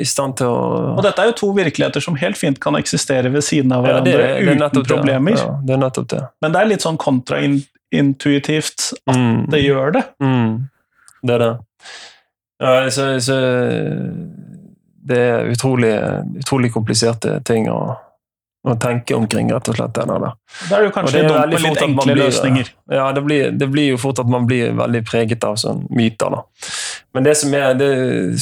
i 0.01 0.05
stand 0.09 0.39
til 0.41 0.49
å 0.49 0.61
Og 0.95 1.03
dette 1.05 1.21
er 1.21 1.29
jo 1.29 1.35
to 1.43 1.49
virkeligheter 1.57 2.01
som 2.05 2.17
helt 2.17 2.39
fint 2.41 2.61
kan 2.63 2.79
eksistere 2.79 3.29
ved 3.33 3.45
siden 3.45 3.75
av 3.77 3.85
hverandre 3.85 4.15
ja, 4.15 4.39
det, 4.39 4.47
det 4.49 4.69
uten 4.71 4.87
problemer. 4.89 5.37
Ja, 5.37 5.51
det 5.61 5.75
er 5.77 5.83
nettopp 5.83 6.09
det. 6.15 6.23
Men 6.41 6.55
det 6.55 6.63
er 6.63 6.71
litt 6.71 6.87
sånn 6.87 7.01
kontraintuitivt 7.01 8.87
at 9.05 9.19
mm. 9.19 9.43
det 9.53 9.61
gjør 9.61 9.99
det. 9.99 10.05
Mm. 10.25 10.55
Det 11.23 11.37
er 11.37 11.45
det. 11.45 11.51
Ja, 12.63 12.73
så, 12.95 13.11
så 13.21 13.37
Det 15.13 15.19
er 15.19 15.53
utrolig, 15.53 15.93
utrolig 16.41 16.73
kompliserte 16.73 17.41
ting 17.45 17.69
å 17.69 17.81
å 18.63 18.75
tenke 18.79 19.17
omkring, 19.19 19.51
rett 19.51 19.69
og 19.73 19.77
slett. 19.77 19.95
Det, 19.97 20.05
der. 20.07 20.35
det 20.69 20.77
er 20.77 20.85
jo 20.87 20.91
kanskje 20.95 21.23
dumt 21.27 21.51
med 21.51 21.63
litt 21.65 21.81
enkle 21.83 22.15
blir, 22.15 22.21
løsninger. 22.21 22.69
Ja, 22.95 23.09
det 23.15 23.25
blir, 23.27 23.51
det 23.59 23.69
blir, 23.73 23.89
jo 23.91 23.99
fort 23.99 24.23
at 24.23 24.31
man 24.31 24.47
blir 24.47 24.77
veldig 24.79 25.03
preget 25.09 25.47
av 25.49 25.59
sånn 25.59 25.83
myter. 25.91 26.37
da. 26.37 26.69
Men 27.17 27.27
det 27.27 27.35
som 27.41 27.55
er, 27.59 27.75
det, 27.79 27.91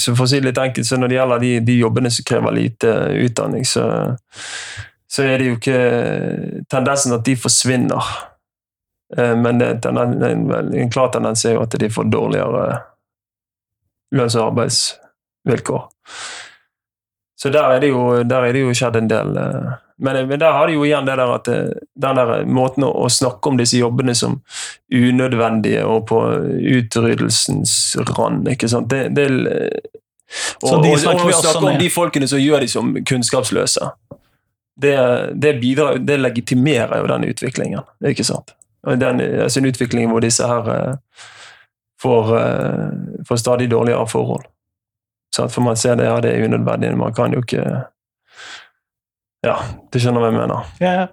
så 0.00 0.12
for 0.12 0.26
å 0.26 0.30
si 0.30 0.42
det 0.42 0.50
litt 0.50 0.60
enkelt, 0.60 0.86
så 0.86 1.00
når 1.00 1.12
det 1.12 1.18
gjelder 1.18 1.44
de, 1.46 1.54
de 1.70 1.78
jobbene 1.80 2.12
som 2.12 2.28
krever 2.28 2.56
lite 2.58 2.94
utdanning, 3.24 3.64
så, 3.64 3.86
så, 5.08 5.24
er 5.24 5.40
det 5.40 5.48
jo 5.48 5.56
ikke 5.56 5.80
tendensen 6.68 7.16
at 7.16 7.24
de 7.24 7.38
forsvinner. 7.40 8.14
Eh, 9.16 9.34
men 9.40 9.64
det, 9.64 9.72
en, 9.88 10.52
en 10.52 10.92
klar 10.92 11.08
tendens 11.16 11.48
er 11.48 11.56
jo 11.56 11.64
at 11.64 11.80
de 11.80 11.88
får 11.90 12.12
dårligere 12.12 12.80
lønns- 14.20 14.36
og 14.36 14.50
arbeidsvilkår. 14.50 15.84
Så 17.40 17.48
der 17.48 17.72
er 17.72 17.80
det 17.80 17.88
jo, 17.88 18.20
der 18.20 18.44
er 18.44 18.52
det 18.52 18.68
jo 18.68 18.74
skjedd 18.76 19.00
en 19.00 19.08
del. 19.08 19.38
Eh, 20.00 20.04
men, 20.04 20.28
men, 20.28 20.38
der 20.38 20.52
har 20.52 20.66
de 20.66 20.72
jo 20.72 20.84
igjen 20.84 21.06
det 21.06 21.16
der 21.16 21.34
at 21.34 21.48
eh, 21.48 21.72
den 21.94 22.16
der 22.16 22.44
måten 22.44 22.84
å, 22.84 23.08
snakke 23.08 23.48
om 23.48 23.58
disse 23.58 23.78
jobbene 23.78 24.14
som 24.14 24.40
unødvendige 24.94 25.84
og 25.86 26.06
på 26.08 26.20
utryddelsens 26.76 27.96
rand 28.16 28.48
ikke 28.48 28.68
sant? 28.68 28.90
Det, 28.90 29.08
det, 29.16 29.28
og, 30.62 30.78
og, 30.78 30.86
og, 30.86 30.98
snakke 31.34 31.66
om 31.66 31.78
de 31.78 31.90
folkene 31.90 32.28
som 32.30 32.40
gjør 32.40 32.64
de 32.64 32.70
som 32.70 32.94
kunnskapsløse. 33.04 33.90
Det, 34.80 34.96
det, 35.36 35.58
bidrar, 35.60 35.98
det 36.00 36.16
legitimerer 36.20 37.02
jo 37.02 37.08
den 37.10 37.26
utviklingen. 37.28 37.84
ikke 38.06 38.24
sant? 38.24 38.54
Den, 38.86 39.20
altså 39.20 39.60
en 39.60 39.68
utvikling 39.68 40.08
hvor 40.08 40.24
disse 40.24 40.46
her 40.46 40.94
får, 42.00 42.30
får, 43.28 43.40
stadig 43.42 43.66
dårligere 43.68 44.06
forhold. 44.08 44.46
Så 45.36 45.50
for 45.52 45.66
man 45.66 45.76
ser 45.76 45.98
det, 46.00 46.06
ja, 46.08 46.16
det 46.24 46.32
er 46.32 46.46
unødvendig. 46.48 46.94
Man 46.96 47.12
kan 47.14 47.34
jo 47.36 47.42
ikke 47.44 47.66
ja, 49.46 49.56
du 49.90 50.00
skjønner 50.00 50.22
hva 50.22 50.30
jeg 50.30 50.38
mener. 50.38 50.72
Ja. 50.82 51.06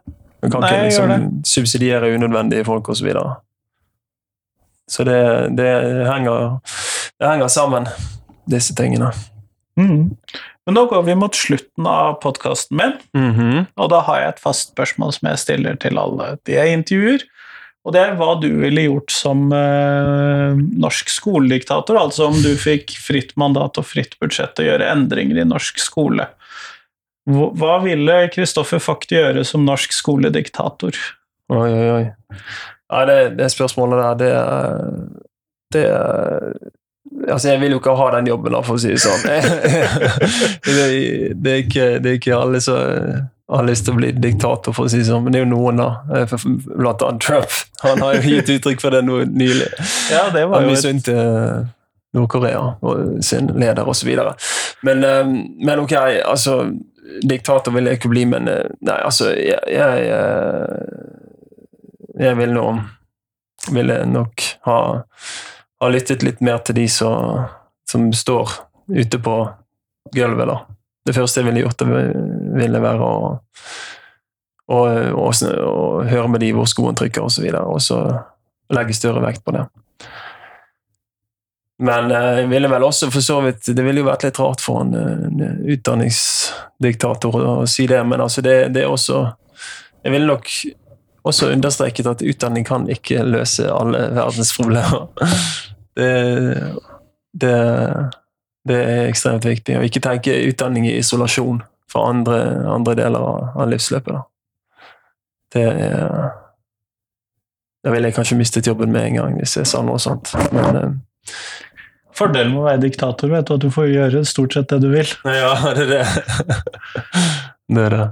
Man 0.43 0.53
kan 0.53 0.63
Nei, 0.63 0.71
ikke 0.73 0.83
liksom 0.89 1.43
subsidiere 1.47 2.11
unødvendige 2.13 2.65
folk 2.67 2.89
osv. 2.91 2.99
Så, 2.99 3.07
videre. 3.07 3.31
så 4.89 5.07
det, 5.07 5.21
det, 5.57 5.71
henger, 6.09 6.59
det 7.17 7.31
henger 7.31 7.51
sammen, 7.51 7.89
disse 8.49 8.75
tingene. 8.77 9.13
Mm. 9.79 10.13
Men 10.67 10.75
nå 10.75 10.83
går 10.91 11.05
vi 11.07 11.15
mot 11.15 11.35
slutten 11.35 11.87
av 11.87 12.19
podkasten 12.21 12.77
min, 12.77 12.93
mm 13.15 13.33
-hmm. 13.33 13.65
og 13.75 13.89
da 13.89 14.01
har 14.01 14.19
jeg 14.19 14.29
et 14.29 14.39
fast 14.39 14.71
spørsmål 14.71 15.13
som 15.13 15.29
jeg 15.29 15.39
stiller 15.39 15.75
til 15.75 15.97
alle 15.97 16.37
de 16.45 16.51
jeg 16.51 16.73
intervjuer. 16.73 17.23
Og 17.85 17.93
det 17.93 18.01
er 18.03 18.17
hva 18.19 18.33
du 18.35 18.49
ville 18.59 18.81
gjort 18.81 19.11
som 19.11 19.53
eh, 19.53 20.57
norsk 20.75 21.09
skolediktator, 21.09 21.95
altså 21.95 22.27
om 22.27 22.41
du 22.43 22.51
fikk 22.59 22.97
fritt 22.99 23.31
mandat 23.37 23.77
og 23.77 23.85
fritt 23.85 24.19
budsjett 24.19 24.55
til 24.55 24.65
å 24.65 24.67
gjøre 24.71 24.91
endringer 24.91 25.39
i 25.39 25.47
norsk 25.47 25.79
skole. 25.79 26.27
Hva 27.27 27.77
ville 27.83 28.17
Kristoffer 28.31 28.79
Fakt 28.79 29.11
gjøre 29.11 29.43
som 29.47 29.65
norsk 29.67 29.95
skolediktator? 29.95 30.95
Oi, 31.51 31.69
oi, 31.71 31.87
oi. 31.91 32.03
Ja, 32.87 33.03
det, 33.07 33.19
det 33.39 33.49
spørsmålet 33.51 33.99
der, 33.99 34.19
det 34.21 34.31
er, 34.35 34.91
det 35.75 35.85
er 35.91 36.75
Altså, 37.27 37.49
jeg 37.49 37.59
vil 37.61 37.71
jo 37.71 37.79
ikke 37.79 37.95
ha 37.95 38.07
den 38.17 38.27
jobben, 38.27 38.53
da, 38.53 38.59
for 38.63 38.77
å 38.77 38.81
si 38.81 38.91
det 38.91 38.99
sånn. 39.01 39.23
det, 40.67 40.83
det, 41.33 41.51
er 41.51 41.61
ikke, 41.63 41.85
det, 42.03 42.11
er 42.11 42.17
ikke, 42.19 42.35
alle 42.35 42.59
som 42.61 43.23
har 43.51 43.65
lyst 43.67 43.87
til 43.87 43.95
å 43.95 43.99
bli 43.99 44.11
diktator, 44.11 44.75
for 44.75 44.87
å 44.87 44.91
si 44.91 44.99
det 45.01 45.07
sånn, 45.07 45.23
men 45.25 45.33
det 45.33 45.39
er 45.39 45.45
jo 45.45 45.49
noen, 45.53 45.79
da. 45.81 45.87
Eh, 46.13 46.35
blant 46.67 47.03
annet 47.07 47.23
Trump. 47.23 47.55
Han 47.83 48.03
har 48.03 48.19
jo 48.19 48.35
gitt 48.35 48.51
uttrykk 48.57 48.83
for 48.83 48.95
det 48.95 49.01
nå 49.07 49.21
nylig. 49.31 49.69
Ja, 50.11 50.27
det 50.35 50.45
var 50.51 50.63
jo 50.63 50.69
et... 50.69 50.75
misunte 50.75 51.17
Nord-Korea 52.15 52.61
og 52.85 53.23
sin 53.25 53.49
leder, 53.55 53.87
osv. 53.87 54.13
Men, 54.87 55.03
eh, 55.07 55.33
men 55.67 55.83
ok, 55.83 55.95
altså 56.21 56.59
diktator 57.21 57.71
vil 57.71 57.87
jeg 57.87 57.99
ikke 57.99 58.11
bli, 58.11 58.25
men 58.29 58.47
eh, 58.51 58.69
nei, 58.85 58.97
altså 59.05 59.31
Jeg, 59.35 59.59
jeg, 59.71 60.07
eh, 60.13 60.75
jeg 62.19 62.37
vil 62.39 62.53
nå 62.55 62.67
Ville 63.73 63.97
nok 64.07 64.43
ha, 64.67 64.77
ha, 65.81 65.89
lyttet 65.91 66.23
litt 66.23 66.41
mer 66.45 66.61
til 66.63 66.77
de 66.77 66.85
som, 66.91 67.47
som 67.89 68.05
står 68.15 68.53
ute 68.87 69.19
på 69.19 69.33
gulvet, 70.15 70.47
da. 70.47 70.55
Det 71.03 71.15
første 71.17 71.41
jeg 71.41 71.49
ville 71.49 71.65
gjort, 71.65 71.83
ville 72.55 72.79
være 72.79 73.03
å, 73.03 73.33
å, 74.71 74.77
å, 75.19 75.25
å 75.27 75.83
høre 76.07 76.31
med 76.31 76.45
de 76.45 76.53
hvor 76.55 76.69
skoen 76.71 76.95
trykker, 76.95 77.27
osv., 77.27 77.49
og 77.59 77.81
så 77.83 77.99
legge 78.71 78.95
større 78.95 79.25
vekt 79.25 79.43
på 79.43 79.57
det. 79.57 79.65
Men 81.83 82.11
eh, 82.11 82.47
ville 82.49 82.69
vel 82.71 82.83
også 82.87 83.11
for 83.13 83.21
så 83.21 83.37
vidt 83.45 83.67
Det 83.69 83.83
ville 83.85 84.01
jo 84.01 84.07
vært 84.07 84.23
litt 84.25 84.39
rart 84.41 84.63
for 84.65 84.81
en, 84.81 84.95
en 84.97 85.43
utdanningsdiktator 85.69 87.37
å 87.37 87.53
si 87.69 87.85
det, 87.89 88.01
men 88.01 88.23
altså 88.23 88.41
det, 88.41 88.55
det, 88.73 88.81
er 88.81 88.89
også 88.89 89.19
Jeg 90.01 90.15
ville 90.15 90.29
nok 90.29 90.49
også 91.27 91.51
understreket 91.53 92.09
at 92.09 92.23
utdanning 92.23 92.65
kan 92.65 92.87
ikke 92.89 93.25
løse 93.27 93.67
alle 93.67 94.07
verdens 94.15 94.53
problemer. 94.55 95.09
Det, 95.97 96.13
det, 97.33 97.53
det 98.69 98.75
er 98.77 99.07
ekstremt 99.07 99.47
viktig. 99.49 99.79
å 99.79 99.85
ikke 99.87 100.03
tenke 100.05 100.35
utdanning 100.45 100.85
i 100.85 100.99
isolasjon 100.99 101.63
fra 101.89 102.03
andre, 102.11 102.35
andre 102.69 102.93
deler 102.99 103.25
av 103.57 103.65
livsløpet. 103.71 104.13
Da. 104.13 104.21
Det 105.55 105.63
er 105.87 106.29
Da 107.81 107.91
ville 107.93 108.09
jeg 108.09 108.17
kanskje 108.17 108.37
mistet 108.37 108.67
jobben 108.67 108.91
med 108.91 109.05
en 109.07 109.17
gang 109.17 109.35
hvis 109.39 109.57
jeg 109.57 109.67
sa 109.69 109.81
noe 109.85 109.97
sånt. 110.01 110.33
Men 110.51 110.77
eh, 110.77 111.33
Fordelen 112.17 112.55
med 112.55 112.63
å 112.63 112.67
være 112.67 112.81
diktator 112.87 113.29
vet 113.29 113.47
du, 113.47 113.55
at 113.57 113.63
du 113.63 113.69
får 113.73 113.91
gjøre 113.93 114.23
stort 114.25 114.57
sett 114.57 114.71
det 114.73 114.81
du 114.81 114.89
vil. 114.89 115.11
Ja, 115.29 115.53
det 115.77 115.85
er 115.85 115.91
det. 115.91 116.03
det 117.77 117.87
er 117.87 117.97
det. 117.97 118.05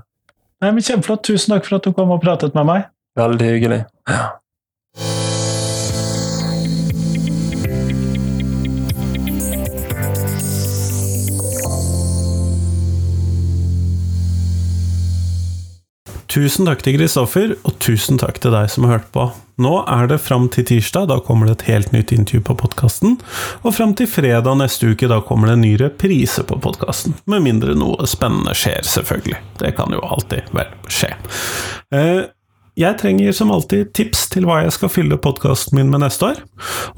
Nei, 0.63 0.71
men 0.71 0.85
Kjempeflott. 0.85 1.25
Tusen 1.25 1.55
takk 1.55 1.67
for 1.67 1.79
at 1.79 1.87
du 1.87 1.95
kom 1.97 2.13
og 2.13 2.21
pratet 2.23 2.57
med 2.57 2.69
meg. 2.69 2.89
Veldig 3.19 3.53
hyggelig. 3.55 3.85
Ja. 4.11 4.25
Tusen 16.35 16.67
takk 16.67 16.81
til 16.83 16.97
Kristoffer, 16.97 17.53
og 17.63 17.77
tusen 17.79 18.17
takk 18.19 18.41
til 18.43 18.51
deg 18.51 18.67
som 18.67 18.83
har 18.83 18.97
hørt 18.97 19.11
på. 19.15 19.29
Nå 19.63 19.71
er 19.87 20.09
det 20.11 20.17
fram 20.19 20.49
til 20.51 20.65
tirsdag, 20.67 21.05
da 21.07 21.21
kommer 21.23 21.47
det 21.47 21.53
et 21.53 21.69
helt 21.69 21.93
nytt 21.95 22.11
intervju 22.11 22.41
på 22.49 22.57
podkasten. 22.59 23.13
Og 23.61 23.71
fram 23.77 23.93
til 23.95 24.09
fredag 24.11 24.57
neste 24.59 24.89
uke, 24.91 25.07
da 25.07 25.21
kommer 25.23 25.47
det 25.47 25.55
en 25.55 25.63
ny 25.63 25.71
reprise 25.79 26.43
på 26.43 26.57
podkasten. 26.59 27.15
Med 27.31 27.45
mindre 27.45 27.77
noe 27.79 28.03
spennende 28.11 28.51
skjer, 28.51 28.83
selvfølgelig. 28.83 29.39
Det 29.61 29.71
kan 29.79 29.95
jo 29.95 30.03
alltid 30.03 30.51
vel 30.57 30.75
skje. 30.91 31.13
Eh, 31.95 32.25
jeg 32.75 32.97
trenger 32.99 33.31
som 33.31 33.51
alltid 33.55 33.93
tips 33.95 34.25
til 34.33 34.45
hva 34.47 34.57
jeg 34.65 34.73
skal 34.75 34.91
fylle 34.91 35.17
podkasten 35.21 35.77
min 35.77 35.91
med 35.93 36.01
neste 36.03 36.27
år. 36.27 36.41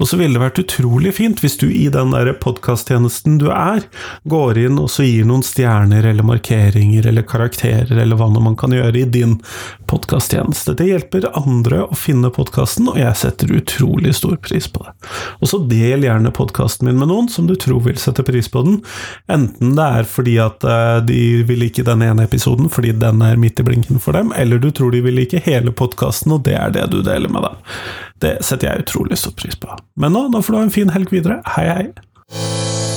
Og 0.02 0.08
så 0.10 0.18
ville 0.18 0.34
det 0.34 0.42
vært 0.42 0.60
utrolig 0.64 1.12
fint 1.14 1.38
hvis 1.42 1.54
du 1.60 1.68
i 1.70 1.86
den 1.94 2.10
der 2.14 2.32
podkasttjenesten 2.42 3.38
du 3.38 3.46
er, 3.54 3.84
går 4.26 4.58
inn 4.64 4.80
og 4.82 4.90
så 4.90 5.06
gir 5.06 5.28
noen 5.28 5.44
stjerner 5.46 6.06
eller 6.10 6.26
markeringer 6.26 7.06
eller 7.06 7.26
karakterer 7.26 7.94
eller 7.94 8.18
hva 8.18 8.26
nå 8.32 8.42
man 8.42 8.58
kan 8.58 8.74
gjøre 8.74 9.04
i 9.04 9.06
din 9.06 9.36
podkasttjeneste. 9.88 10.74
Det 10.78 10.88
hjelper 10.88 11.30
andre 11.38 11.84
å 11.86 11.98
finne 11.98 12.32
podkasten, 12.34 12.90
og 12.90 12.98
jeg 12.98 13.14
setter 13.22 13.54
utrolig 13.56 14.16
stor 14.18 14.34
pris 14.42 14.66
på 14.70 14.82
det. 14.82 14.94
Og 15.38 15.52
så 15.52 15.62
del 15.70 16.04
gjerne 16.08 16.34
podkasten 16.34 16.90
min 16.90 16.98
med 16.98 17.12
noen 17.12 17.30
som 17.32 17.46
du 17.46 17.54
tror 17.54 17.84
vil 17.86 17.98
sette 18.02 18.26
pris 18.26 18.50
på 18.50 18.64
den, 18.66 18.80
enten 19.30 19.76
det 19.78 19.88
er 20.00 20.10
fordi 20.10 20.36
at 20.42 20.66
eh, 20.66 20.98
de 21.06 21.22
vil 21.48 21.62
like 21.62 21.86
den 21.86 22.02
ene 22.04 22.26
episoden 22.26 22.68
fordi 22.72 22.92
den 22.98 23.22
er 23.24 23.38
midt 23.40 23.62
i 23.62 23.66
blinken 23.66 24.02
for 24.02 24.18
dem, 24.18 24.34
eller 24.36 24.58
du 24.58 24.70
tror 24.74 24.92
de 24.94 25.02
vil 25.06 25.16
like 25.22 25.40
hele 25.68 25.76
podkasten, 25.76 26.32
og 26.32 26.44
det 26.48 26.56
er 26.58 26.74
det 26.74 26.88
du 26.92 27.02
deler 27.02 27.28
med 27.28 27.44
dem. 27.46 27.56
Det 28.24 28.36
setter 28.42 28.72
jeg 28.72 28.86
utrolig 28.88 29.18
stor 29.20 29.36
pris 29.38 29.56
på. 29.58 29.70
Men 29.96 30.16
nå, 30.16 30.28
nå 30.32 30.42
får 30.42 30.54
du 30.54 30.58
ha 30.58 30.66
en 30.66 30.74
fin 30.74 30.94
helg 30.94 31.12
videre. 31.12 31.42
Hei, 31.56 31.68
hei! 31.68 32.87